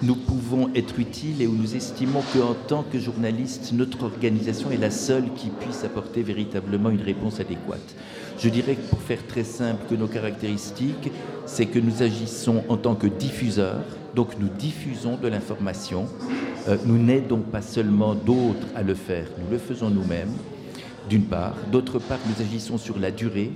nous 0.01 0.15
pouvons 0.15 0.69
être 0.75 0.99
utiles 0.99 1.41
et 1.41 1.47
où 1.47 1.53
nous 1.53 1.75
estimons 1.75 2.21
qu'en 2.33 2.53
tant 2.67 2.83
que 2.83 2.99
journaliste, 2.99 3.71
notre 3.73 4.03
organisation 4.03 4.71
est 4.71 4.77
la 4.77 4.91
seule 4.91 5.25
qui 5.35 5.49
puisse 5.49 5.83
apporter 5.83 6.23
véritablement 6.23 6.89
une 6.89 7.01
réponse 7.01 7.39
adéquate. 7.39 7.95
Je 8.37 8.47
dirais 8.47 8.75
que 8.75 8.89
pour 8.89 9.01
faire 9.01 9.25
très 9.27 9.43
simple 9.43 9.83
que 9.89 9.95
nos 9.95 10.07
caractéristiques, 10.07 11.11
c'est 11.45 11.65
que 11.65 11.79
nous 11.79 12.01
agissons 12.01 12.63
en 12.69 12.77
tant 12.77 12.95
que 12.95 13.07
diffuseurs, 13.07 13.83
donc 14.15 14.39
nous 14.39 14.47
diffusons 14.47 15.17
de 15.17 15.27
l'information, 15.27 16.05
euh, 16.05 16.48
nous 16.85 16.97
n'aidons 16.97 17.39
pas 17.39 17.61
seulement 17.61 18.13
d'autres 18.13 18.67
à 18.75 18.83
le 18.83 18.93
faire, 18.93 19.25
nous 19.43 19.51
le 19.51 19.57
faisons 19.57 19.89
nous-mêmes. 19.89 20.33
d'une 21.09 21.23
part. 21.23 21.55
D'autre 21.71 21.99
part, 21.99 22.19
nous 22.27 22.45
agissons 22.45 22.77
sur 22.77 22.99
la 22.99 23.11
durée. 23.11 23.51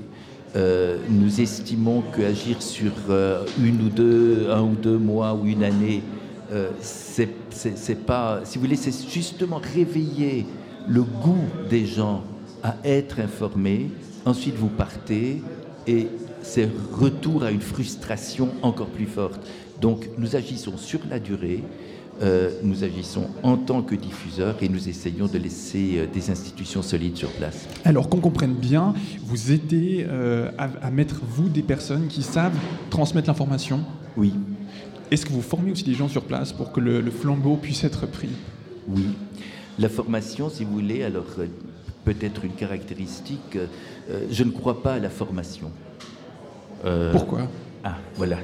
Euh, 0.56 0.98
nous 1.10 1.42
estimons 1.42 2.04
qu'agir 2.16 2.62
sur 2.62 2.92
euh, 3.10 3.46
une 3.60 3.82
ou 3.82 3.89
deux, 3.89 4.48
un 4.52 4.62
ou 4.62 4.76
deux 4.76 4.98
mois 4.98 5.34
ou 5.34 5.46
une 5.46 5.63
année, 5.63 6.04
euh, 6.52 6.70
c'est 6.80 8.06
pas, 8.06 8.42
si 8.44 8.58
vous 8.58 8.66
voulez, 8.66 8.76
c'est 8.76 8.94
justement 9.10 9.60
réveiller 9.74 10.46
le 10.88 11.02
goût 11.02 11.46
des 11.70 11.86
gens 11.86 12.24
à 12.62 12.76
être 12.84 13.20
informés. 13.20 13.89
Ensuite, 14.26 14.56
vous 14.56 14.68
partez 14.68 15.42
et 15.88 16.08
c'est 16.42 16.70
retour 16.92 17.44
à 17.44 17.52
une 17.52 17.62
frustration 17.62 18.50
encore 18.62 18.88
plus 18.88 19.06
forte. 19.06 19.39
Donc, 19.82 20.10
nous 20.18 20.36
agissons 20.36 20.78
sur 20.78 21.00
la 21.10 21.20
durée. 21.20 21.63
Euh, 22.21 22.52
nous 22.62 22.84
agissons 22.84 23.26
en 23.41 23.58
tant 23.58 23.82
que 23.82 23.95
diffuseurs 23.95 24.56
et 24.62 24.69
nous 24.69 24.88
essayons 24.88 25.26
de 25.26 25.38
laisser 25.39 25.95
euh, 25.97 26.06
des 26.06 26.30
institutions 26.30 26.84
solides 26.84 27.17
sur 27.17 27.32
place. 27.32 27.67
Alors 27.84 28.08
qu'on 28.08 28.19
comprenne 28.19 28.54
bien, 28.54 28.93
vous 29.23 29.52
aidez 29.52 30.06
euh, 30.08 30.52
à, 30.60 30.91
mettre, 30.91 31.21
vous, 31.28 31.49
des 31.49 31.63
personnes 31.63 32.08
qui 32.08 32.21
savent 32.21 32.58
transmettre 32.91 33.30
l'information? 33.30 33.82
Oui. 34.15 34.34
Est-ce 35.10 35.26
que 35.26 35.32
vous 35.32 35.41
formez 35.41 35.71
aussi 35.71 35.84
des 35.84 35.95
gens 35.95 36.08
sur 36.08 36.23
place 36.23 36.54
pour 36.54 36.71
que 36.71 36.80
le, 36.80 37.02
flambeau 37.10 37.58
puisse 37.58 37.84
être 37.84 38.06
pris? 38.06 38.30
Oui. 38.88 39.08
La 39.80 39.89
formation, 39.89 40.49
si 40.49 40.65
vous 40.65 40.73
voulez, 40.73 41.04
alors 41.04 41.26
peut-être 42.06 42.45
une 42.45 42.54
caractéristique, 42.54 43.58
je 44.30 44.43
ne 44.43 44.52
crois 44.52 44.84
pas 44.84 44.93
à 44.93 44.99
la 44.99 45.10
formation. 45.10 45.71
Pourquoi? 47.12 47.47
Ah, 47.84 47.97
voilà. 48.15 48.38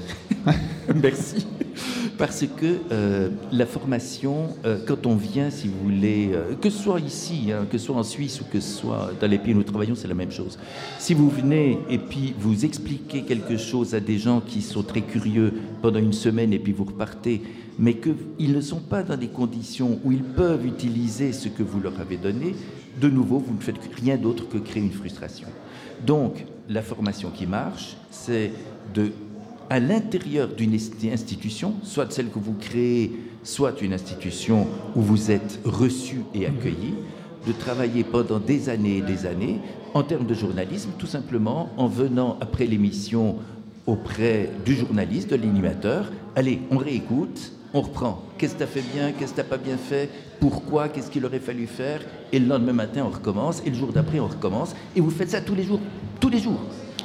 Merci. 0.95 1.45
Parce 2.19 2.45
que 2.45 2.79
euh, 2.91 3.29
la 3.53 3.65
formation, 3.65 4.49
euh, 4.65 4.77
quand 4.85 5.05
on 5.05 5.15
vient, 5.15 5.49
si 5.49 5.69
vous 5.69 5.79
voulez, 5.85 6.31
euh, 6.33 6.53
que 6.53 6.69
ce 6.69 6.83
soit 6.83 6.99
ici, 6.99 7.53
hein, 7.53 7.65
que 7.71 7.77
ce 7.77 7.85
soit 7.85 7.95
en 7.95 8.03
Suisse 8.03 8.41
ou 8.41 8.43
que 8.43 8.59
ce 8.59 8.81
soit 8.81 9.11
dans 9.21 9.27
les 9.27 9.39
pays 9.39 9.53
où 9.53 9.57
nous 9.57 9.63
travaillons, 9.63 9.95
c'est 9.95 10.09
la 10.09 10.13
même 10.13 10.29
chose. 10.29 10.59
Si 10.99 11.13
vous 11.13 11.29
venez 11.29 11.79
et 11.89 11.97
puis 11.97 12.35
vous 12.37 12.65
expliquez 12.65 13.21
quelque 13.21 13.55
chose 13.55 13.95
à 13.95 14.01
des 14.01 14.17
gens 14.17 14.41
qui 14.41 14.61
sont 14.61 14.83
très 14.83 14.99
curieux 14.99 15.53
pendant 15.81 15.99
une 15.99 16.11
semaine 16.11 16.51
et 16.51 16.59
puis 16.59 16.73
vous 16.73 16.83
repartez, 16.83 17.41
mais 17.79 17.93
qu'ils 17.93 18.51
ne 18.53 18.59
sont 18.59 18.81
pas 18.81 19.01
dans 19.01 19.15
des 19.15 19.29
conditions 19.29 19.97
où 20.03 20.11
ils 20.11 20.21
peuvent 20.21 20.65
utiliser 20.65 21.31
ce 21.31 21.47
que 21.47 21.63
vous 21.63 21.79
leur 21.79 22.01
avez 22.01 22.17
donné, 22.17 22.53
de 22.99 23.07
nouveau, 23.07 23.39
vous 23.39 23.53
ne 23.53 23.61
faites 23.61 23.79
rien 23.95 24.17
d'autre 24.17 24.45
que 24.49 24.57
créer 24.57 24.83
une 24.83 24.91
frustration. 24.91 25.47
Donc, 26.05 26.45
la 26.67 26.81
formation 26.81 27.29
qui 27.29 27.47
marche, 27.47 27.95
c'est 28.11 28.51
de 28.93 29.13
à 29.69 29.79
l'intérieur 29.79 30.47
d'une 30.49 30.73
institution, 30.73 31.75
soit 31.83 32.11
celle 32.11 32.29
que 32.29 32.39
vous 32.39 32.55
créez, 32.59 33.11
soit 33.43 33.81
une 33.81 33.93
institution 33.93 34.67
où 34.95 35.01
vous 35.01 35.31
êtes 35.31 35.59
reçu 35.63 36.21
et 36.33 36.45
accueilli, 36.45 36.95
de 37.47 37.51
travailler 37.53 38.03
pendant 38.03 38.39
des 38.39 38.69
années 38.69 38.97
et 38.97 39.01
des 39.01 39.25
années 39.25 39.59
en 39.93 40.03
termes 40.03 40.25
de 40.25 40.33
journalisme, 40.33 40.91
tout 40.97 41.07
simplement 41.07 41.69
en 41.77 41.87
venant 41.87 42.37
après 42.41 42.65
l'émission 42.65 43.37
auprès 43.87 44.49
du 44.65 44.75
journaliste, 44.75 45.29
de 45.29 45.35
l'animateur, 45.35 46.11
allez, 46.35 46.59
on 46.69 46.77
réécoute, 46.77 47.53
on 47.73 47.81
reprend. 47.81 48.23
Qu'est-ce 48.37 48.53
que 48.53 48.59
tu 48.59 48.63
as 48.63 48.67
fait 48.67 48.83
bien, 48.93 49.11
qu'est-ce 49.11 49.31
que 49.31 49.41
tu 49.41 49.41
n'as 49.41 49.47
pas 49.47 49.57
bien 49.57 49.77
fait, 49.77 50.09
pourquoi, 50.39 50.89
qu'est-ce 50.89 51.09
qu'il 51.09 51.25
aurait 51.25 51.39
fallu 51.39 51.65
faire, 51.67 52.01
et 52.31 52.39
le 52.39 52.47
lendemain 52.47 52.73
matin 52.73 53.03
on 53.05 53.09
recommence, 53.09 53.61
et 53.65 53.69
le 53.69 53.75
jour 53.75 53.91
d'après 53.91 54.19
on 54.19 54.27
recommence, 54.27 54.75
et 54.95 55.01
vous 55.01 55.09
faites 55.11 55.29
ça 55.29 55.41
tous 55.41 55.55
les 55.55 55.63
jours, 55.63 55.79
tous 56.19 56.29
les 56.29 56.39
jours. 56.39 56.59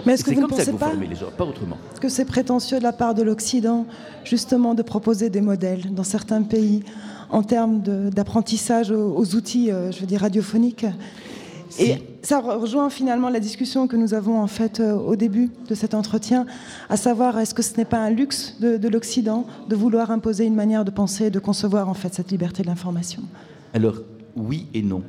Mais 0.06 0.14
est-ce 0.14 0.24
que 0.24 0.34
vous 0.34 0.40
ne 0.40 0.46
pensez 0.46 0.72
pas, 0.72 0.92
pas 1.36 1.44
autrement. 1.44 1.78
que 2.00 2.08
c'est 2.08 2.24
prétentieux 2.24 2.78
de 2.78 2.82
la 2.82 2.92
part 2.92 3.14
de 3.14 3.22
l'Occident, 3.22 3.86
justement, 4.24 4.74
de 4.74 4.82
proposer 4.82 5.30
des 5.30 5.40
modèles 5.40 5.94
dans 5.94 6.04
certains 6.04 6.42
pays 6.42 6.82
en 7.30 7.42
termes 7.42 7.80
d'apprentissage 8.10 8.90
aux, 8.90 9.34
outils, 9.34 9.70
euh, 9.70 9.90
je 9.90 10.00
veux 10.00 10.06
dire, 10.06 10.20
radiophoniques? 10.20 10.86
Et 11.78 11.96
ça 12.22 12.40
rejoint 12.40 12.88
finalement 12.88 13.28
la 13.28 13.40
discussion 13.40 13.88
que 13.88 13.96
nous 13.96 14.14
avons 14.14 14.40
en 14.40 14.46
fait 14.46 14.78
euh, 14.78 14.94
au 14.94 15.16
début 15.16 15.50
de 15.68 15.74
cet 15.74 15.94
entretien, 15.94 16.46
à 16.88 16.96
savoir 16.96 17.38
est-ce 17.38 17.52
que 17.52 17.62
ce 17.62 17.76
n'est 17.76 17.84
pas 17.84 17.98
un 17.98 18.10
luxe 18.10 18.56
de, 18.60 18.76
de 18.76 18.88
l'Occident 18.88 19.46
de 19.68 19.74
vouloir 19.74 20.12
imposer 20.12 20.44
une 20.44 20.54
manière 20.54 20.84
de 20.84 20.92
penser, 20.92 21.30
de 21.30 21.38
concevoir 21.40 21.88
en 21.88 21.94
fait 21.94 22.14
cette 22.14 22.30
liberté 22.30 22.62
de 22.62 22.68
l'information? 22.68 23.22
Alors 23.72 23.96
oui 24.36 24.68
et 24.72 24.82
non. 24.82 25.02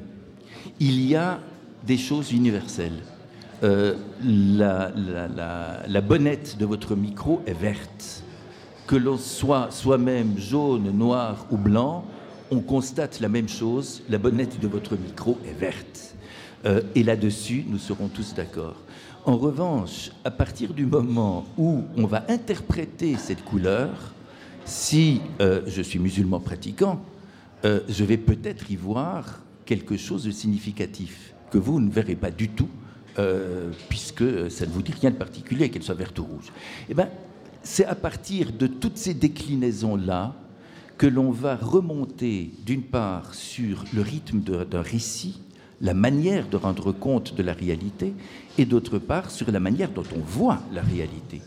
Il 0.80 1.00
y 1.08 1.16
a 1.16 1.40
des 1.86 1.98
choses 1.98 2.32
universelles. 2.32 3.04
Euh, 3.66 3.96
la, 4.24 6.02
bonnette 6.02 6.58
de 6.60 6.66
votre 6.66 6.96
micro 6.96 7.42
est 7.48 7.60
verte. 7.60 8.24
Que 8.86 8.96
l'on 8.96 9.18
soit 9.18 9.72
soi-même 9.72 10.38
jaune, 10.38 10.92
noir 10.92 11.48
ou 11.50 11.58
blanc, 11.58 12.06
on 12.52 12.60
constate 12.60 13.20
la 13.22 13.30
même 13.30 13.50
chose, 13.50 14.04
la 14.08 14.20
bonnette 14.20 14.60
de 14.60 14.68
votre 14.68 14.96
micro 14.96 15.40
est 15.48 15.60
verte. 15.60 16.16
Euh, 16.66 16.82
et 16.94 17.02
là-dessus, 17.02 17.66
nous 17.68 17.80
serons 17.80 18.08
tous 18.08 18.36
d'accord. 18.36 18.76
En 19.26 19.38
revanche, 19.38 20.12
à 20.24 20.30
partir 20.30 20.72
du 20.76 20.86
moment 20.86 21.46
où 21.58 21.86
on 21.98 22.06
va 22.06 22.24
interpréter 22.30 23.16
cette 23.18 23.44
couleur, 23.44 24.14
si 24.64 25.22
euh, 25.42 25.62
je 25.66 25.82
suis 25.82 25.98
musulman 25.98 26.40
pratiquant, 26.40 27.02
je 27.64 28.04
vais 28.04 28.18
peut-être 28.18 28.70
y 28.70 28.76
voir 28.76 29.40
quelque 29.66 29.98
chose 29.98 30.24
de 30.26 30.30
significatif 30.30 31.34
que 31.50 31.58
vous 31.58 31.80
ne 31.80 31.90
verrez 31.90 32.16
pas 32.16 32.30
du 32.30 32.50
tout 32.50 32.70
euh, 33.18 33.72
puisque 33.90 34.52
ça 34.52 34.66
ne 34.66 34.72
vous 34.72 34.82
dit 34.82 34.94
rien 35.00 35.12
de 35.12 35.16
particulier, 35.16 35.70
qu'elle 35.70 35.84
soit 35.84 35.96
verte 35.96 36.20
ou 36.20 36.26
rouge. 36.26 36.52
Eh 36.90 36.94
ben, 36.94 37.10
c'est 37.64 37.86
à 37.86 37.96
partir 37.96 38.52
de 38.52 38.68
toutes 38.68 38.98
ces 38.98 39.14
déclinaisons-là 39.14 40.36
que 40.98 41.08
l'on 41.08 41.32
va 41.32 41.56
remonter, 41.56 42.52
d'une 42.66 42.84
part, 42.84 43.34
sur 43.34 43.84
le 43.94 44.02
rythme 44.02 44.40
d'un 44.40 44.82
récit, 44.82 45.42
la 45.82 45.94
manière 45.94 46.48
de 46.48 46.56
rendre 46.58 46.92
compte 46.92 47.36
de 47.36 47.44
la 47.44 47.54
réalité, 47.54 48.14
et 48.58 48.66
d'autre 48.66 49.00
part, 49.00 49.32
sur 49.32 49.52
la 49.52 49.60
manière 49.60 49.92
dont 49.92 50.04
on 50.16 50.22
voit 50.22 50.62
la 50.72 50.82
réalité. 50.82 51.42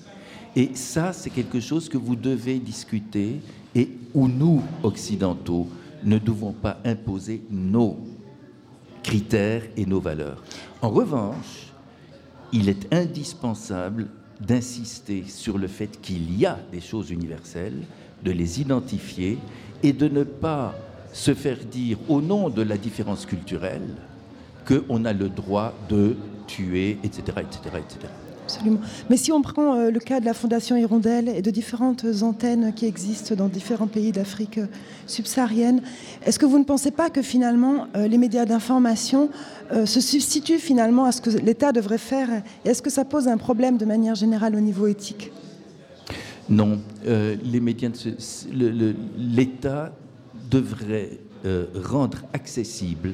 Et 0.57 0.71
ça, 0.75 1.13
c'est 1.13 1.31
quelque 1.31 1.61
chose 1.61 1.89
que 1.89 1.97
vous 1.97 2.17
devez 2.17 2.59
discuter 2.59 3.41
et 3.75 3.89
où 4.13 4.29
nous, 4.29 4.63
occidentaux, 4.83 5.69
ne 6.05 6.19
devons 6.19 6.53
pas 6.53 6.81
imposer 6.85 7.43
nos 7.51 7.99
critères 9.03 9.63
et 9.77 9.87
nos 9.87 10.01
valeurs. 10.01 10.43
En 10.83 10.91
revanche, 10.91 11.73
il 12.53 12.69
est 12.69 12.93
indispensable 12.93 14.07
d'insister 14.41 15.25
sur 15.27 15.59
le 15.59 15.67
fait 15.67 16.01
qu'il 16.01 16.39
y 16.39 16.47
a 16.47 16.59
des 16.73 16.81
choses 16.81 17.11
universelles, 17.11 17.83
de 18.25 18.31
les 18.31 18.61
identifier 18.61 19.39
et 19.83 19.93
de 19.93 20.09
ne 20.09 20.25
pas 20.25 20.75
se 21.13 21.35
faire 21.35 21.59
dire 21.59 21.99
au 22.09 22.21
nom 22.21 22.49
de 22.49 22.63
la 22.63 22.77
différence 22.77 23.27
culturelle 23.27 23.95
qu'on 24.65 25.05
a 25.05 25.13
le 25.13 25.29
droit 25.29 25.73
de 25.89 26.17
tuer, 26.49 26.99
etc. 27.05 27.23
etc., 27.39 27.77
etc. 27.77 28.09
Absolument. 28.49 28.81
Mais 29.11 29.19
si 29.19 29.31
on 29.31 29.43
prend 29.43 29.75
euh, 29.75 29.91
le 29.91 30.01
cas 30.01 30.21
de 30.21 30.25
la 30.25 30.33
Fondation 30.33 30.75
Hirondelle 30.75 31.29
et 31.29 31.43
de 31.43 31.51
différentes 31.51 32.07
antennes 32.23 32.73
qui 32.75 32.87
existent 32.87 33.35
dans 33.35 33.47
différents 33.47 33.89
pays 33.89 34.11
d'Afrique 34.11 34.57
euh, 34.57 34.67
subsaharienne, 35.07 35.83
est-ce 36.25 36.39
que 36.39 36.47
vous 36.47 36.59
ne 36.59 36.65
pensez 36.65 36.91
pas 36.91 37.11
que 37.11 37.21
finalement 37.21 37.89
euh, 37.95 38.09
les 38.09 38.17
médias 38.17 38.47
d'information 38.47 39.29
se 39.85 40.01
substituent 40.01 40.59
finalement 40.59 41.05
à 41.05 41.13
ce 41.13 41.21
que 41.21 41.29
l'État 41.29 41.73
devrait 41.73 41.99
faire? 41.99 42.31
Est-ce 42.65 42.81
que 42.81 42.89
ça 42.89 43.05
pose 43.05 43.29
un 43.29 43.37
problème 43.37 43.77
de 43.77 43.85
manière 43.85 44.15
générale 44.15 44.57
au 44.57 44.61
niveau 44.61 44.87
éthique? 44.87 45.31
Non. 46.49 46.81
les 47.05 47.61
médias, 47.61 47.91
l'État 49.19 49.93
devrait 50.51 51.19
rendre 51.75 52.23
accessible 52.33 53.13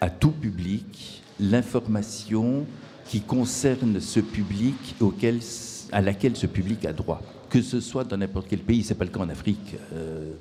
à 0.00 0.08
tout 0.08 0.30
public 0.30 1.21
l'information 1.40 2.66
qui 3.06 3.20
concerne 3.20 4.00
ce 4.00 4.20
public 4.20 4.94
auquel, 5.00 5.40
à 5.90 6.00
laquelle 6.00 6.36
ce 6.36 6.46
public 6.46 6.84
a 6.84 6.92
droit. 6.92 7.20
Que 7.50 7.60
ce 7.60 7.80
soit 7.80 8.04
dans 8.04 8.16
n'importe 8.16 8.46
quel 8.48 8.60
pays, 8.60 8.82
ce 8.82 8.90
n'est 8.90 8.98
pas 8.98 9.04
le 9.04 9.10
cas 9.10 9.20
en 9.20 9.28
Afrique, 9.28 9.76
euh, 9.92 10.32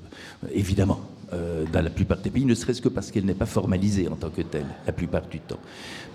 évidemment, 0.54 1.02
euh, 1.34 1.66
dans 1.72 1.82
la 1.82 1.90
plupart 1.90 2.20
des 2.20 2.30
pays, 2.30 2.46
ne 2.46 2.56
serait-ce 2.56 2.82
que 2.82 2.90
parce 2.90 3.12
qu'elle 3.12 3.26
n'est 3.26 3.34
pas 3.34 3.46
formalisée 3.46 4.08
en 4.08 4.16
tant 4.16 4.30
que 4.30 4.42
telle, 4.42 4.66
la 4.86 4.94
plupart 4.94 5.28
du 5.28 5.40
temps. 5.40 5.60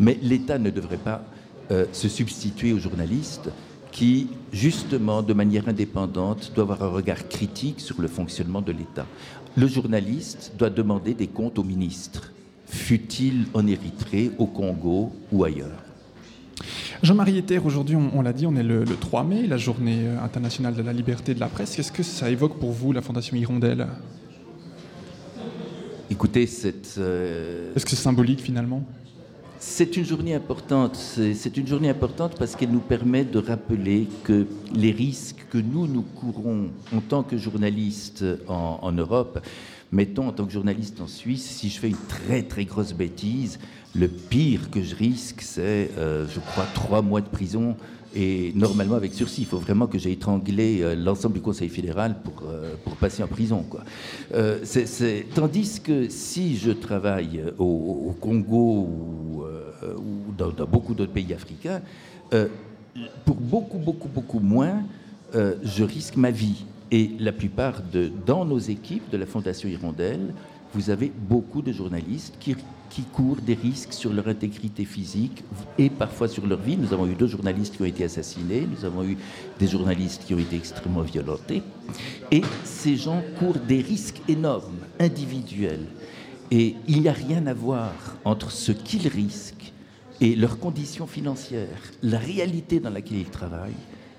Mais 0.00 0.18
l'État 0.22 0.58
ne 0.58 0.70
devrait 0.70 0.96
pas 0.96 1.22
euh, 1.70 1.84
se 1.92 2.08
substituer 2.08 2.72
aux 2.72 2.78
journalistes 2.78 3.50
qui, 3.92 4.28
justement, 4.52 5.22
de 5.22 5.32
manière 5.32 5.68
indépendante, 5.68 6.52
doivent 6.54 6.72
avoir 6.72 6.90
un 6.90 6.94
regard 6.94 7.28
critique 7.28 7.80
sur 7.80 8.00
le 8.00 8.08
fonctionnement 8.08 8.60
de 8.60 8.72
l'État. 8.72 9.06
Le 9.56 9.66
journaliste 9.66 10.52
doit 10.58 10.70
demander 10.70 11.14
des 11.14 11.28
comptes 11.28 11.58
au 11.58 11.64
ministre, 11.64 12.30
fût-il 12.66 13.46
en 13.54 13.66
Érythrée, 13.66 14.30
au 14.38 14.46
Congo 14.46 15.12
ou 15.32 15.44
ailleurs. 15.44 15.82
Jean-Marie 17.02 17.38
Ether, 17.38 17.58
aujourd'hui, 17.58 17.96
on, 17.96 18.22
l'a 18.22 18.32
dit, 18.32 18.46
on 18.46 18.56
est 18.56 18.62
le, 18.62 18.84
3 18.84 19.24
mai, 19.24 19.46
la 19.46 19.58
journée 19.58 20.06
euh, 20.06 20.24
internationale 20.24 20.74
de 20.74 20.82
la 20.82 20.92
liberté 20.92 21.34
de 21.34 21.40
la 21.40 21.48
presse. 21.48 21.76
Qu'est-ce 21.76 21.92
que 21.92 22.02
ça 22.02 22.30
évoque 22.30 22.58
pour 22.58 22.72
vous, 22.72 22.92
la 22.92 23.02
Fondation 23.02 23.36
Hirondelle? 23.36 23.86
Écoutez, 26.10 26.46
cette... 26.46 26.94
Euh, 26.98 27.74
Est-ce 27.74 27.84
que 27.84 27.90
c'est 27.90 27.96
symbolique 27.96 28.40
finalement? 28.40 28.82
C'est 29.58 29.96
une 29.96 30.04
journée 30.04 30.34
importante. 30.34 30.96
C'est 30.96 31.56
une 31.56 31.66
journée 31.66 31.88
importante 31.88 32.36
parce 32.38 32.54
qu'elle 32.54 32.70
nous 32.70 32.80
permet 32.80 33.24
de 33.24 33.38
rappeler 33.38 34.06
que 34.22 34.46
les 34.74 34.92
risques 34.92 35.46
que 35.50 35.58
nous, 35.58 35.86
nous 35.86 36.02
courons 36.02 36.68
en 36.94 37.00
tant 37.00 37.22
que 37.22 37.36
journalistes 37.38 38.24
en, 38.48 38.92
Europe, 38.92 39.40
mettons 39.92 40.28
en 40.28 40.32
tant 40.32 40.46
que 40.46 40.52
journaliste 40.52 41.00
en 41.00 41.06
Suisse, 41.06 41.44
si 41.44 41.68
je 41.68 41.78
fais 41.78 41.88
une 41.88 41.96
très 42.08 42.42
très 42.42 42.64
grosse 42.64 42.92
bêtise, 42.92 43.58
le 43.94 44.08
pire 44.08 44.70
que 44.70 44.82
je 44.82 44.94
risque, 44.94 45.40
c'est, 45.40 45.90
euh, 45.98 46.26
je 46.28 46.40
crois, 46.40 46.66
trois 46.74 47.02
mois 47.02 47.20
de 47.20 47.28
prison 47.28 47.76
et 48.14 48.52
normalement 48.54 48.94
avec 48.94 49.14
sursis. 49.14 49.42
Il 49.42 49.46
faut 49.46 49.58
vraiment 49.58 49.86
que 49.86 49.98
j'ai 49.98 50.12
étranglé 50.12 50.80
euh, 50.82 50.94
l'ensemble 50.94 51.34
du 51.34 51.40
Conseil 51.40 51.68
fédéral 51.68 52.16
pour, 52.22 52.44
euh, 52.46 52.74
pour 52.84 52.96
passer 52.96 53.22
en 53.22 53.26
prison. 53.26 53.64
Tandis 55.34 55.80
que 55.80 56.08
si 56.08 56.56
je 56.56 56.70
travaille 56.72 57.42
au, 57.58 58.14
Congo 58.20 58.88
ou, 58.88 59.44
ou 59.44 60.32
dans, 60.36 60.50
beaucoup 60.66 60.94
d'autres 60.94 61.12
pays 61.12 61.32
africains, 61.32 61.80
pour 63.24 63.36
beaucoup, 63.36 63.78
beaucoup, 63.78 64.08
beaucoup 64.08 64.40
moins, 64.40 64.82
je 65.32 65.84
risque 65.84 66.16
ma 66.16 66.30
vie. 66.30 66.64
Et 66.90 67.10
la 67.18 67.32
plupart 67.32 67.82
de, 67.82 68.10
dans 68.26 68.44
nos 68.44 68.58
équipes 68.58 69.10
de 69.10 69.16
la 69.16 69.26
Fondation 69.26 69.68
Hirondelle, 69.68 70.32
vous 70.74 70.90
avez 70.90 71.10
beaucoup 71.14 71.62
de 71.62 71.72
journalistes 71.72 72.34
qui 72.38 73.02
courent 73.12 73.40
des 73.40 73.54
risques 73.54 73.92
sur 73.92 74.12
leur 74.12 74.28
intégrité 74.28 74.84
physique 74.84 75.42
et 75.78 75.90
parfois 75.90 76.28
sur 76.28 76.46
leur 76.46 76.60
vie. 76.60 76.76
Nous 76.76 76.92
avons 76.92 77.06
eu 77.06 77.14
deux 77.14 77.26
journalistes 77.26 77.76
qui 77.76 77.82
ont 77.82 77.86
été 77.86 78.04
assassinés, 78.04 78.66
nous 78.70 78.84
avons 78.84 79.04
eu 79.04 79.16
des 79.58 79.66
journalistes 79.66 80.24
qui 80.26 80.34
ont 80.34 80.38
été 80.38 80.56
extrêmement 80.56 81.02
violentés. 81.02 81.62
Et 82.30 82.42
ces 82.64 82.96
gens 82.96 83.22
courent 83.38 83.58
des 83.58 83.80
risques 83.80 84.20
énormes, 84.28 84.78
individuels. 85.00 85.86
Et 86.50 86.76
il 86.86 87.00
n'y 87.02 87.08
a 87.08 87.12
rien 87.12 87.46
à 87.46 87.54
voir 87.54 87.92
entre 88.24 88.50
ce 88.50 88.72
qu'ils 88.72 89.08
risquent 89.08 89.72
et 90.20 90.36
leurs 90.36 90.58
conditions 90.58 91.06
financières, 91.06 91.92
la 92.02 92.18
réalité 92.18 92.80
dans 92.80 92.90
laquelle 92.90 93.18
ils 93.18 93.30
travaillent 93.30 93.72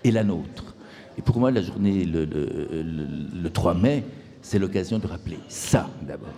et 0.04 0.12
la 0.12 0.24
nôtre. 0.24 0.76
Et 1.18 1.22
pour 1.22 1.40
moi, 1.40 1.52
la 1.52 1.62
journée, 1.62 2.06
le, 2.06 2.26
le 2.26 3.50
3 3.50 3.74
mai, 3.74 4.04
c'est 4.42 4.60
l'occasion 4.60 5.00
de 5.00 5.08
rappeler 5.08 5.40
ça 5.48 5.90
d'abord. 6.02 6.30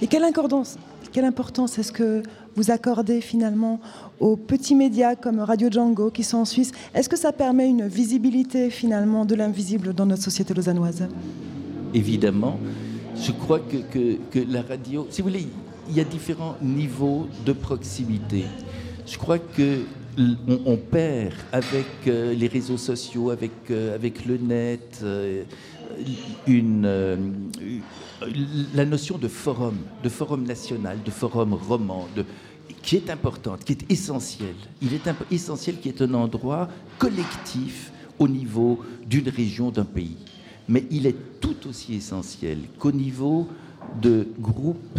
Et 0.00 0.06
quelle 0.06 0.24
accordance 0.24 0.78
quelle 1.12 1.24
importance 1.24 1.76
est-ce 1.78 1.90
que 1.90 2.22
vous 2.54 2.70
accordez 2.70 3.20
finalement 3.20 3.80
aux 4.20 4.36
petits 4.36 4.76
médias 4.76 5.16
comme 5.16 5.40
Radio 5.40 5.68
Django 5.68 6.10
qui 6.10 6.22
sont 6.22 6.38
en 6.38 6.44
Suisse? 6.44 6.70
Est-ce 6.94 7.08
que 7.08 7.16
ça 7.16 7.32
permet 7.32 7.68
une 7.68 7.88
visibilité 7.88 8.70
finalement 8.70 9.24
de 9.24 9.34
l'invisible 9.34 9.92
dans 9.92 10.06
notre 10.06 10.22
société 10.22 10.54
lausannoise? 10.54 11.08
Évidemment. 11.94 12.60
Je 13.16 13.32
crois 13.32 13.58
que, 13.58 13.76
que, 14.30 14.38
la 14.48 14.62
radio, 14.62 15.06
si 15.10 15.20
vous 15.20 15.28
voulez, 15.28 15.48
il 15.88 15.96
y 15.96 16.00
a 16.00 16.04
différents 16.04 16.54
niveaux 16.62 17.26
de 17.44 17.52
proximité. 17.52 18.44
Je 19.04 19.18
crois 19.18 19.38
que 19.38 19.80
on, 20.18 20.76
perd 20.76 21.32
avec 21.52 21.86
euh, 22.06 22.34
les 22.34 22.46
réseaux 22.46 22.76
sociaux, 22.76 23.30
avec, 23.30 23.52
euh, 23.70 23.98
le 24.26 24.36
net, 24.36 25.00
euh, 25.02 25.44
une, 26.46 27.50
la 28.74 28.84
notion 28.84 29.18
de 29.18 29.28
forum, 29.28 29.76
de 30.02 30.08
forum 30.08 30.44
national, 30.44 30.98
de 31.04 31.10
forum 31.10 31.54
roman, 31.54 32.08
qui 32.82 32.96
est 32.96 33.10
importante, 33.10 33.64
qui 33.64 33.72
est 33.72 33.90
essentielle. 33.90 34.54
Il 34.80 34.94
est 34.94 35.02
essentiel 35.30 35.78
qui 35.80 35.88
est 35.88 36.02
un 36.02 36.14
endroit 36.14 36.68
collectif 36.98 37.92
au 38.18 38.28
niveau 38.28 38.80
d'une 39.06 39.28
région, 39.28 39.70
d'un 39.70 39.84
pays. 39.84 40.16
Mais 40.68 40.84
il 40.90 41.06
est 41.06 41.40
tout 41.40 41.68
aussi 41.68 41.94
essentiel 41.94 42.58
qu'au 42.78 42.92
niveau 42.92 43.48
de 44.00 44.28
groupes 44.38 44.98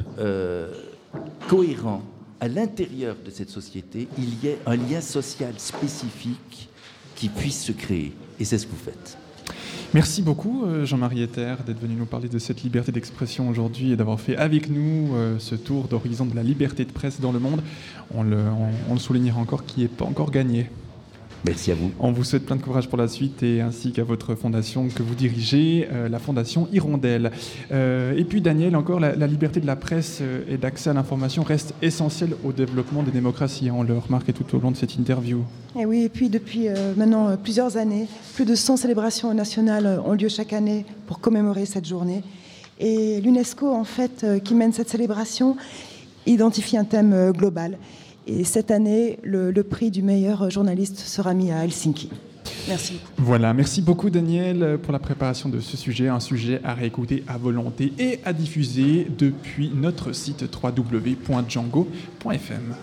cohérents 1.48 2.04
à 2.42 2.48
l'intérieur 2.48 3.16
de 3.24 3.30
cette 3.30 3.52
société, 3.52 4.08
il 4.18 4.44
y 4.44 4.48
ait 4.48 4.58
un 4.66 4.76
lien 4.76 5.00
social 5.00 5.54
spécifique 5.58 6.70
qui 7.16 7.30
puisse 7.30 7.64
se 7.64 7.72
créer. 7.72 8.14
Et 8.40 8.46
c'est 8.46 8.58
ce 8.58 8.66
que 8.66 8.72
vous 8.72 8.78
faites. 8.78 9.16
Merci 9.94 10.24
beaucoup 10.24 10.66
euh, 10.66 10.84
Jean-Marie 10.84 11.22
Ether 11.22 11.56
d'être 11.66 11.80
venu 11.80 11.94
nous 11.94 12.06
parler 12.06 12.30
de 12.30 12.40
cette 12.40 12.64
liberté 12.64 12.92
d'expression 12.92 13.48
aujourd'hui 13.48 13.92
et 13.92 13.96
d'avoir 13.96 14.20
fait 14.20 14.36
avec 14.38 14.70
nous 14.70 15.16
euh, 15.16 15.38
ce 15.38 15.54
tour 15.54 15.88
d'horizon 15.88 16.26
de 16.26 16.36
la 16.36 16.42
liberté 16.42 16.84
de 16.84 16.92
presse 16.92 17.20
dans 17.20 17.32
le 17.32 17.40
monde. 17.40 17.62
On 18.12 18.24
le, 18.24 18.40
on 18.90 18.94
le 18.94 19.00
soulignera 19.00 19.40
encore 19.40 19.66
qui 19.66 19.82
n'est 19.82 19.88
pas 19.88 20.06
encore 20.06 20.32
gagné. 20.32 20.68
Merci 21.44 21.72
à 21.72 21.76
vous. 21.76 21.90
On 22.00 22.12
vous 22.12 22.24
souhaite 22.24 22.46
plein 22.46 22.56
de 22.56 22.62
courage 22.62 22.88
pour 22.88 23.00
la 23.00 23.08
suite 23.08 23.42
et 23.42 23.62
ainsi 23.62 23.92
qu'à 23.92 24.04
votre 24.04 24.36
fondation 24.36 24.88
que 24.90 25.02
vous 25.02 25.16
dirigez, 25.16 25.88
euh, 25.92 26.08
la 26.08 26.20
fondation 26.20 26.68
Hirondelle. 26.72 27.32
Euh, 27.72 28.16
et 28.16 28.26
puis 28.26 28.42
Daniel, 28.42 28.76
encore, 28.76 29.00
la, 29.00 29.16
liberté 29.26 29.60
de 29.60 29.66
la 29.66 29.76
presse 29.76 30.20
euh, 30.22 30.44
et 30.48 30.58
d'accès 30.58 30.92
à 30.92 30.94
l'information 30.94 31.42
reste 31.42 31.74
essentielle 31.82 32.36
au 32.44 32.52
développement 32.52 33.02
des 33.02 33.10
démocraties. 33.10 33.72
On 33.72 33.82
le 33.82 33.98
remarque 33.98 34.32
tout 34.34 34.56
au 34.56 34.60
long 34.60 34.70
de 34.70 34.78
cette 34.78 34.94
interview. 34.96 35.44
Et 35.80 35.88
oui, 35.88 36.04
et 36.04 36.10
puis 36.10 36.30
depuis 36.30 36.68
maintenant 36.96 37.36
plusieurs 37.38 37.78
années, 37.78 38.08
plus 38.36 38.46
de 38.46 38.54
100 38.54 38.78
célébrations 38.78 39.34
nationales 39.34 40.00
ont 40.06 40.14
lieu 40.14 40.30
chaque 40.30 40.54
année 40.54 40.86
pour 41.08 41.22
commémorer 41.22 41.66
cette 41.66 41.88
journée. 41.88 42.24
Et 42.80 43.20
l'UNESCO, 43.22 43.72
en 43.72 43.86
fait, 43.86 44.26
qui 44.44 44.54
mène 44.54 44.74
cette 44.74 44.90
célébration, 44.90 45.56
identifie 46.26 46.78
un 46.78 46.84
thème 46.84 47.32
global. 47.32 47.78
Et 48.28 48.44
cette 48.44 48.70
année, 48.72 49.20
le, 49.24 49.52
prix 49.64 49.92
du 49.92 50.02
meilleur 50.02 50.50
journaliste 50.50 51.00
sera 51.00 51.34
mis 51.34 51.52
à 51.52 51.64
Helsinki. 51.64 52.10
Merci. 52.68 53.00
Voilà, 53.18 53.54
merci 53.54 53.82
beaucoup 53.82 54.10
Daniel 54.10 54.78
pour 54.82 54.92
la 54.94 55.00
préparation 55.00 55.50
de 55.50 55.60
ce 55.60 55.76
sujet, 55.78 56.10
un 56.10 56.20
sujet 56.20 56.62
à 56.64 56.76
réécouter 56.76 57.24
à 57.28 57.38
volonté 57.38 57.92
et 57.98 58.20
à 58.24 58.34
diffuser 58.34 59.08
depuis 59.18 59.72
notre 59.74 60.14
site 60.14 60.46
www.django.fm. 60.64 62.76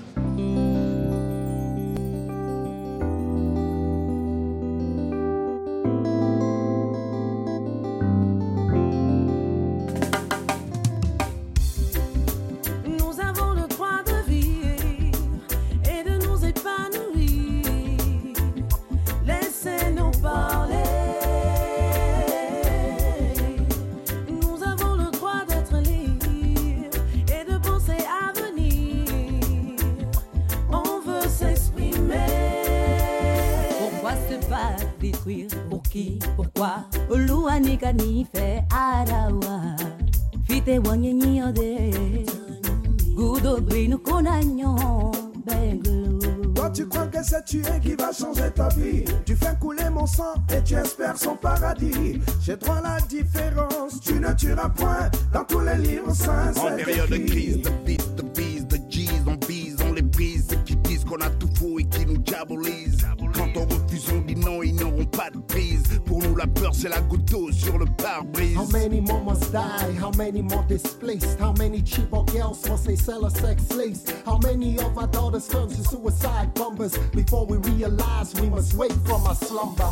tueras 54.38 54.70
point 54.70 55.10
dans 55.32 55.44
tous 55.44 55.60
les 55.60 55.76
livres 55.76 56.14
saints. 56.14 56.52
En 56.56 56.76
période 56.76 57.10
de 57.10 57.18
crise, 57.18 57.60
de 57.60 57.70
beat, 57.84 58.14
de 58.14 58.22
bise, 58.22 58.66
de 58.66 58.76
G's, 58.88 59.10
on 59.26 59.34
bise, 59.46 59.76
on 59.86 59.92
les 59.92 60.02
brise. 60.02 60.46
Ceux 60.48 60.56
qui 60.64 60.76
disent 60.76 61.04
qu'on 61.04 61.20
a 61.20 61.30
tout 61.30 61.50
faux 61.54 61.78
et 61.78 61.84
qui 61.84 62.06
nous 62.06 62.18
diabolisent. 62.18 63.06
Quand 63.34 63.48
on 63.56 63.62
refuse, 63.62 64.08
on 64.12 64.20
dit 64.20 64.36
non, 64.36 64.62
ils 64.62 64.74
n'auront 64.74 65.04
pas 65.04 65.30
de 65.30 65.38
prise. 65.38 65.82
Pour 66.06 66.22
nous, 66.22 66.36
la 66.36 66.46
peur, 66.46 66.72
c'est 66.72 66.88
la 66.88 67.00
goutte 67.00 67.24
d'eau 67.26 67.50
sur 67.52 67.78
le 67.78 67.86
pare-brise. 67.86 68.56
How 68.56 68.66
many 68.72 69.00
more 69.00 69.22
must 69.22 69.52
die? 69.52 69.98
How 70.00 70.10
many 70.16 70.42
more 70.42 70.64
displaced? 70.68 71.38
How 71.40 71.52
many 71.58 71.82
cheap 71.82 72.10
girls 72.10 72.66
must 72.68 72.86
they 72.86 72.96
sell 72.96 73.26
a 73.26 73.30
sex 73.30 73.62
slaves? 73.68 74.04
How 74.24 74.38
many 74.38 74.78
of 74.78 74.96
our 74.96 75.08
daughters 75.08 75.48
turn 75.48 75.68
to 75.68 75.82
suicide 75.84 76.54
bombers? 76.54 76.96
Before 77.12 77.44
we 77.44 77.58
realize 77.58 78.34
we 78.40 78.48
must 78.48 78.74
wake 78.74 78.92
from 79.04 79.26
our 79.26 79.34
slumber. 79.34 79.90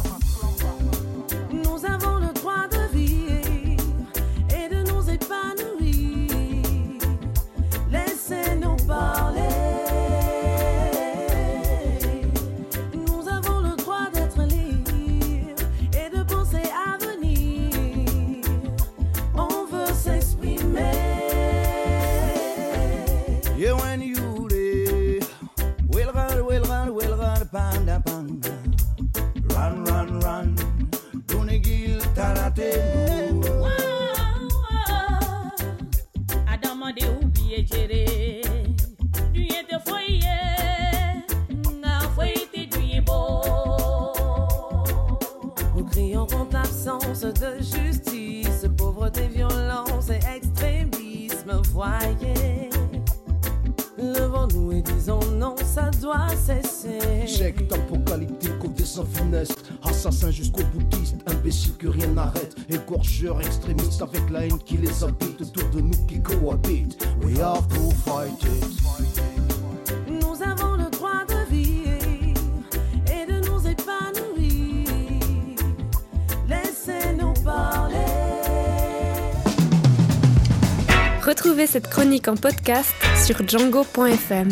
Podcast 82.36 82.94
sur 83.26 83.36
django.fm. 83.46 84.48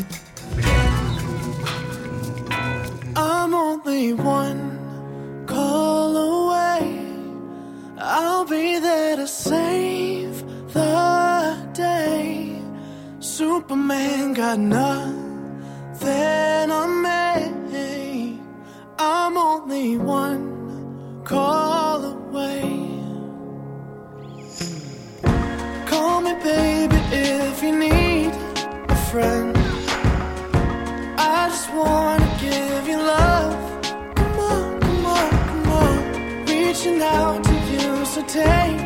so 38.15 38.23
take 38.23 38.81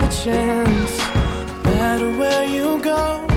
a 0.00 0.08
chance. 0.22 0.98
No 1.64 1.74
matter 1.74 2.10
where 2.16 2.44
you 2.44 2.80
go, 2.80 3.29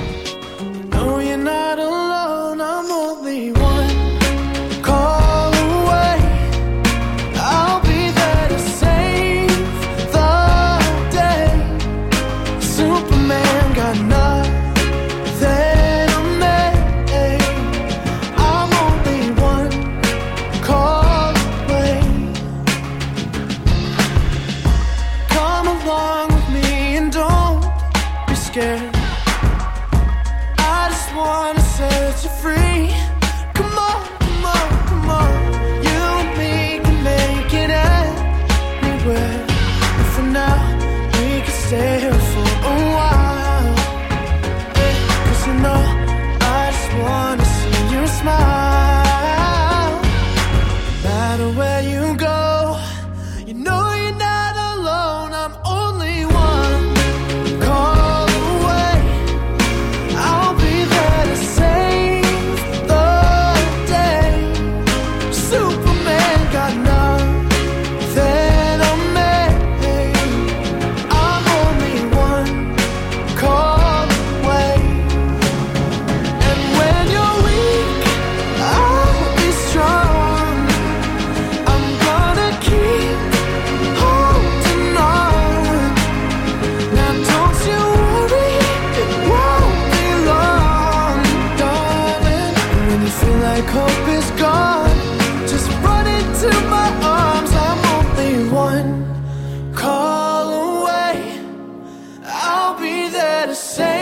to 103.53 103.59
save 103.59 103.92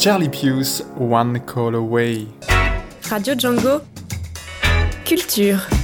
Charlie 0.00 0.30
Puce, 0.30 0.80
One 0.96 1.38
Call 1.40 1.74
Away. 1.74 2.26
Radio 3.10 3.34
Django. 3.34 3.82
Culture. 5.04 5.79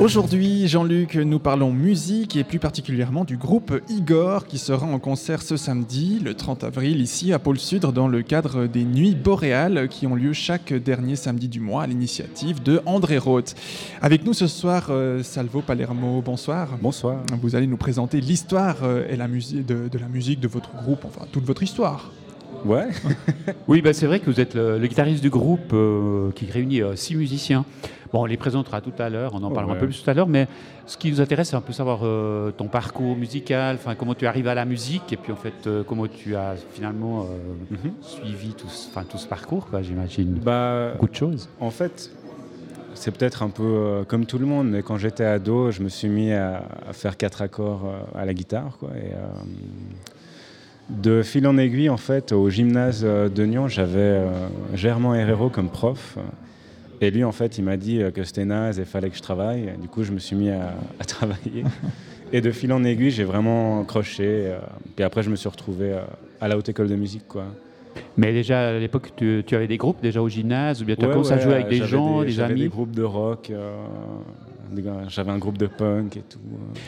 Aujourd'hui, 0.00 0.66
Jean-Luc, 0.66 1.16
nous 1.16 1.38
parlons 1.38 1.72
musique 1.72 2.34
et 2.34 2.42
plus 2.42 2.58
particulièrement 2.58 3.26
du 3.26 3.36
groupe 3.36 3.82
Igor 3.90 4.46
qui 4.46 4.56
sera 4.56 4.86
en 4.86 4.98
concert 4.98 5.42
ce 5.42 5.58
samedi, 5.58 6.18
le 6.24 6.32
30 6.32 6.64
avril, 6.64 7.02
ici 7.02 7.34
à 7.34 7.38
Pôle 7.38 7.58
Sud, 7.58 7.82
dans 7.82 8.08
le 8.08 8.22
cadre 8.22 8.64
des 8.64 8.84
Nuits 8.84 9.14
Boréales 9.14 9.88
qui 9.88 10.06
ont 10.06 10.14
lieu 10.14 10.32
chaque 10.32 10.72
dernier 10.72 11.16
samedi 11.16 11.48
du 11.48 11.60
mois 11.60 11.82
à 11.82 11.86
l'initiative 11.86 12.62
de 12.62 12.80
André 12.86 13.18
Roth. 13.18 13.54
Avec 14.00 14.24
nous 14.24 14.32
ce 14.32 14.46
soir, 14.46 14.86
euh, 14.88 15.22
Salvo 15.22 15.60
Palermo, 15.60 16.22
bonsoir. 16.22 16.78
Bonsoir. 16.80 17.22
Vous 17.42 17.54
allez 17.54 17.66
nous 17.66 17.76
présenter 17.76 18.22
l'histoire 18.22 18.76
euh, 18.82 19.06
et 19.10 19.16
la 19.16 19.28
musique 19.28 19.66
de, 19.66 19.88
de 19.88 19.98
la 19.98 20.08
musique 20.08 20.40
de 20.40 20.48
votre 20.48 20.74
groupe, 20.76 21.04
enfin 21.04 21.26
toute 21.30 21.44
votre 21.44 21.62
histoire. 21.62 22.10
Ouais. 22.64 22.88
oui, 23.68 23.80
bah, 23.80 23.92
c'est 23.92 24.06
vrai 24.06 24.20
que 24.20 24.26
vous 24.30 24.40
êtes 24.40 24.54
le, 24.54 24.78
le 24.78 24.86
guitariste 24.86 25.22
du 25.22 25.30
groupe 25.30 25.72
euh, 25.72 26.30
qui 26.32 26.46
réunit 26.46 26.82
euh, 26.82 26.96
six 26.96 27.16
musiciens. 27.16 27.64
Bon, 28.12 28.22
on 28.22 28.24
les 28.24 28.36
présentera 28.36 28.80
tout 28.80 28.92
à 28.98 29.08
l'heure, 29.08 29.32
on 29.34 29.42
en 29.44 29.50
Oh, 29.50 29.54
parlera 29.54 29.72
ouais. 29.74 29.78
un 29.78 29.80
peu 29.80 29.86
plus 29.86 30.02
tout 30.02 30.10
à 30.10 30.14
l'heure, 30.14 30.26
mais 30.26 30.48
ce 30.86 30.96
qui 30.96 31.10
nous 31.10 31.20
intéresse, 31.20 31.50
c'est 31.50 31.56
un 31.56 31.60
peu 31.60 31.72
savoir 31.72 32.00
euh, 32.02 32.50
ton 32.50 32.66
parcours 32.66 33.14
musical, 33.16 33.76
enfin 33.76 33.94
comment 33.94 34.14
tu 34.14 34.26
arrives 34.26 34.48
à 34.48 34.54
la 34.54 34.64
musique, 34.64 35.12
et 35.12 35.16
puis 35.16 35.30
en 35.32 35.36
fait 35.36 35.66
euh, 35.68 35.84
comment 35.86 36.08
tu 36.08 36.34
as 36.34 36.56
finalement 36.72 37.26
euh, 37.72 37.76
suivi 38.02 38.54
tout, 38.54 38.68
ce- 38.68 38.88
tout 39.08 39.18
ce 39.18 39.28
parcours, 39.28 39.66
quoi, 39.68 39.82
j'imagine. 39.82 40.34
Bah, 40.42 40.90
Beaucoup 40.94 41.06
de 41.08 41.14
choses. 41.14 41.48
En 41.60 41.70
fait, 41.70 42.10
c'est 42.94 43.16
peut-être 43.16 43.44
un 43.44 43.50
peu 43.50 44.04
comme 44.08 44.26
tout 44.26 44.38
le 44.38 44.46
monde, 44.46 44.68
mais 44.70 44.82
quand 44.82 44.96
j'étais 44.98 45.24
ado, 45.24 45.70
je 45.70 45.80
me 45.82 45.88
suis 45.88 46.08
mis 46.08 46.32
à, 46.32 46.64
à 46.88 46.92
faire 46.92 47.16
quatre 47.16 47.42
accords 47.42 47.82
à 48.16 48.24
la 48.24 48.34
guitare. 48.34 48.76
Quoi, 48.78 48.90
et, 48.96 49.12
de 50.90 51.22
fil 51.22 51.46
en 51.46 51.56
aiguille, 51.56 51.88
en 51.88 51.96
fait, 51.96 52.32
au 52.32 52.50
gymnase 52.50 53.02
de 53.04 53.46
Nyon, 53.46 53.68
j'avais 53.68 54.20
Germain 54.74 55.14
Herrero 55.14 55.48
comme 55.48 55.68
prof. 55.68 56.18
Et 57.00 57.10
lui, 57.10 57.24
en 57.24 57.32
fait, 57.32 57.56
il 57.58 57.64
m'a 57.64 57.76
dit 57.76 58.02
euh, 58.02 58.10
que 58.10 58.24
c'était 58.24 58.44
naze 58.44 58.78
et 58.78 58.84
fallait 58.84 59.10
que 59.10 59.16
je 59.16 59.22
travaille. 59.22 59.72
Du 59.80 59.88
coup, 59.88 60.02
je 60.04 60.12
me 60.12 60.18
suis 60.18 60.36
mis 60.36 60.50
à, 60.50 60.74
à 60.98 61.04
travailler. 61.04 61.64
Et 62.32 62.40
de 62.40 62.52
fil 62.52 62.72
en 62.72 62.84
aiguille, 62.84 63.10
j'ai 63.10 63.24
vraiment 63.24 63.82
croché. 63.84 64.22
euh, 64.24 64.58
puis 64.94 65.02
après, 65.04 65.22
je 65.24 65.30
me 65.30 65.34
suis 65.36 65.48
retrouvé 65.48 65.92
euh, 65.92 66.00
à 66.40 66.46
la 66.46 66.56
haute 66.56 66.68
école 66.68 66.86
de 66.88 66.94
musique. 66.94 67.26
Quoi. 67.26 67.44
Mais 68.16 68.32
déjà 68.32 68.68
à 68.68 68.78
l'époque, 68.78 69.10
tu, 69.16 69.42
tu 69.44 69.56
avais 69.56 69.66
des 69.66 69.78
groupes 69.78 70.00
déjà 70.00 70.22
au 70.22 70.28
gymnase 70.28 70.80
ou 70.80 70.84
bien 70.84 70.94
tu 70.94 71.04
as 71.04 71.08
Ouais, 71.08 71.12
commencé 71.14 71.32
à 71.32 71.38
jouer 71.40 71.54
avec 71.54 71.68
des 71.68 71.78
j'avais 71.78 71.88
gens, 71.90 72.22
des, 72.22 72.28
j'avais 72.30 72.52
amis 72.52 72.60
des 72.62 72.68
groupes 72.68 72.94
de 72.94 73.02
rock, 73.02 73.50
euh, 73.50 73.74
j'avais 75.08 75.32
un 75.32 75.38
groupe 75.38 75.58
de 75.58 75.66
punk 75.66 76.16
et 76.18 76.20
tout. 76.22 76.38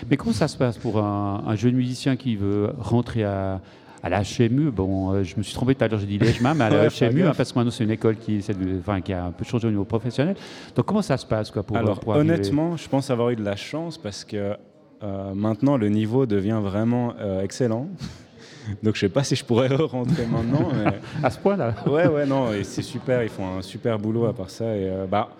Mais 0.09 0.17
comment 0.17 0.33
ça 0.33 0.47
se 0.47 0.57
passe 0.57 0.79
pour 0.79 0.99
un, 0.99 1.43
un 1.45 1.57
jeune 1.57 1.75
musicien 1.75 2.15
qui 2.15 2.37
veut 2.37 2.71
rentrer 2.79 3.25
à, 3.25 3.61
à 4.03 4.09
la 4.09 4.23
HMU 4.23 4.71
Bon, 4.71 5.13
euh, 5.13 5.23
je 5.23 5.37
me 5.37 5.43
suis 5.43 5.55
trompé 5.55 5.75
tout 5.75 5.85
à 5.85 5.89
l'heure, 5.89 6.01
j'ai 6.01 6.07
dit 6.07 6.19
l'EJMA, 6.19 6.55
mais 6.55 6.65
à 6.65 6.71
la 6.71 6.89
HMU, 7.11 7.23
hein, 7.25 7.33
parce 7.37 7.53
que 7.53 7.59
maintenant 7.59 7.71
c'est 7.71 7.85
une 7.85 7.91
école 7.91 8.17
qui, 8.17 8.41
enfin, 8.81 9.01
qui 9.01 9.13
a 9.13 9.27
un 9.27 9.31
peu 9.31 9.45
changé 9.45 9.69
au 9.69 9.71
niveau 9.71 9.85
professionnel. 9.85 10.37
Donc 10.75 10.87
comment 10.87 11.03
ça 11.03 11.17
se 11.17 11.27
passe 11.27 11.51
quoi, 11.51 11.63
pour, 11.63 11.77
Alors 11.77 12.01
pour 12.01 12.15
honnêtement, 12.17 12.77
je 12.77 12.89
pense 12.89 13.11
avoir 13.11 13.31
eu 13.31 13.37
de 13.37 13.45
la 13.45 13.57
chance 13.57 13.99
parce 13.99 14.25
que 14.25 14.57
euh, 15.03 15.35
maintenant 15.35 15.77
le 15.77 15.89
niveau 15.89 16.27
devient 16.27 16.61
vraiment 16.63 17.15
euh, 17.21 17.43
excellent. 17.43 17.89
Donc 18.83 18.95
je 18.95 19.01
sais 19.01 19.09
pas 19.09 19.25
si 19.25 19.35
je 19.35 19.45
pourrais 19.45 19.69
rentrer 19.75 20.27
maintenant. 20.27 20.69
Mais... 20.73 20.93
À 21.23 21.31
ce 21.31 21.39
point-là 21.39 21.75
Ouais, 21.87 22.07
ouais, 22.07 22.27
non, 22.27 22.53
et 22.53 22.63
c'est 22.63 22.83
super, 22.83 23.23
ils 23.23 23.29
font 23.29 23.59
un 23.59 23.63
super 23.63 23.99
boulot 23.99 24.27
à 24.27 24.33
part 24.33 24.51
ça. 24.51 24.77
Et, 24.77 24.89
bah, 25.11 25.31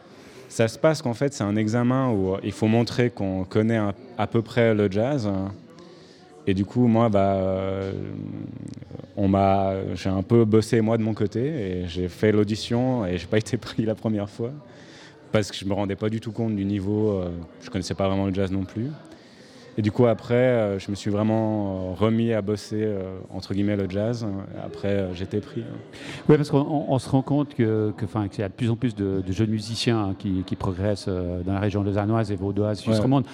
ça 0.49 0.69
se 0.69 0.79
passe 0.79 1.01
qu'en 1.01 1.15
fait 1.15 1.33
c'est 1.33 1.45
un 1.45 1.57
examen 1.57 2.11
où 2.11 2.37
il 2.43 2.53
faut 2.53 2.67
montrer 2.67 3.11
qu'on 3.11 3.45
connaît 3.45 3.77
un- 3.79 3.95
à 4.19 4.27
peu 4.27 4.43
près 4.43 4.75
le 4.75 4.91
jazz. 4.91 5.29
Et 6.47 6.55
du 6.55 6.65
coup, 6.65 6.87
moi, 6.89 7.09
bah, 7.09 7.37
euh, 7.37 7.93
j'ai 9.95 10.09
un 10.09 10.23
peu 10.23 10.45
bossé 10.45 10.81
moi 10.81 10.99
de 10.99 11.03
mon 11.03 11.15
côté 11.15 11.41
et 11.41 11.89
j'ai 11.89 12.09
fait 12.09 12.33
l'audition 12.33 13.07
et 13.07 13.19
j'ai 13.19 13.27
pas 13.27 13.39
été 13.45 13.57
pris 13.57 13.85
la 13.85 13.95
première 13.95 14.29
fois 14.29 14.51
parce 15.31 15.51
que 15.51 15.57
je 15.57 15.65
me 15.65 15.73
rendais 15.73 15.97
pas 15.97 16.09
du 16.09 16.21
tout 16.21 16.33
compte 16.33 16.57
du 16.57 16.65
niveau. 16.65 17.13
euh, 17.13 17.31
je 17.63 17.71
connaissais 17.71 17.95
pas 17.95 18.09
vraiment 18.09 18.27
le 18.27 18.35
jazz 18.35 18.51
non 18.51 18.65
plus. 18.65 18.91
Et 19.79 19.83
du 19.83 19.91
coup, 19.91 20.05
après, 20.07 20.35
euh, 20.35 20.79
je 20.79 20.91
me 20.91 20.97
suis 20.97 21.11
vraiment 21.11 21.93
euh, 21.93 21.95
remis 21.95 22.33
à 22.35 22.43
bosser 22.43 22.83
euh, 22.83 23.15
entre 23.33 23.55
guillemets 23.55 23.77
le 23.77 23.89
jazz. 23.89 24.27
Après, 24.65 25.07
j'étais 25.15 25.41
pris. 25.41 25.63
Oui, 26.29 26.37
parce 26.37 26.51
qu'on 26.51 26.59
on- 26.61 26.87
on 26.93 26.99
se 26.99 27.09
rend 27.09 27.23
compte 27.23 27.55
que, 27.55 27.93
que, 27.97 28.05
enfin, 28.05 28.29
qu'il 28.29 28.41
y 28.41 28.45
a 28.45 28.49
de 28.49 28.53
plus 28.53 28.69
en 28.71 28.77
plus 28.77 28.95
de, 28.95 29.23
de 29.27 29.33
jeunes 29.33 29.49
musiciens 29.51 29.99
hein, 30.11 30.15
qui, 30.19 30.43
qui 30.45 30.57
progressent 30.57 31.09
dans 31.09 31.53
la 31.55 31.61
région 31.61 31.83
lausannoise 31.83 32.31
et 32.31 32.37
vaudoise, 32.37 32.87
Ouais. 32.87 32.99
romande. 32.99 33.25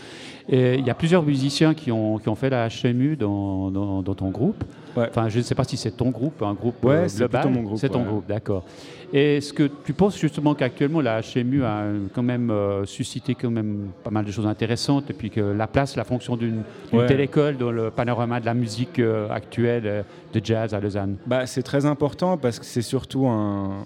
Et 0.49 0.77
il 0.77 0.87
y 0.87 0.91
a 0.91 0.95
plusieurs 0.95 1.23
musiciens 1.25 1.75
qui 1.75 1.91
ont, 1.91 2.19
qui 2.19 2.29
ont 2.29 2.35
fait 2.37 2.51
la 2.51 2.69
HMU 2.69 3.17
dans, 3.17 3.71
dans, 3.71 4.03
dans 4.03 4.15
ton 4.15 4.31
groupe. 4.31 4.63
Enfin, 5.09 5.29
je 5.29 5.39
ne 5.39 5.43
sais 5.43 5.55
pas 5.55 5.65
si 5.65 5.77
c'est 5.77 5.91
ton 5.93 6.11
groupe, 6.11 6.43
un 6.43 6.55
groupe 6.55 6.83
Ouais, 6.85 6.95
euh, 6.95 7.09
c'est 7.09 7.19
global. 7.19 7.43
plutôt 7.43 7.55
mon 7.57 7.63
groupe, 7.65 7.79
C'est 7.79 7.89
ton 7.89 8.01
ouais. 8.01 8.07
groupe, 8.07 8.27
d'accord. 8.27 8.65
Et 9.13 9.37
est-ce 9.39 9.53
que 9.53 9.71
tu 9.85 9.93
penses 9.95 10.19
justement 10.19 10.55
qu'actuellement 10.55 11.01
la 11.01 11.21
HMU 11.23 11.63
a 11.65 11.79
euh, 11.79 11.99
quand 12.15 12.23
même 12.23 12.51
euh, 12.51 12.85
suscité 12.85 13.35
quand 13.35 13.51
même 13.51 13.89
pas 14.05 14.11
mal 14.11 14.25
de 14.25 14.31
choses 14.31 14.47
intéressantes 14.47 15.09
et 15.11 15.15
puis 15.15 15.31
que 15.31 15.41
la 15.41 15.67
place, 15.67 15.97
la 15.97 16.05
fonction 16.05 16.37
d'une 16.37 16.63
telle 17.07 17.21
école 17.21 17.57
dans 17.57 17.71
le 17.71 17.91
panorama 17.91 18.41
de 18.41 18.47
la 18.47 18.55
musique 18.55 18.99
euh, 18.99 19.29
actuelle 19.31 20.05
de 20.35 20.41
jazz 20.45 20.75
à 20.75 20.81
Lausanne? 20.81 21.17
Bah, 21.27 21.47
c'est 21.47 21.63
très 21.63 21.87
important 21.87 22.37
parce 22.37 22.59
que 22.59 22.65
c'est 22.67 22.83
surtout 22.83 23.27
un. 23.27 23.85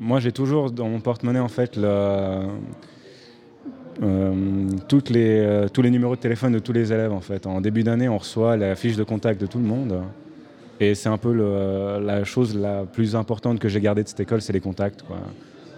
Moi, 0.00 0.18
j'ai 0.18 0.32
toujours 0.32 0.70
dans 0.72 0.88
mon 0.88 0.98
porte-monnaie 1.00 1.38
en 1.38 1.46
fait 1.48 1.76
le. 1.76 2.46
euh, 4.02 4.68
toutes 4.88 5.10
les, 5.10 5.38
euh, 5.40 5.68
tous 5.68 5.82
les 5.82 5.90
numéros 5.90 6.16
de 6.16 6.20
téléphone 6.20 6.52
de 6.52 6.58
tous 6.58 6.72
les 6.72 6.92
élèves 6.92 7.12
en 7.12 7.20
fait. 7.20 7.46
En 7.46 7.60
début 7.60 7.82
d'année, 7.84 8.08
on 8.08 8.18
reçoit 8.18 8.56
la 8.56 8.74
fiche 8.74 8.96
de 8.96 9.04
contact 9.04 9.40
de 9.40 9.46
tout 9.46 9.58
le 9.58 9.64
monde. 9.64 10.02
Et 10.80 10.94
c'est 10.94 11.08
un 11.08 11.18
peu 11.18 11.32
le- 11.32 12.04
la 12.04 12.24
chose 12.24 12.56
la 12.56 12.84
plus 12.84 13.14
importante 13.14 13.58
que 13.60 13.68
j'ai 13.68 13.80
gardée 13.80 14.02
de 14.02 14.08
cette 14.08 14.20
école, 14.20 14.40
c'est 14.42 14.52
les 14.52 14.60
contacts. 14.60 15.02
quoi. 15.02 15.18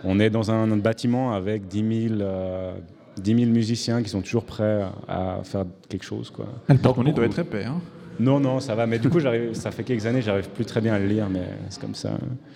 On 0.05 0.19
est 0.21 0.31
dans 0.31 0.51
un, 0.51 0.67
bâtiment 0.77 1.33
avec 1.33 1.67
10 1.69 2.09
000, 2.09 2.21
euh, 2.21 2.75
10 3.19 3.35
000 3.37 3.51
musiciens 3.51 4.03
qui 4.03 4.09
sont 4.09 4.21
toujours 4.23 4.45
prêts 4.45 4.83
à 5.09 5.39
faire 5.43 5.65
quelque 5.89 6.05
chose. 6.05 6.31
Quoi. 6.31 6.47
Le 6.69 6.77
porte-monnaie 6.79 7.13
doit 7.13 7.25
être 7.27 7.39
épais. 7.39 7.65
Hein. 7.65 7.81
Non, 8.21 8.39
non, 8.39 8.61
ça 8.61 8.75
va. 8.75 8.87
Mais 8.87 8.99
du 8.99 9.09
coup, 9.11 9.19
ça 9.53 9.71
fait 9.71 9.83
quelques 9.83 10.07
années, 10.07 10.23
j'arrive 10.23 10.49
plus 10.51 10.65
très 10.65 10.81
bien 10.81 10.95
à 10.95 10.99
le 10.99 11.07
lire, 11.07 11.27
mais 11.31 11.43
c'est 11.69 11.81
comme 11.81 11.95
ça. 11.95 12.11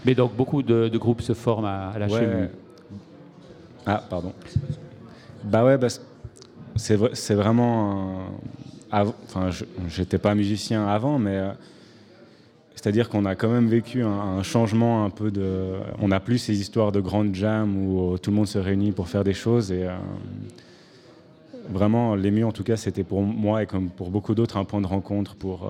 Mais 0.07 0.15
donc 0.15 0.35
beaucoup 0.37 0.63
de, 0.63 0.89
de 0.89 0.99
groupes 0.99 1.21
se 1.23 1.33
forment 1.35 1.65
à, 1.65 1.89
à 1.91 1.99
la 1.99 2.07
Ouais. 2.07 2.21
HMU. 2.27 2.49
Ah, 3.87 4.05
pardon. 4.09 4.33
Bah 5.45 5.65
ouais, 5.65 5.79
parce- 5.79 6.01
c'est 6.77 6.97
vrai- 6.97 7.11
c'est 7.15 7.35
vraiment. 7.35 8.27
Enfin, 8.93 9.51
je- 9.51 9.65
j'étais 9.89 10.19
pas 10.19 10.35
musicien 10.35 10.87
avant, 10.87 11.19
mais 11.19 11.37
euh, 11.37 11.51
c'est-à-dire 12.81 13.09
qu'on 13.09 13.25
a 13.25 13.35
quand 13.35 13.49
même 13.49 13.67
vécu 13.69 14.03
un, 14.05 14.09
un 14.39 14.43
changement 14.45 15.05
un 15.05 15.11
peu 15.11 15.31
de. 15.33 15.73
On 16.01 16.09
n'a 16.09 16.21
plus 16.21 16.39
ces 16.39 16.61
histoires 16.61 16.93
de 16.93 17.01
grandes 17.01 17.35
jams 17.35 17.77
où 17.77 18.15
euh, 18.15 18.19
tout 18.19 18.31
le 18.31 18.37
monde 18.37 18.47
se 18.47 18.59
réunit 18.59 18.93
pour 18.93 19.09
faire 19.09 19.25
des 19.25 19.35
choses 19.35 19.73
et. 19.73 19.83
euh, 19.85 19.91
Vraiment, 21.71 22.15
l'EMU, 22.15 22.45
en 22.45 22.53
tout 22.53 22.65
cas, 22.65 22.77
c'était 22.79 23.05
pour 23.05 23.21
moi 23.21 23.63
et 23.63 23.67
comme 23.67 23.91
pour 23.91 24.09
beaucoup 24.11 24.35
d'autres 24.35 24.57
un 24.57 24.65
point 24.65 24.81
de 24.81 24.87
rencontre 24.87 25.35
pour. 25.35 25.65
euh, 25.67 25.69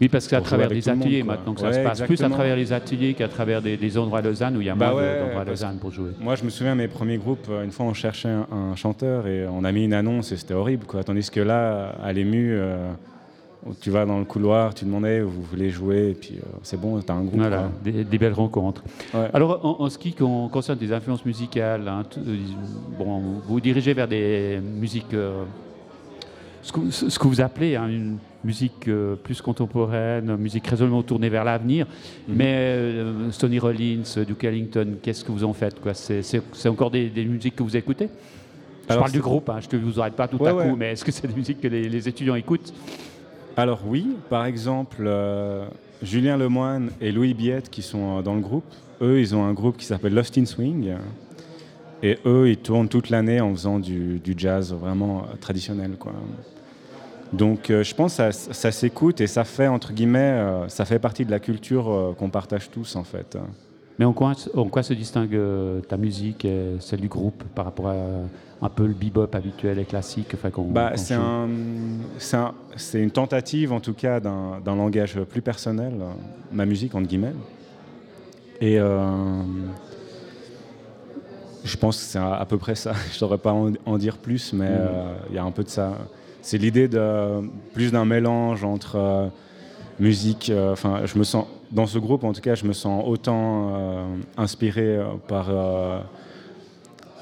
Oui, 0.00 0.08
parce 0.08 0.28
qu'à 0.28 0.40
travers 0.40 0.66
avec 0.66 0.78
des 0.78 0.82
tout 0.84 0.90
le 0.90 0.94
monde, 0.94 1.02
ateliers 1.06 1.22
maintenant 1.24 1.54
que 1.54 1.60
ça 1.60 1.66
Ouais, 1.66 1.72
se 1.72 1.78
passe, 1.80 2.02
plus 2.02 2.22
à 2.22 2.28
travers 2.30 2.54
les 2.54 2.72
ateliers 2.72 3.14
qu'à 3.14 3.26
travers 3.26 3.60
des, 3.62 3.76
des 3.76 3.98
endroits 3.98 4.20
à 4.20 4.22
Lausanne 4.22 4.56
où 4.56 4.60
il 4.60 4.66
y 4.68 4.70
a 4.70 4.76
Bah 4.76 4.92
moins 4.92 5.02
ouais, 5.02 5.18
d'endroits 5.18 5.40
à 5.40 5.44
Lausanne 5.44 5.78
pour 5.80 5.90
jouer. 5.90 6.10
Moi, 6.20 6.36
je 6.36 6.44
me 6.44 6.50
souviens, 6.50 6.76
mes 6.76 6.86
premiers 6.86 7.18
groupes, 7.18 7.48
une 7.64 7.72
fois, 7.72 7.86
on 7.86 7.94
cherchait 7.94 8.28
un, 8.28 8.46
un 8.52 8.76
chanteur 8.76 9.26
et 9.26 9.44
on 9.48 9.64
a 9.64 9.72
mis 9.72 9.84
une 9.86 9.94
annonce 9.94 10.30
et 10.30 10.36
c'était 10.36 10.54
horrible. 10.54 10.86
Quoi. 10.86 11.02
Tandis 11.02 11.28
que 11.32 11.40
là, 11.40 11.96
à 12.00 12.12
l'EMU, 12.12 12.52
euh, 12.52 12.92
tu 13.80 13.90
vas 13.90 14.04
dans 14.04 14.18
le 14.18 14.24
couloir, 14.24 14.74
tu 14.74 14.84
demandais 14.84 15.20
où 15.22 15.28
vous 15.30 15.42
voulez 15.42 15.70
jouer 15.70 16.10
et 16.10 16.14
puis 16.14 16.34
euh, 16.38 16.42
c'est 16.62 16.80
bon, 16.80 17.00
tu 17.00 17.10
as 17.12 17.14
un 17.14 17.22
groupe. 17.22 17.36
Voilà, 17.38 17.70
des, 17.84 18.04
des 18.04 18.18
belles 18.18 18.32
rencontres. 18.32 18.82
Ouais. 19.14 19.28
Alors, 19.32 19.64
en, 19.64 19.84
en 19.84 19.88
ce 19.88 19.98
qui 19.98 20.12
con- 20.14 20.48
concerne 20.48 20.78
des 20.78 20.92
influences 20.92 21.24
musicales, 21.24 21.86
hein, 21.86 22.02
euh, 22.18 22.36
bon, 22.98 23.18
vous 23.20 23.40
vous 23.46 23.60
dirigez 23.60 23.94
vers 23.94 24.08
des 24.08 24.58
musiques, 24.60 25.14
euh, 25.14 25.44
ce, 26.62 26.72
que, 26.72 26.90
ce 26.90 27.18
que 27.18 27.26
vous 27.28 27.40
appelez 27.40 27.76
hein, 27.76 27.88
une 27.88 28.18
musique 28.44 28.88
euh, 28.88 29.14
plus 29.14 29.40
contemporaine, 29.40 30.34
musique 30.36 30.66
résolument 30.66 31.02
tournée 31.04 31.28
vers 31.28 31.44
l'avenir. 31.44 31.86
Mhm. 32.28 32.34
Mais 32.36 32.76
Stony 33.30 33.60
Rollins, 33.60 34.02
Duke 34.26 34.42
Ellington, 34.44 34.96
qu'est-ce 35.00 35.24
que 35.24 35.30
vous 35.30 35.44
en 35.44 35.52
faites 35.52 35.76
C'est 35.92 36.68
encore 36.68 36.90
des, 36.90 37.08
des 37.10 37.24
musiques 37.24 37.54
que 37.56 37.62
vous 37.62 37.76
écoutez? 37.76 38.08
Je 38.88 38.92
Alors, 38.94 39.04
parle 39.04 39.12
du 39.12 39.20
groupe, 39.20 39.48
hein, 39.48 39.60
je 39.60 39.76
ne 39.76 39.82
vous 39.82 40.00
arrête 40.00 40.14
pas 40.14 40.26
tout 40.26 40.36
Ouais, 40.42 40.48
à 40.50 40.52
coup, 40.54 40.74
mais 40.76 40.90
est-ce 40.92 41.04
que 41.04 41.12
c'est 41.12 41.28
des 41.28 41.34
musiques 41.34 41.60
que 41.60 41.68
les, 41.68 41.88
les 41.88 42.08
étudiants 42.08 42.34
écoutent? 42.34 42.74
Alors 43.56 43.80
oui, 43.86 44.16
par 44.30 44.44
exemple, 44.44 45.04
euh, 45.06 45.66
Julien 46.02 46.36
Lemoine 46.36 46.90
et 47.00 47.12
Louis 47.12 47.34
Biette 47.34 47.70
qui 47.70 47.82
sont 47.82 48.18
euh, 48.18 48.22
dans 48.22 48.34
le 48.34 48.40
groupe, 48.40 48.64
eux, 49.00 49.20
ils 49.20 49.34
ont 49.34 49.44
un 49.44 49.52
groupe 49.52 49.76
qui 49.76 49.84
s'appelle 49.84 50.14
Lost 50.14 50.38
in 50.38 50.46
Swing. 50.46 50.94
Et 52.02 52.18
eux, 52.26 52.50
ils 52.50 52.56
tournent 52.56 52.88
toute 52.88 53.10
l'année 53.10 53.40
en 53.40 53.52
faisant 53.52 53.78
du, 53.78 54.20
jazz 54.36 54.72
vraiment 54.72 55.20
euh, 55.20 55.36
traditionnel. 55.40 55.92
Quoi. 55.98 56.12
Donc 57.32 57.70
euh, 57.70 57.82
je 57.82 57.94
pense 57.94 58.16
que 58.16 58.30
ça, 58.30 58.32
ça 58.32 58.70
s'écoute 58.70 59.20
et 59.20 59.26
ça 59.26 59.44
fait, 59.44 59.66
entre 59.66 59.92
guillemets, 59.92 60.18
euh, 60.18 60.68
ça 60.68 60.84
fait 60.84 60.98
partie 60.98 61.24
de 61.24 61.30
la 61.30 61.40
culture 61.40 61.90
euh, 61.90 62.14
qu'on 62.16 62.28
partage 62.28 62.70
tous 62.70 62.94
en 62.94 63.04
fait. 63.04 63.38
Mais 63.98 64.04
en 64.04 64.12
quoi, 64.12 64.32
en 64.54 64.64
quoi 64.68 64.82
se 64.82 64.94
distingue 64.94 65.34
euh, 65.34 65.80
ta 65.80 65.96
musique 65.96 66.44
et 66.44 66.76
celle 66.80 67.00
du 67.00 67.08
groupe 67.08 67.42
par 67.54 67.64
rapport 67.66 67.88
à 67.88 67.94
un 68.64 68.68
peu 68.68 68.86
le 68.86 68.94
bebop 68.94 69.26
habituel 69.34 69.78
et 69.78 69.84
classique 69.84 70.34
Bah, 70.70 70.92
c'est 70.96 71.14
un, 71.14 71.48
un- 72.32 72.54
une 72.94 73.10
tentative, 73.10 73.72
en 73.72 73.80
tout 73.80 73.92
cas, 73.92 74.20
d'un 74.20 74.60
langage 74.76 75.18
plus 75.28 75.42
personnel, 75.42 75.92
ma 76.52 76.64
musique, 76.64 76.94
entre 76.94 77.06
guillemets. 77.08 77.34
Et 78.60 78.78
euh, 78.78 79.42
je 81.64 81.76
pense 81.76 81.96
que 81.98 82.02
c'est 82.04 82.18
à, 82.18 82.44
peu 82.48 82.58
près 82.58 82.74
ça. 82.74 82.92
Je 83.04 83.08
ne 83.08 83.14
saurais 83.14 83.38
pas 83.38 83.52
en, 83.52 83.72
en 83.86 83.98
dire 83.98 84.16
plus, 84.18 84.52
mais 84.52 84.66
Mhm. 84.68 84.72
euh, 84.74 85.14
il 85.30 85.36
y 85.36 85.38
a 85.38 85.44
un 85.44 85.50
peu 85.50 85.64
de 85.64 85.68
ça. 85.68 85.92
C'est 86.40 86.58
l'idée 86.58 86.88
de 86.88 87.40
plus 87.72 87.92
d'un 87.92 88.04
mélange 88.04 88.64
entre 88.64 88.96
euh, 88.96 89.26
musique. 90.00 90.50
Enfin, 90.72 91.02
je 91.04 91.18
me 91.18 91.24
sens 91.24 91.46
dans 91.72 91.86
ce 91.86 91.98
groupe, 91.98 92.22
en 92.24 92.32
tout 92.32 92.40
cas, 92.40 92.54
je 92.54 92.66
me 92.66 92.72
sens 92.72 93.02
autant 93.06 93.72
euh, 93.74 94.16
inspiré 94.36 94.96
euh, 94.96 95.04
par 95.26 95.46
euh, 95.48 96.00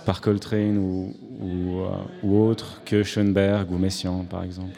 par 0.04 0.20
Coltrane 0.20 0.76
ou, 0.78 1.14
ou 2.22 2.38
autre 2.42 2.80
que 2.84 3.02
Schoenberg 3.02 3.70
ou 3.70 3.78
Messiaen, 3.78 4.24
par 4.28 4.42
exemple. 4.42 4.72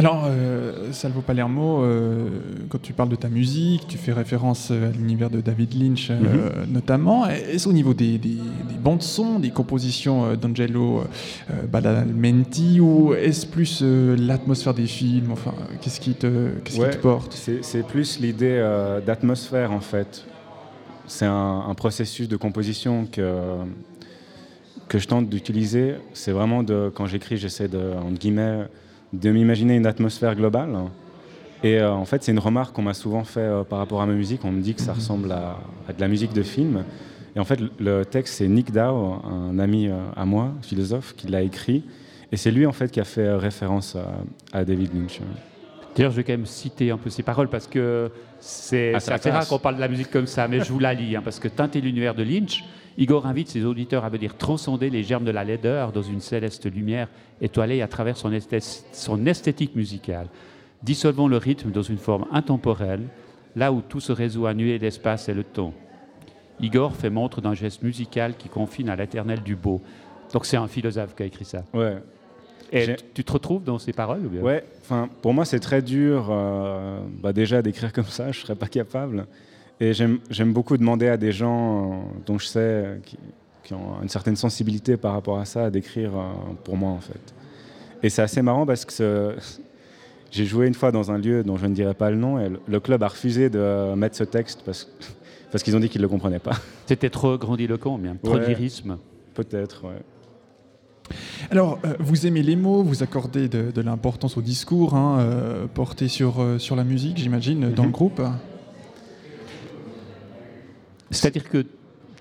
Alors, 0.00 0.24
euh, 0.28 0.92
Salvo 0.92 1.20
Palermo, 1.20 1.82
euh, 1.82 2.26
quand 2.70 2.80
tu 2.80 2.94
parles 2.94 3.10
de 3.10 3.16
ta 3.16 3.28
musique, 3.28 3.86
tu 3.86 3.98
fais 3.98 4.12
référence 4.14 4.68
euh, 4.70 4.88
à 4.88 4.92
l'univers 4.92 5.28
de 5.28 5.42
David 5.42 5.74
Lynch 5.74 6.08
euh, 6.10 6.48
Mhm. 6.64 6.72
notamment. 6.72 7.26
Est-ce 7.26 7.68
au 7.68 7.72
niveau 7.74 7.92
des, 7.92 8.16
des- 8.16 8.28
des 8.30 8.78
bandes-sons, 8.82 9.38
des 9.40 9.50
compositions 9.50 10.34
d'Angelo 10.36 11.04
Badalamenti, 11.70 12.80
ou 12.80 13.12
est-ce 13.12 13.46
plus 13.46 13.82
l'atmosphère 13.82 14.72
des 14.72 14.86
films 14.86 15.32
Enfin, 15.32 15.52
qu'est-ce 15.82 16.00
qui 16.00 16.14
te, 16.14 16.48
qu'est-ce 16.64 16.80
Ouais, 16.80 16.88
qui 16.90 16.96
te 16.96 17.02
porte? 17.02 17.34
c'est, 17.60 17.86
plus 17.86 18.20
l'idée 18.20 18.58
d'atmosphère, 19.04 19.70
en 19.70 19.80
fait. 19.80 20.24
C'est 21.08 21.26
un, 21.26 21.64
un 21.68 21.74
processus 21.74 22.26
de 22.26 22.36
composition 22.36 23.06
que, 23.10 23.58
que 24.88 24.98
je 24.98 25.06
tente 25.06 25.28
d'utiliser. 25.28 25.96
C'est 26.14 26.32
vraiment, 26.32 26.62
de, 26.62 26.90
quand 26.94 27.04
j'écris, 27.04 27.36
j'essaie 27.36 27.68
de, 27.68 27.80
entre 28.02 28.18
guillemets, 28.18 28.60
de 29.12 29.30
m'imaginer 29.30 29.76
une 29.76 29.86
atmosphère 29.86 30.34
globale. 30.34 30.76
Et 31.62 31.78
euh, 31.78 31.92
en 31.92 32.04
fait, 32.04 32.22
c'est 32.22 32.32
une 32.32 32.38
remarque 32.38 32.74
qu'on 32.74 32.82
m'a 32.82 32.94
souvent 32.94 33.24
fait 33.24 33.40
euh, 33.40 33.64
par 33.64 33.78
rapport 33.80 34.00
à 34.00 34.06
ma 34.06 34.14
musique. 34.14 34.44
On 34.44 34.52
me 34.52 34.60
dit 34.62 34.74
que 34.74 34.80
ça 34.80 34.92
ressemble 34.94 35.30
à, 35.32 35.58
à 35.88 35.92
de 35.92 36.00
la 36.00 36.08
musique 36.08 36.32
de 36.32 36.42
film. 36.42 36.84
Et 37.36 37.40
en 37.40 37.44
fait, 37.44 37.60
le- 37.78 38.04
texte, 38.04 38.34
c'est 38.34 38.48
Nick 38.48 38.72
Dow, 38.72 38.80
un 39.24 39.58
ami 39.58 39.88
euh, 39.88 39.96
à 40.16 40.24
moi, 40.24 40.52
philosophe, 40.62 41.14
qui 41.16 41.26
l'a 41.28 41.42
écrit. 41.42 41.84
Et 42.32 42.36
c'est 42.36 42.50
lui, 42.50 42.64
en 42.66 42.72
fait, 42.72 42.90
qui 42.90 43.00
a 43.00 43.04
fait 43.04 43.30
référence 43.34 43.96
à, 43.96 44.58
à 44.58 44.64
David 44.64 44.94
Lynch. 44.94 45.20
D'ailleurs, 45.94 46.12
je 46.12 46.16
vais 46.16 46.24
quand 46.24 46.32
même 46.32 46.46
citer 46.46 46.90
un 46.92 46.96
peu 46.96 47.10
ces 47.10 47.22
paroles 47.24 47.48
parce 47.48 47.66
que 47.66 48.10
c'est 48.38 48.92
Ah, 48.94 49.12
assez 49.12 49.30
rare 49.30 49.46
qu'on 49.46 49.58
parle 49.58 49.74
de 49.76 49.80
la 49.80 49.88
musique 49.88 50.10
comme 50.10 50.26
ça, 50.28 50.46
mais 50.48 50.60
je 50.60 50.72
vous 50.72 50.78
la 50.78 50.94
lis, 50.94 51.14
hein, 51.16 51.20
parce 51.22 51.38
que 51.40 51.48
teinter 51.48 51.80
l'univers 51.80 52.14
de 52.14 52.22
Lynch, 52.22 52.64
Igor 53.00 53.26
invite 53.26 53.48
ses 53.48 53.64
auditeurs 53.64 54.04
à 54.04 54.10
venir 54.10 54.36
transcender 54.36 54.90
les 54.90 55.02
germes 55.02 55.24
de 55.24 55.30
la 55.32 55.42
laideur 55.42 55.90
dans 55.90 56.02
une 56.02 56.20
céleste 56.20 56.70
lumière 56.72 57.08
étoilée 57.40 57.80
à 57.80 57.88
travers 57.88 58.16
son, 58.16 58.30
esthé- 58.30 58.60
son 58.92 59.24
esthétique 59.26 59.74
musicale. 59.74 60.28
Dissolvons 60.82 61.26
le 61.26 61.38
rythme 61.38 61.70
dans 61.72 61.82
une 61.82 61.96
forme 61.98 62.26
intemporelle, 62.30 63.02
là 63.56 63.72
où 63.72 63.80
tout 63.80 64.00
se 64.00 64.12
résout 64.12 64.46
à 64.46 64.52
nuer 64.54 64.78
l'espace 64.78 65.28
et 65.30 65.34
le 65.34 65.44
temps. 65.44 65.72
Igor 66.60 66.94
fait 66.94 67.08
montre 67.10 67.40
d'un 67.40 67.54
geste 67.54 67.82
musical 67.82 68.34
qui 68.36 68.48
confine 68.50 68.90
à 68.90 68.96
l'éternel 68.96 69.42
du 69.42 69.56
beau. 69.56 69.80
Donc 70.34 70.44
c'est 70.44 70.58
un 70.58 70.68
philosophe 70.68 71.14
qui 71.16 71.22
a 71.22 71.26
écrit 71.26 71.46
ça. 71.46 71.64
Ouais. 71.72 71.96
Et 72.70 72.96
tu 73.14 73.24
te 73.24 73.32
retrouves 73.32 73.64
dans 73.64 73.78
ces 73.78 73.92
paroles 73.92 74.24
ou 74.26 74.28
bien? 74.28 74.42
Ouais, 74.42 74.62
enfin, 74.82 75.08
pour 75.22 75.32
moi, 75.34 75.44
c'est 75.44 75.58
très 75.58 75.82
dur 75.82 76.28
euh, 76.30 77.00
bah, 77.20 77.32
déjà 77.32 77.62
d'écrire 77.62 77.92
comme 77.92 78.04
ça, 78.04 78.30
je 78.30 78.40
serais 78.40 78.54
pas 78.54 78.68
capable. 78.68 79.26
Et 79.80 79.92
j'aime 79.94 80.52
beaucoup 80.52 80.76
demander 80.76 81.08
à 81.08 81.16
des 81.16 81.32
gens 81.32 81.92
euh, 81.92 81.96
dont 82.26 82.38
je 82.38 82.46
sais 82.46 82.58
euh, 82.60 82.96
qui, 83.04 83.18
qui 83.64 83.72
ont 83.72 84.02
une 84.02 84.10
certaine 84.10 84.36
sensibilité 84.36 84.96
par 84.98 85.14
rapport 85.14 85.38
à 85.38 85.46
ça, 85.46 85.70
d'écrire 85.70 86.10
euh, 86.14 86.22
pour 86.64 86.76
moi, 86.76 86.90
en 86.90 87.00
fait. 87.00 87.34
Et 88.02 88.10
c'est 88.10 88.20
assez 88.22 88.42
marrant 88.42 88.66
parce 88.66 88.84
que 88.84 89.34
j'ai 90.30 90.44
joué 90.44 90.66
une 90.66 90.74
fois 90.74 90.92
dans 90.92 91.10
un 91.10 91.16
lieu 91.18 91.42
dont 91.42 91.56
je 91.56 91.64
ne 91.66 91.74
dirai 91.74 91.94
pas 91.94 92.10
le 92.10 92.16
nom, 92.18 92.38
et 92.38 92.50
le, 92.50 92.60
le 92.66 92.80
club 92.80 93.02
a 93.02 93.08
refusé 93.08 93.48
de 93.48 93.94
mettre 93.94 94.16
ce 94.16 94.24
texte 94.24 94.60
parce, 94.66 94.86
parce 95.50 95.64
qu'ils 95.64 95.74
ont 95.76 95.80
dit 95.80 95.88
qu'ils 95.88 96.00
ne 96.02 96.06
le 96.06 96.10
comprenaient 96.10 96.38
pas. 96.38 96.56
C'était 96.86 97.10
trop 97.10 97.38
grandiloquent, 97.38 97.96
bien, 97.96 98.16
trop 98.22 98.34
de 98.36 98.42
Ouais. 98.42 98.48
lyrisme. 98.48 98.98
Peut-être, 99.34 99.84
ouais. 99.86 100.02
Alors, 101.50 101.78
euh, 101.86 101.94
vous 102.00 102.26
aimez 102.26 102.42
les 102.42 102.54
mots, 102.54 102.82
vous 102.82 103.02
accordez 103.02 103.48
de, 103.48 103.70
de 103.70 103.80
l'importance 103.80 104.36
au 104.36 104.42
discours 104.42 104.94
hein, 104.94 105.18
euh, 105.20 105.66
porté 105.72 106.06
sur, 106.06 106.40
euh, 106.40 106.58
sur 106.58 106.76
la 106.76 106.84
musique, 106.84 107.16
j'imagine, 107.18 107.70
dans 107.72 107.82
le 107.84 107.88
Mhm. 107.88 107.92
groupe. 107.92 108.20
C'est-à-dire 111.10 111.48
que 111.48 111.64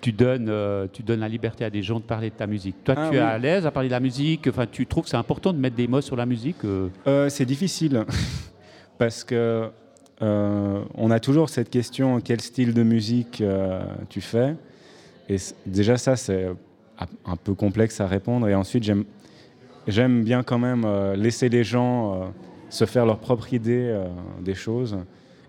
tu 0.01 0.11
donnes, 0.11 0.47
euh, 0.49 0.87
tu 0.91 1.03
donnes 1.03 1.19
la 1.19 1.27
liberté 1.27 1.65
à 1.65 1.69
des 1.69 1.83
gens 1.83 1.99
de 1.99 2.05
parler 2.05 2.29
de 2.29 2.35
ta 2.35 2.47
musique. 2.47 2.83
Toi, 2.83 2.95
Ah, 2.97 3.07
tu 3.09 3.15
es 3.17 3.19
oui. 3.19 3.25
à 3.25 3.37
l'aise 3.37 3.65
à 3.65 3.71
parler 3.71 3.89
de 3.89 3.93
la 3.93 3.99
musique? 3.99 4.47
Enfin, 4.47 4.65
tu 4.65 4.85
trouves 4.85 5.03
que 5.03 5.09
c'est 5.09 5.17
important 5.17 5.51
de 5.53 5.57
mettre 5.59 5.75
des 5.75 5.87
mots 5.87 6.01
sur 6.01 6.15
la 6.15 6.25
musique 6.25 6.63
euh? 6.63 6.87
Euh, 7.05 7.29
c'est 7.29 7.45
difficile 7.45 8.05
parce 8.97 9.23
que 9.23 9.69
on 10.21 11.11
a 11.11 11.19
toujours 11.21 11.47
cette 11.49 11.69
question 11.69 12.19
quel 12.19 12.41
style 12.41 12.73
de 12.73 12.83
musique 12.83 13.41
tu 14.09 14.19
fais? 14.19 14.55
Et 15.29 15.37
déjà 15.65 15.95
ça 15.97 16.17
c'est 16.17 16.47
un- 17.25 17.35
peu 17.37 17.53
complexe 17.53 18.01
à 18.01 18.07
répondre 18.07 18.49
et 18.49 18.53
ensuite 18.55 18.83
j'aime 18.83 19.05
j'aime 19.87 20.23
bien 20.25 20.43
quand 20.43 20.59
même 20.59 20.85
laisser 21.15 21.47
les 21.47 21.63
gens 21.63 22.33
se 22.69 22.83
faire 22.83 23.05
leur 23.05 23.19
propre 23.19 23.53
idée 23.53 23.97
des 24.43 24.55
choses 24.55 24.97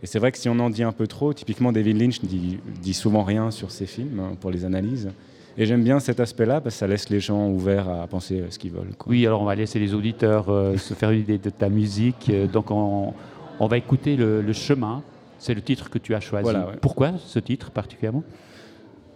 et 0.03 0.07
c'est 0.07 0.19
vrai 0.19 0.33
que 0.33 0.39
si 0.39 0.49
on 0.49 0.59
en 0.59 0.71
dit 0.71 0.83
un 0.83 0.93
peu 0.93 1.07
trop 1.07 1.33
typiquement 1.33 1.73
David 1.73 2.01
Lynch 2.01 2.21
dit, 2.23 2.59
dit 2.83 2.95
souvent 2.95 3.23
rien 3.23 3.51
sur 3.51 3.71
ses 3.71 3.87
films 3.87 4.21
hein, 4.21 4.37
pour 4.41 4.51
les 4.51 4.65
analyses 4.65 5.11
et 5.59 5.67
j'aime 5.67 5.83
bien 5.83 6.01
cet 6.01 6.21
aspect 6.21 6.47
là 6.47 6.61
parce 6.61 6.75
que 6.75 6.79
ça 6.79 6.87
laisse 6.87 7.11
les 7.11 7.21
gens 7.21 7.49
ouverts 7.49 7.89
à 7.89 8.07
penser 8.07 8.45
ce 8.51 8.59
qu'ils 8.59 8.71
veulent 8.71 8.95
quoi. 8.97 9.11
Oui, 9.11 9.27
alors 9.27 9.43
on 9.43 9.45
va 9.45 9.55
laisser 9.55 9.79
les 9.79 9.95
auditeurs 9.95 10.49
euh, 10.49 10.77
se 10.79 10.95
faire 10.95 11.11
une 11.11 11.21
idée 11.21 11.39
de 11.39 11.51
ta 11.51 11.69
musique. 11.69 12.31
Euh, 12.31 12.47
donc, 12.47 12.71
on, 12.71 13.13
on 13.59 13.67
va 13.67 13.77
écouter 13.77 14.17
le, 14.17 14.43
Le 14.43 14.53
chemin. 14.53 15.03
C'est 15.39 15.55
le 15.55 15.63
titre 15.63 15.89
que 15.89 15.99
tu 15.99 16.15
as 16.15 16.21
choisi. 16.21 16.45
Voilà, 16.45 16.67
ouais. 16.67 16.77
Pourquoi 16.81 17.13
ce 17.19 17.39
titre 17.39 17.71
particulièrement? 17.71 18.23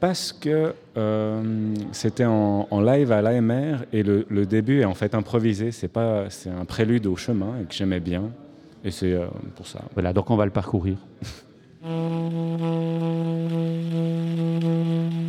Parce 0.01 0.33
que 0.33 0.75
euh, 0.97 1.75
c'était 1.93 2.25
en, 2.25 2.67
en 2.71 2.81
live 2.81 3.13
à 3.13 3.23
l'AMR 3.23 3.85
et 3.93 4.03
le, 4.03 4.27
le 4.29 4.47
début 4.47 4.81
est 4.81 4.85
en 4.87 4.95
fait 4.95 5.15
improvisé. 5.15 5.71
C'est 5.71 5.89
pas, 5.89 6.31
c'est 6.31 6.51
un 6.51 6.65
prélude 6.65 7.07
au 7.07 7.17
chemin 7.17 7.59
et 7.63 7.65
que 7.65 7.75
j'aimais 7.75 8.01
bien. 8.01 8.31
Et 8.85 8.91
c'est 8.91 9.13
euh, 9.13 9.27
pour 9.57 9.67
ça. 9.67 9.81
Voilà, 9.95 10.13
donc 10.13 10.31
on 10.31 10.37
va 10.37 10.45
le 10.45 10.51
parcourir. 10.51 10.99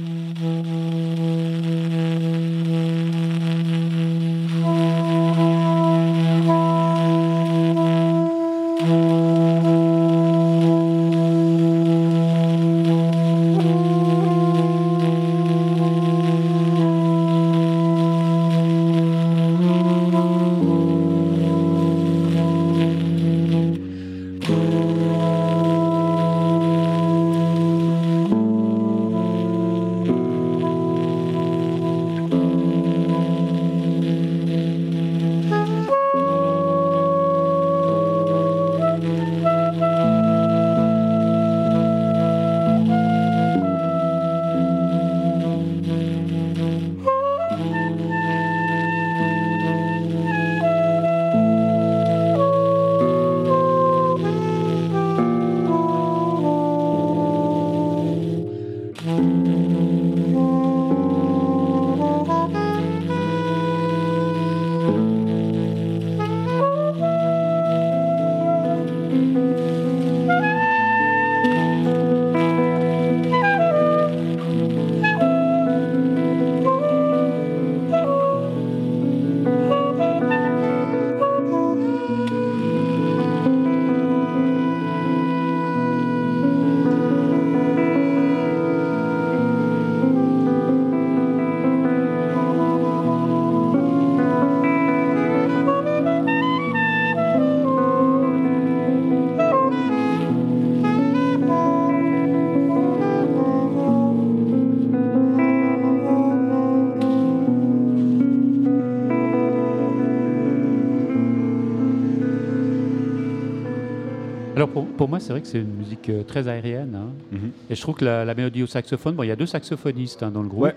pour, 115.05 115.09
moi, 115.09 115.19
c'est 115.19 115.31
vrai 115.33 115.41
que 115.41 115.47
c'est 115.47 115.59
une 115.59 115.73
musique 115.75 116.09
euh, 116.09 116.23
très 116.23 116.47
aérienne. 116.47 116.95
hein. 116.95 117.09
Mhm. 117.31 117.51
Et 117.69 117.75
je 117.75 117.81
trouve 117.81 117.95
que 117.95 118.05
la, 118.05 118.25
la 118.25 118.33
mélodie 118.33 118.63
au 118.63 118.67
saxophone, 118.67 119.13
bon, 119.15 119.23
il 119.23 119.27
y 119.27 119.31
a 119.31 119.35
deux 119.35 119.45
saxophonistes 119.45 120.23
hein, 120.23 120.31
dans 120.31 120.41
le 120.41 120.47
groupe. 120.49 120.63
Ouais. 120.63 120.75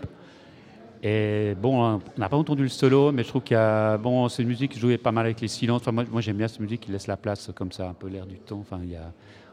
Et 1.02 1.54
bon, 1.60 1.84
hein, 1.84 2.00
on 2.16 2.20
n'a 2.20 2.28
pas 2.28 2.36
entendu 2.36 2.62
le 2.64 2.68
solo, 2.68 3.12
mais 3.12 3.22
je 3.22 3.28
trouve 3.28 3.42
qu'il 3.42 3.54
y 3.54 3.58
a, 3.60 3.96
bon, 3.96 4.28
c'est 4.28 4.42
une 4.42 4.48
musique 4.48 4.76
jouée 4.78 4.98
pas 4.98 5.12
mal 5.12 5.24
avec 5.26 5.40
les 5.40 5.48
silences. 5.48 5.80
Enfin, 5.82 5.92
moi, 5.92 6.04
moi 6.10 6.20
j'aime 6.20 6.36
bien 6.36 6.48
cette 6.48 6.60
musique 6.60 6.80
qui 6.82 6.90
laisse 6.92 7.06
la 7.06 7.16
place 7.16 7.50
comme 7.54 7.70
ça, 7.72 7.88
un 7.88 7.92
peu 7.94 8.08
l'air 8.08 8.26
du 8.26 8.36
temps. 8.36 8.58
Enfin, 8.60 8.80
il 8.82 8.90
y 8.90 8.96
a, 8.96 9.12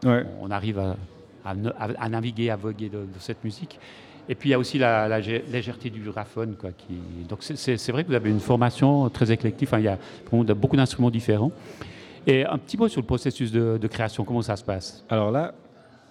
Ouais. 0.10 0.24
on, 0.42 0.48
on 0.48 0.52
arrive 0.52 0.80
à, 0.80 0.96
à 1.46 1.54
ne- 1.56 1.70
à- 1.70 1.90
à 2.00 2.10
naviguer, 2.10 2.50
à 2.50 2.56
voguer 2.56 2.90
de, 2.90 2.98
de 2.98 3.20
cette 3.20 3.44
musique. 3.44 3.80
Et 4.28 4.34
puis 4.36 4.50
il 4.50 4.52
y 4.52 4.56
a 4.56 4.60
aussi 4.60 4.80
la, 4.80 5.08
la 5.08 5.22
gé- 5.22 5.44
légèreté 5.52 5.90
du 5.92 6.00
graphone, 6.02 6.56
quoi. 6.60 6.72
Qui, 6.72 6.96
donc 7.30 7.40
c'est- 7.44 7.56
c'est 7.56 7.78
c'est 7.78 7.92
vrai 7.92 8.04
que 8.04 8.10
vous 8.10 8.16
avez 8.16 8.32
une 8.32 8.40
formation 8.40 9.08
très 9.10 9.32
éclectique. 9.32 9.70
Enfin, 9.70 9.78
il 9.80 9.86
y 9.86 9.88
a 9.88 10.00
vraiment 10.28 10.44
de- 10.44 10.54
beaucoup 10.54 10.76
d'instruments 10.76 11.12
différents. 11.12 11.52
Et 12.28 12.46
un 12.46 12.58
petit 12.58 12.78
mot 12.78 12.88
sur 12.88 13.02
le 13.02 13.06
processus 13.06 13.52
de, 13.52 13.78
de 13.80 13.88
création. 13.88 14.24
Comment 14.24 14.42
ça 14.42 14.56
se 14.56 14.64
passe? 14.64 15.04
Alors 15.10 15.32
là, 15.32 15.54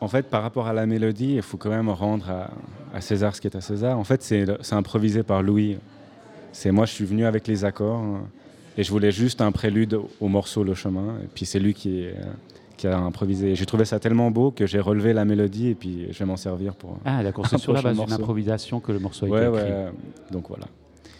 en 0.00 0.08
fait, 0.08 0.28
par 0.30 0.42
rapport 0.42 0.66
à 0.66 0.72
la 0.72 0.86
mélodie, 0.86 1.34
il 1.34 1.42
faut 1.42 1.56
quand 1.56 1.70
même 1.70 1.88
rendre 1.88 2.30
à, 2.30 2.50
à 2.94 3.00
César 3.00 3.34
ce 3.34 3.40
qui 3.40 3.46
est 3.48 3.56
à 3.56 3.60
César. 3.60 3.98
En 3.98 4.04
fait, 4.04 4.22
c'est 4.22 4.46
improvisé 4.72 5.22
par 5.22 5.42
Louis. 5.42 5.78
C'est 6.52 6.70
moi, 6.70 6.86
je 6.86 6.92
suis 6.92 7.04
venu 7.04 7.24
avec 7.26 7.48
les 7.48 7.64
accords 7.64 7.98
hein, 7.98 8.22
et 8.78 8.84
je 8.84 8.90
voulais 8.92 9.10
juste 9.10 9.40
un 9.40 9.50
prélude 9.50 9.94
au- 9.94 10.08
au 10.20 10.28
morceau 10.28 10.62
Le 10.62 10.74
Chemin. 10.74 11.16
Et 11.24 11.26
puis 11.34 11.46
c'est 11.46 11.58
lui 11.58 11.74
qui, 11.74 12.06
euh, 12.06 12.12
qui 12.76 12.86
a 12.86 12.96
improvisé. 12.96 13.56
J'ai 13.56 13.66
trouvé 13.66 13.84
ça 13.84 13.98
tellement 13.98 14.30
beau 14.30 14.52
que 14.52 14.66
j'ai 14.66 14.78
relevé 14.78 15.12
la 15.14 15.24
mélodie 15.24 15.68
et 15.70 15.74
puis 15.74 16.06
je 16.12 16.18
vais 16.20 16.24
m'en 16.26 16.36
servir 16.36 16.74
pour. 16.76 16.98
Ah, 17.04 17.24
d'accord, 17.24 17.46
c'est 17.50 17.58
sur 17.58 17.72
la 17.72 17.82
base 17.82 17.98
d'une 17.98 18.12
improvisation 18.12 18.78
que 18.78 18.92
le 18.92 19.00
morceau 19.00 19.26
a 19.26 19.28
Ouais, 19.30 19.38
été 19.40 19.48
ouais. 19.48 19.58
écrit. 19.62 19.72
euh, 19.72 19.90
Donc 20.30 20.48
voilà. 20.48 20.66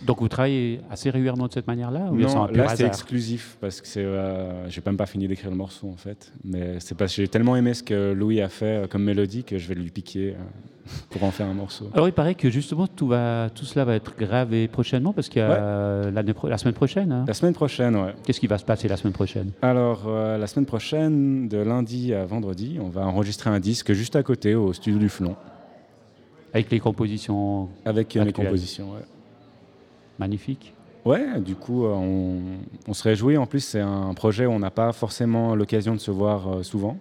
Donc 0.07 0.21
vous 0.21 0.29
travaillez 0.29 0.81
assez 0.91 1.09
régulièrement 1.11 1.47
de 1.47 1.53
cette 1.53 1.67
manière-là 1.67 2.11
Non, 2.13 2.47
là 2.47 2.69
c'est 2.77 2.87
exclusif 2.87 3.57
parce 3.61 3.81
que 3.81 3.87
c'est, 3.87 4.05
euh, 4.05 4.69
j'ai 4.69 4.83
même 4.85 4.97
pas 4.97 5.07
fini 5.07 5.27
d'écrire 5.29 5.51
le 5.51 5.57
morceau 5.57 5.89
en 5.89 5.97
fait. 5.97 6.31
Mais 6.45 6.79
c'est 6.81 6.95
parce 6.97 7.15
que 7.15 7.23
j'ai 7.23 7.29
tellement 7.29 7.57
aimé 7.57 7.73
ce 7.75 7.83
que 7.83 8.13
Louis 8.13 8.41
a 8.43 8.49
fait 8.49 8.85
euh, 8.85 8.87
comme 8.87 9.05
mélodie 9.05 9.45
que 9.45 9.57
je 9.57 9.67
vais 9.67 9.75
lui 9.75 9.91
piquer 9.91 10.31
euh, 10.31 10.43
pour 11.11 11.25
en 11.25 11.31
faire 11.31 11.47
un 11.47 11.55
morceau. 11.55 11.89
Alors 11.95 12.07
il 12.07 12.13
paraît 12.13 12.35
que 12.35 12.51
justement 12.51 12.87
tout, 12.87 13.07
va, 13.07 13.49
tout 13.55 13.65
cela 13.65 13.87
va 13.87 13.95
être 13.95 14.15
gravé 14.19 14.69
prochainement 14.69 15.15
parce 15.15 15.31
qu'il 15.31 15.41
y 15.41 15.45
a 15.45 15.51
euh, 15.53 16.11
la 16.11 16.59
semaine 16.59 16.75
prochaine. 16.75 17.11
hein. 17.11 17.25
La 17.27 17.33
semaine 17.33 17.55
prochaine, 17.55 17.97
ouais. 17.97 18.15
Qu'est-ce 18.25 18.41
qui 18.41 18.47
va 18.47 18.59
se 18.59 18.65
passer 18.65 18.89
la 18.89 18.99
semaine 18.99 19.15
prochaine? 19.15 19.53
Alors, 19.63 20.03
euh, 20.07 20.37
la 20.37 20.47
semaine 20.47 20.67
prochaine, 20.67 21.49
de 21.49 21.57
lundi 21.59 22.13
à 22.13 22.27
vendredi, 22.27 22.79
on 22.79 22.89
va 22.91 23.07
enregistrer 23.07 23.49
un 23.49 23.61
disque 23.61 23.95
juste 23.95 24.17
à 24.17 24.23
côté, 24.23 24.55
au 24.55 24.75
studio 24.75 24.99
du 24.99 25.09
Flon. 25.09 25.35
Avec 26.53 26.71
les 26.71 26.79
compositions 26.79 27.71
Avec 27.87 28.13
les 28.13 28.21
actuelles. 28.21 28.45
compositions, 28.47 28.93
ouais. 28.93 29.01
Magnifique. 30.19 30.75
Ouais, 31.05 31.41
du 31.41 31.55
coup, 31.55 31.85
euh, 31.85 31.91
on, 31.93 32.41
on 32.89 32.95
se 32.95 33.03
réjouit. 33.03 33.37
En 33.37 33.47
plus, 33.47 33.61
c'est 33.61 33.81
un 33.81 34.15
projet 34.15 34.47
où 34.47 34.51
on 34.51 34.59
n'a 34.59 34.71
pas 34.71 34.93
forcément 34.93 35.55
l'occasion 35.55 35.95
de 35.95 36.01
se 36.01 36.11
voir 36.11 36.49
euh, 36.49 36.63
souvent. 36.63 36.97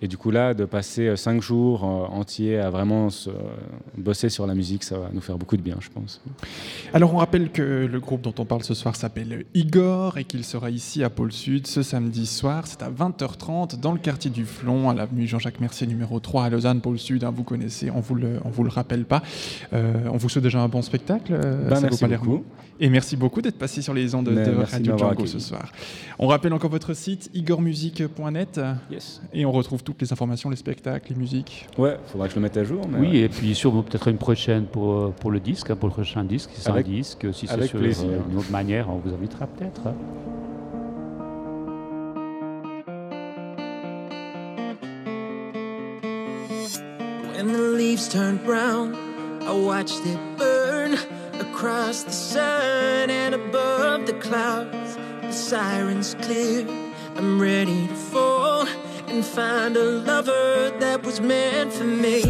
Et 0.00 0.06
du 0.08 0.16
coup, 0.16 0.30
là, 0.30 0.54
de 0.54 0.64
passer 0.64 1.08
euh, 1.08 1.16
cinq 1.16 1.42
jours 1.42 1.82
euh, 1.84 2.14
entiers 2.16 2.58
à 2.58 2.70
vraiment 2.70 3.10
se- 3.10 3.30
bosser 3.96 4.28
sur 4.28 4.46
la 4.46 4.54
musique, 4.54 4.84
ça 4.84 4.96
va 4.98 5.10
nous 5.12 5.20
faire 5.20 5.36
beaucoup 5.38 5.56
de 5.56 5.62
bien, 5.62 5.76
je 5.80 5.88
pense. 5.88 6.20
Alors 6.94 7.12
on 7.14 7.18
rappelle 7.18 7.50
que 7.50 7.86
le 7.90 8.00
groupe 8.00 8.20
dont 8.22 8.34
on 8.38 8.44
parle 8.44 8.62
ce 8.62 8.74
soir 8.74 8.94
s'appelle 8.94 9.44
Igor 9.54 10.16
et 10.18 10.24
qu'il 10.24 10.44
sera 10.44 10.70
ici 10.70 11.02
à 11.02 11.10
Pôle 11.10 11.32
Sud 11.32 11.66
ce 11.66 11.82
samedi 11.82 12.26
soir. 12.26 12.66
C'est 12.66 12.82
à 12.82 12.90
20h30 12.90 13.80
dans 13.80 13.92
le 13.92 13.98
quartier 13.98 14.30
du 14.30 14.44
Flon, 14.44 14.88
à 14.88 14.94
l'avenue 14.94 15.26
Jean-Jacques 15.26 15.60
Mercier 15.60 15.86
numéro 15.86 16.20
3 16.20 16.44
à 16.44 16.50
Lausanne, 16.50 16.80
Pôle 16.80 16.98
Sud. 16.98 17.24
hein, 17.24 17.32
vous 17.34 17.42
connaissez, 17.44 17.90
on 17.90 18.00
vous 18.00 18.14
le, 18.14 18.38
on 18.44 18.50
vous 18.50 18.62
le 18.62 18.70
rappelle 18.70 19.04
pas. 19.04 19.22
Euh, 19.72 19.94
on 20.12 20.16
vous 20.16 20.28
souhaite 20.28 20.44
déjà 20.44 20.60
un 20.60 20.68
bon 20.68 20.82
spectacle. 20.82 21.32
euh, 21.32 21.68
Ben, 21.68 21.80
merci 21.80 22.04
beaucoup. 22.06 22.44
Et 22.80 22.88
merci 22.90 23.16
beaucoup 23.16 23.42
d'être 23.42 23.58
passé 23.58 23.82
sur 23.82 23.92
les 23.92 24.14
ondes 24.14 24.26
de, 24.28 24.54
Radio 24.64 24.96
Django 24.96 25.10
accueilli. 25.12 25.28
ce 25.28 25.40
soir. 25.40 25.72
On 26.20 26.28
rappelle 26.28 26.52
encore 26.52 26.70
votre 26.70 26.94
site 26.94 27.28
igormusique.net 27.34 28.60
Yes. 28.90 29.20
et 29.32 29.44
on 29.44 29.50
retrouve 29.50 29.82
toutes 29.88 30.02
les 30.02 30.12
informations, 30.12 30.50
les 30.50 30.56
spectacles, 30.56 31.06
les 31.14 31.18
musiques. 31.18 31.66
Ouais, 31.78 31.96
faudra 32.08 32.26
que 32.26 32.34
je 32.34 32.36
le 32.38 32.42
mette 32.42 32.58
à 32.58 32.64
jour. 32.64 32.86
mais, 32.86 32.98
Oui, 32.98 33.16
et 33.20 33.28
puis 33.30 33.54
sûrement 33.54 33.82
peut-être 33.82 34.08
une 34.08 34.18
prochaine 34.18 34.66
pour, 34.66 34.92
euh, 34.92 35.14
pour 35.18 35.30
le 35.30 35.40
disque, 35.40 35.70
hein, 35.70 35.76
pour 35.76 35.88
le 35.88 35.94
prochain 35.94 36.24
disque. 36.24 36.50
Si 36.52 36.60
c'est 36.60 36.68
un 36.70 36.82
disque, 36.82 37.26
si 37.32 37.46
c'est 37.46 37.66
sur 37.66 37.78
plaisir. 37.78 38.06
une 38.30 38.36
autre 38.36 38.50
manière, 38.50 38.90
on 38.90 38.98
vous 38.98 39.14
invitera 39.14 39.46
peut-être. 39.46 39.86
hein. 39.86 39.94
When 47.34 47.52
the 47.52 47.62
leaves 47.78 48.08
turned 48.08 48.44
brown, 48.44 48.94
I 49.42 49.52
watched 49.52 50.04
it 50.04 50.18
burn 50.36 50.94
across 51.40 52.02
the 52.02 52.12
sun 52.12 53.08
and 53.10 53.34
above 53.34 54.06
the 54.06 54.14
clouds. 54.14 54.96
The 55.22 55.32
sirens 55.32 56.14
clear, 56.20 56.66
I'm 57.16 57.40
ready 57.40 57.86
to 57.86 57.94
and 59.18 59.26
find 59.26 59.76
a 59.76 59.82
lover 59.82 60.70
that 60.78 61.02
was 61.02 61.20
meant 61.20 61.72
for 61.72 61.82
me. 61.82 62.22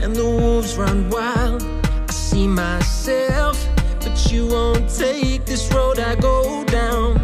When 0.00 0.12
the 0.12 0.28
wolves 0.38 0.76
run 0.76 1.08
wild, 1.08 1.62
I 1.62 2.12
see 2.12 2.46
myself, 2.46 3.56
but 4.00 4.30
you 4.30 4.46
won't 4.46 4.86
take 4.94 5.46
this 5.46 5.72
road 5.72 5.98
I 5.98 6.14
go 6.16 6.62
down. 6.64 7.14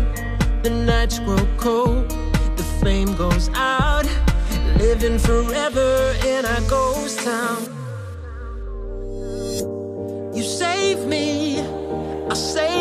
The 0.63 0.71
nights 0.71 1.19
grow 1.19 1.47
cold, 1.59 2.09
the 2.57 2.65
flame 2.81 3.15
goes 3.15 3.51
out, 3.55 4.07
living 4.79 5.19
forever 5.19 6.15
in 6.25 6.47
our 6.47 6.63
ghost 6.71 7.21
town. 7.21 7.61
You 10.35 10.43
save 10.43 11.01
me, 11.07 11.61
I'll 12.31 12.35
save 12.35 12.72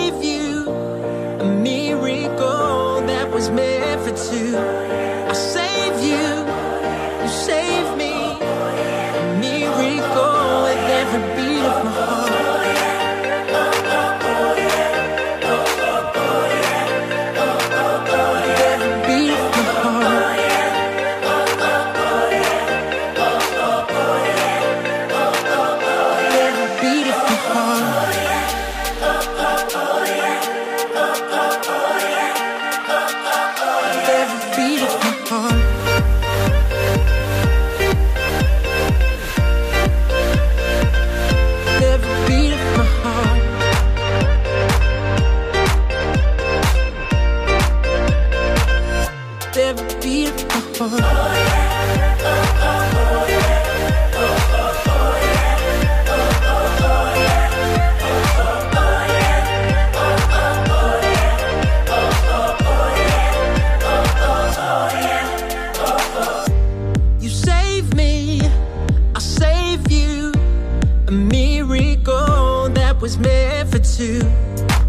A 71.11 71.13
miracle 71.13 72.69
that 72.69 73.01
was 73.01 73.17
meant 73.17 73.69
for 73.69 73.79
two. 73.79 74.21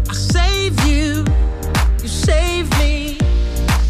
I'll 0.07 0.15
save 0.15 0.73
you, 0.87 1.25
you 2.01 2.07
save 2.07 2.69
me. 2.79 3.17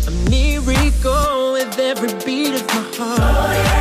A 0.07 0.11
miracle 0.31 1.53
with 1.53 1.77
every 1.77 2.11
beat 2.25 2.55
of 2.55 2.67
my 2.69 2.81
heart. 2.97 3.72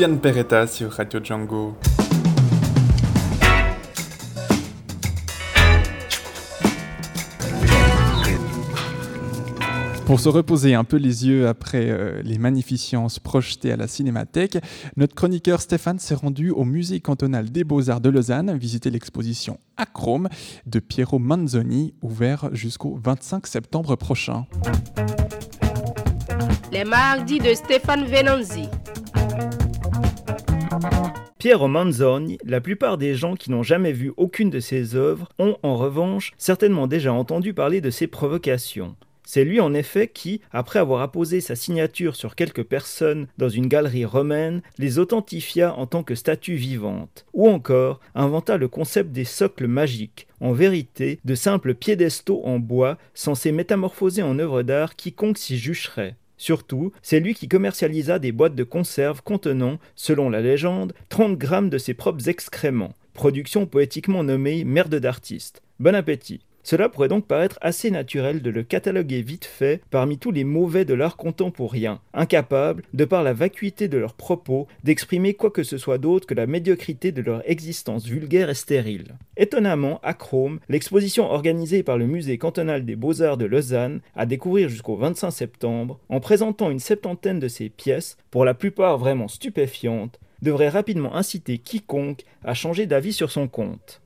Julian 0.00 0.16
Peretta 0.16 0.66
sur 0.66 0.92
Radio 0.92 1.20
Django. 1.22 1.76
Pour 10.06 10.18
se 10.20 10.30
reposer 10.30 10.72
un 10.72 10.84
peu 10.84 10.96
les 10.96 11.26
yeux 11.26 11.46
après 11.46 11.90
euh, 11.90 12.22
les 12.22 12.38
magnificences 12.38 13.18
projetées 13.18 13.72
à 13.72 13.76
la 13.76 13.88
Cinémathèque, 13.88 14.56
notre 14.96 15.14
chroniqueur 15.14 15.60
Stéphane 15.60 15.98
s'est 15.98 16.14
rendu 16.14 16.48
au 16.48 16.64
Musée 16.64 17.00
cantonal 17.00 17.50
des 17.50 17.64
Beaux-Arts 17.64 18.00
de 18.00 18.08
Lausanne 18.08 18.56
visiter 18.56 18.88
l'exposition 18.88 19.58
Acrome 19.76 20.30
de 20.64 20.78
Piero 20.78 21.18
Manzoni, 21.18 21.92
ouvert 22.00 22.48
jusqu'au 22.54 22.98
25 23.04 23.46
septembre 23.46 23.96
prochain. 23.96 24.46
Les 26.72 26.84
mardis 26.84 27.38
de 27.38 27.52
Stéphane 27.52 28.06
Venanzi. 28.06 28.66
Piero 31.40 31.68
Manzoni, 31.68 32.36
la 32.44 32.60
plupart 32.60 32.98
des 32.98 33.14
gens 33.14 33.34
qui 33.34 33.50
n'ont 33.50 33.62
jamais 33.62 33.92
vu 33.92 34.12
aucune 34.18 34.50
de 34.50 34.60
ses 34.60 34.94
œuvres 34.94 35.30
ont 35.38 35.56
en 35.62 35.74
revanche 35.74 36.32
certainement 36.36 36.86
déjà 36.86 37.14
entendu 37.14 37.54
parler 37.54 37.80
de 37.80 37.88
ses 37.88 38.06
provocations. 38.06 38.94
C'est 39.24 39.44
lui 39.44 39.58
en 39.58 39.72
effet 39.72 40.06
qui, 40.06 40.42
après 40.52 40.80
avoir 40.80 41.00
apposé 41.00 41.40
sa 41.40 41.56
signature 41.56 42.14
sur 42.14 42.34
quelques 42.34 42.64
personnes 42.64 43.26
dans 43.38 43.48
une 43.48 43.68
galerie 43.68 44.04
romaine, 44.04 44.60
les 44.76 44.98
authentifia 44.98 45.74
en 45.76 45.86
tant 45.86 46.02
que 46.02 46.14
statues 46.14 46.56
vivantes, 46.56 47.24
ou 47.32 47.48
encore 47.48 48.00
inventa 48.14 48.58
le 48.58 48.68
concept 48.68 49.10
des 49.10 49.24
socles 49.24 49.66
magiques, 49.66 50.26
en 50.42 50.52
vérité 50.52 51.20
de 51.24 51.34
simples 51.34 51.72
piédestaux 51.72 52.42
en 52.44 52.58
bois 52.58 52.98
censés 53.14 53.52
métamorphoser 53.52 54.22
en 54.22 54.38
œuvres 54.38 54.62
d'art 54.62 54.94
quiconque 54.94 55.38
s'y 55.38 55.56
jucherait. 55.56 56.16
Surtout, 56.40 56.92
c'est 57.02 57.20
lui 57.20 57.34
qui 57.34 57.48
commercialisa 57.48 58.18
des 58.18 58.32
boîtes 58.32 58.54
de 58.54 58.64
conserve 58.64 59.22
contenant, 59.22 59.78
selon 59.94 60.30
la 60.30 60.40
légende, 60.40 60.94
30 61.10 61.36
grammes 61.36 61.68
de 61.68 61.76
ses 61.76 61.92
propres 61.92 62.30
excréments. 62.30 62.94
production 63.12 63.66
poétiquement 63.66 64.24
nommée 64.24 64.64
Merde 64.64 64.94
d'artiste. 64.94 65.60
Bon 65.80 65.94
appétit. 65.94 66.40
Cela 66.62 66.88
pourrait 66.88 67.08
donc 67.08 67.26
paraître 67.26 67.58
assez 67.62 67.90
naturel 67.90 68.42
de 68.42 68.50
le 68.50 68.62
cataloguer 68.62 69.22
vite 69.22 69.44
fait 69.44 69.82
parmi 69.90 70.18
tous 70.18 70.30
les 70.30 70.44
mauvais 70.44 70.84
de 70.84 70.94
l'art 70.94 71.16
contemporain, 71.16 72.00
incapables, 72.12 72.82
de 72.92 73.04
par 73.04 73.22
la 73.22 73.32
vacuité 73.32 73.88
de 73.88 73.98
leurs 73.98 74.14
propos, 74.14 74.66
d'exprimer 74.84 75.34
quoi 75.34 75.50
que 75.50 75.62
ce 75.62 75.78
soit 75.78 75.98
d'autre 75.98 76.26
que 76.26 76.34
la 76.34 76.46
médiocrité 76.46 77.12
de 77.12 77.22
leur 77.22 77.48
existence 77.50 78.06
vulgaire 78.06 78.50
et 78.50 78.54
stérile. 78.54 79.16
Étonnamment, 79.36 80.00
à 80.02 80.14
Chrome, 80.14 80.60
l'exposition 80.68 81.30
organisée 81.30 81.82
par 81.82 81.96
le 81.96 82.06
musée 82.06 82.38
cantonal 82.38 82.84
des 82.84 82.96
beaux-arts 82.96 83.38
de 83.38 83.46
Lausanne, 83.46 84.00
à 84.14 84.26
découvrir 84.26 84.68
jusqu'au 84.68 84.96
25 84.96 85.30
septembre, 85.30 85.98
en 86.08 86.20
présentant 86.20 86.70
une 86.70 86.78
septantaine 86.78 87.40
de 87.40 87.48
ses 87.48 87.70
pièces, 87.70 88.18
pour 88.30 88.44
la 88.44 88.54
plupart 88.54 88.98
vraiment 88.98 89.28
stupéfiantes, 89.28 90.20
devrait 90.42 90.68
rapidement 90.68 91.16
inciter 91.16 91.58
quiconque 91.58 92.24
à 92.44 92.54
changer 92.54 92.86
d'avis 92.86 93.12
sur 93.12 93.30
son 93.30 93.48
compte. 93.48 94.00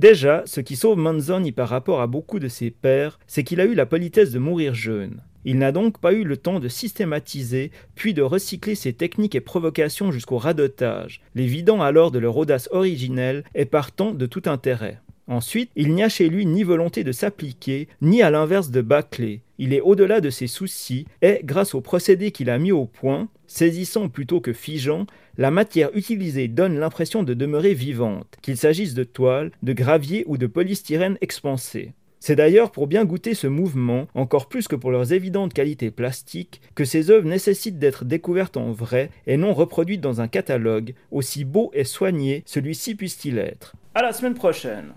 Déjà, 0.00 0.44
ce 0.46 0.62
qui 0.62 0.76
sauve 0.76 0.96
Manzoni 0.96 1.52
par 1.52 1.68
rapport 1.68 2.00
à 2.00 2.06
beaucoup 2.06 2.38
de 2.38 2.48
ses 2.48 2.70
pairs, 2.70 3.18
c'est 3.26 3.44
qu'il 3.44 3.60
a 3.60 3.66
eu 3.66 3.74
la 3.74 3.84
politesse 3.84 4.30
de 4.30 4.38
mourir 4.38 4.72
jeune. 4.72 5.20
Il 5.44 5.58
n'a 5.58 5.72
donc 5.72 5.98
pas 5.98 6.14
eu 6.14 6.24
le 6.24 6.38
temps 6.38 6.58
de 6.58 6.68
systématiser, 6.68 7.70
puis 7.96 8.14
de 8.14 8.22
recycler 8.22 8.76
ses 8.76 8.94
techniques 8.94 9.34
et 9.34 9.42
provocations 9.42 10.10
jusqu'au 10.10 10.38
radotage, 10.38 11.20
les 11.34 11.44
vidant 11.44 11.82
alors 11.82 12.10
de 12.10 12.18
leur 12.18 12.34
audace 12.38 12.70
originelle 12.72 13.44
et 13.54 13.66
partant 13.66 14.12
de 14.12 14.24
tout 14.24 14.44
intérêt. 14.46 15.02
Ensuite, 15.26 15.70
il 15.76 15.92
n'y 15.92 16.02
a 16.02 16.08
chez 16.08 16.30
lui 16.30 16.46
ni 16.46 16.62
volonté 16.62 17.04
de 17.04 17.12
s'appliquer, 17.12 17.86
ni 18.00 18.22
à 18.22 18.30
l'inverse 18.30 18.70
de 18.70 18.80
bâcler. 18.80 19.42
Il 19.58 19.74
est 19.74 19.82
au-delà 19.82 20.22
de 20.22 20.30
ses 20.30 20.46
soucis 20.46 21.04
et, 21.20 21.40
grâce 21.44 21.74
au 21.74 21.82
procédé 21.82 22.30
qu'il 22.30 22.48
a 22.48 22.58
mis 22.58 22.72
au 22.72 22.86
point, 22.86 23.28
saisissant 23.50 24.08
plutôt 24.08 24.40
que 24.40 24.52
figeant, 24.52 25.06
la 25.36 25.50
matière 25.50 25.90
utilisée 25.94 26.48
donne 26.48 26.78
l'impression 26.78 27.22
de 27.22 27.34
demeurer 27.34 27.74
vivante, 27.74 28.36
qu'il 28.42 28.56
s'agisse 28.56 28.94
de 28.94 29.04
toile, 29.04 29.50
de 29.62 29.72
gravier 29.72 30.24
ou 30.26 30.38
de 30.38 30.46
polystyrène 30.46 31.18
expansé. 31.20 31.92
C'est 32.20 32.36
d'ailleurs 32.36 32.70
pour 32.70 32.86
bien 32.86 33.04
goûter 33.06 33.34
ce 33.34 33.46
mouvement, 33.46 34.06
encore 34.14 34.48
plus 34.48 34.68
que 34.68 34.76
pour 34.76 34.90
leurs 34.90 35.12
évidentes 35.12 35.54
qualités 35.54 35.90
plastiques, 35.90 36.60
que 36.74 36.84
ces 36.84 37.10
œuvres 37.10 37.26
nécessitent 37.26 37.78
d'être 37.78 38.04
découvertes 38.04 38.58
en 38.58 38.72
vrai 38.72 39.10
et 39.26 39.38
non 39.38 39.54
reproduites 39.54 40.02
dans 40.02 40.20
un 40.20 40.28
catalogue, 40.28 40.94
aussi 41.10 41.44
beau 41.44 41.70
et 41.74 41.84
soigné 41.84 42.42
celui-ci 42.46 42.94
puisse-t-il 42.94 43.38
être. 43.38 43.74
À 43.94 44.02
la 44.02 44.12
semaine 44.12 44.34
prochaine 44.34 44.92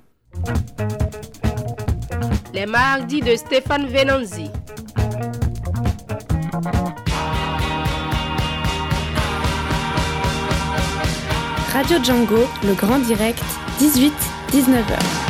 Les 2.54 2.66
mardis 2.66 3.22
de 3.22 3.36
Stéphane 3.36 3.88
Venanzi. 3.88 4.50
Radio 11.74 11.98
Django, 11.98 12.48
le 12.64 12.76
grand 12.76 13.00
direct, 13.00 13.44
18-19h. 13.80 15.23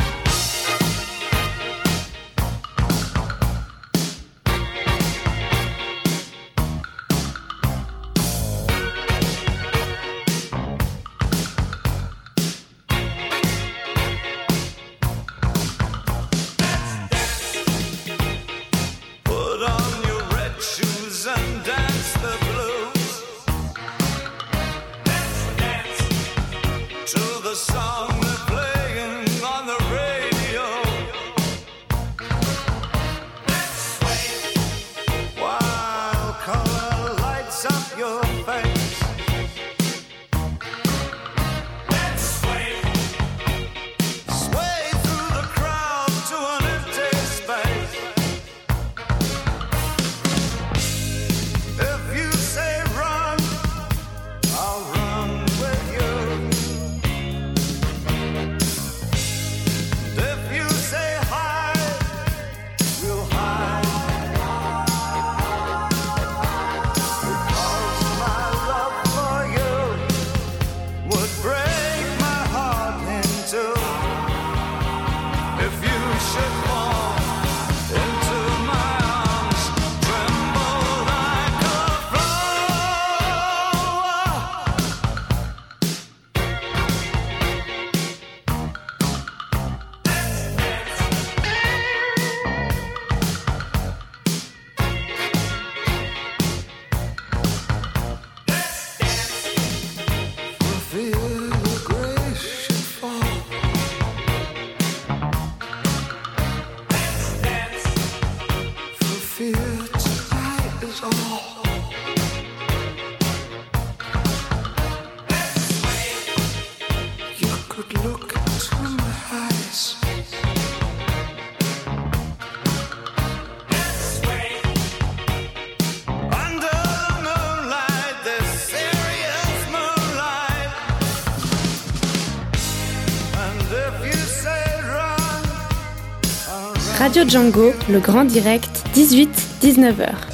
Radio 137.14 137.30
Django, 137.30 137.72
le 137.88 138.00
grand 138.00 138.24
direct, 138.24 138.82
18-19h. 138.92 140.33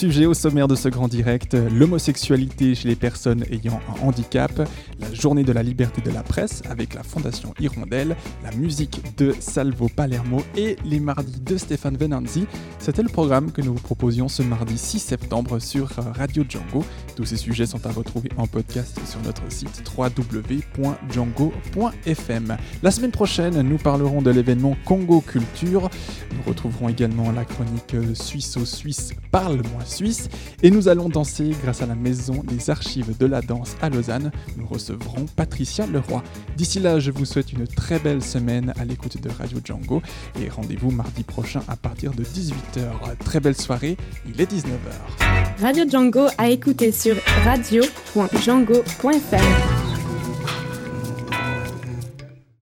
Sujets 0.00 0.24
au 0.24 0.32
sommaire 0.32 0.66
de 0.66 0.76
ce 0.76 0.88
grand 0.88 1.08
direct 1.08 1.54
l'homosexualité 1.54 2.74
chez 2.74 2.88
les 2.88 2.96
personnes 2.96 3.44
ayant 3.50 3.82
un 3.86 4.00
handicap, 4.06 4.50
la 4.98 5.12
journée 5.12 5.44
de 5.44 5.52
la 5.52 5.62
liberté 5.62 6.00
de 6.00 6.10
la 6.10 6.22
presse 6.22 6.62
avec 6.70 6.94
la 6.94 7.02
Fondation 7.02 7.52
Hirondelle, 7.60 8.16
la 8.42 8.50
musique 8.52 9.02
de 9.18 9.34
Salvo 9.38 9.90
Palermo 9.94 10.42
et 10.56 10.76
les 10.86 11.00
mardis 11.00 11.40
de 11.40 11.58
Stéphane 11.58 11.98
Venanzi. 11.98 12.46
C'était 12.78 13.02
le 13.02 13.10
programme 13.10 13.52
que 13.52 13.60
nous 13.60 13.74
vous 13.74 13.80
proposions 13.80 14.28
ce 14.28 14.42
mardi 14.42 14.78
6 14.78 15.00
septembre 15.00 15.58
sur 15.58 15.90
Radio 16.16 16.44
Django. 16.48 16.82
Tous 17.14 17.26
ces 17.26 17.36
sujets 17.36 17.66
sont 17.66 17.86
à 17.86 17.92
retrouver 17.92 18.30
en 18.38 18.46
podcast 18.46 18.98
sur 19.06 19.20
notre 19.20 19.42
site 19.52 19.82
www.django.fm. 19.94 22.56
La 22.82 22.90
semaine 22.90 23.12
prochaine, 23.12 23.60
nous 23.60 23.76
parlerons 23.76 24.22
de 24.22 24.30
l'événement 24.30 24.78
Congo 24.86 25.20
Culture. 25.20 25.90
Nous 26.32 26.40
retrouverons 26.46 26.88
également 26.88 27.30
la 27.32 27.44
chronique 27.44 27.94
Suisse-au-Suisse 28.14 29.12
Parle-moi 29.30 29.84
Suisse. 29.90 30.28
Et 30.62 30.70
nous 30.70 30.88
allons 30.88 31.08
danser 31.08 31.50
grâce 31.62 31.82
à 31.82 31.86
la 31.86 31.94
Maison 31.94 32.42
des 32.44 32.70
Archives 32.70 33.16
de 33.18 33.26
la 33.26 33.42
Danse 33.42 33.76
à 33.82 33.90
Lausanne. 33.90 34.30
Nous 34.56 34.66
recevrons 34.66 35.26
Patricia 35.36 35.86
Leroy. 35.86 36.22
D'ici 36.56 36.80
là, 36.80 36.98
je 36.98 37.10
vous 37.10 37.24
souhaite 37.24 37.52
une 37.52 37.66
très 37.66 37.98
belle 37.98 38.22
semaine 38.22 38.72
à 38.78 38.84
l'écoute 38.84 39.20
de 39.20 39.28
Radio 39.28 39.58
Django. 39.64 40.02
Et 40.40 40.48
rendez-vous 40.48 40.90
mardi 40.90 41.22
prochain 41.22 41.62
à 41.68 41.76
partir 41.76 42.12
de 42.12 42.24
18h. 42.24 43.16
Très 43.24 43.40
belle 43.40 43.56
soirée, 43.56 43.96
il 44.26 44.40
est 44.40 44.50
19h. 44.50 45.60
Radio 45.60 45.84
Django 45.88 46.26
à 46.38 46.48
écouter 46.48 46.92
sur 46.92 47.16
radio.django.fr. 47.44 49.89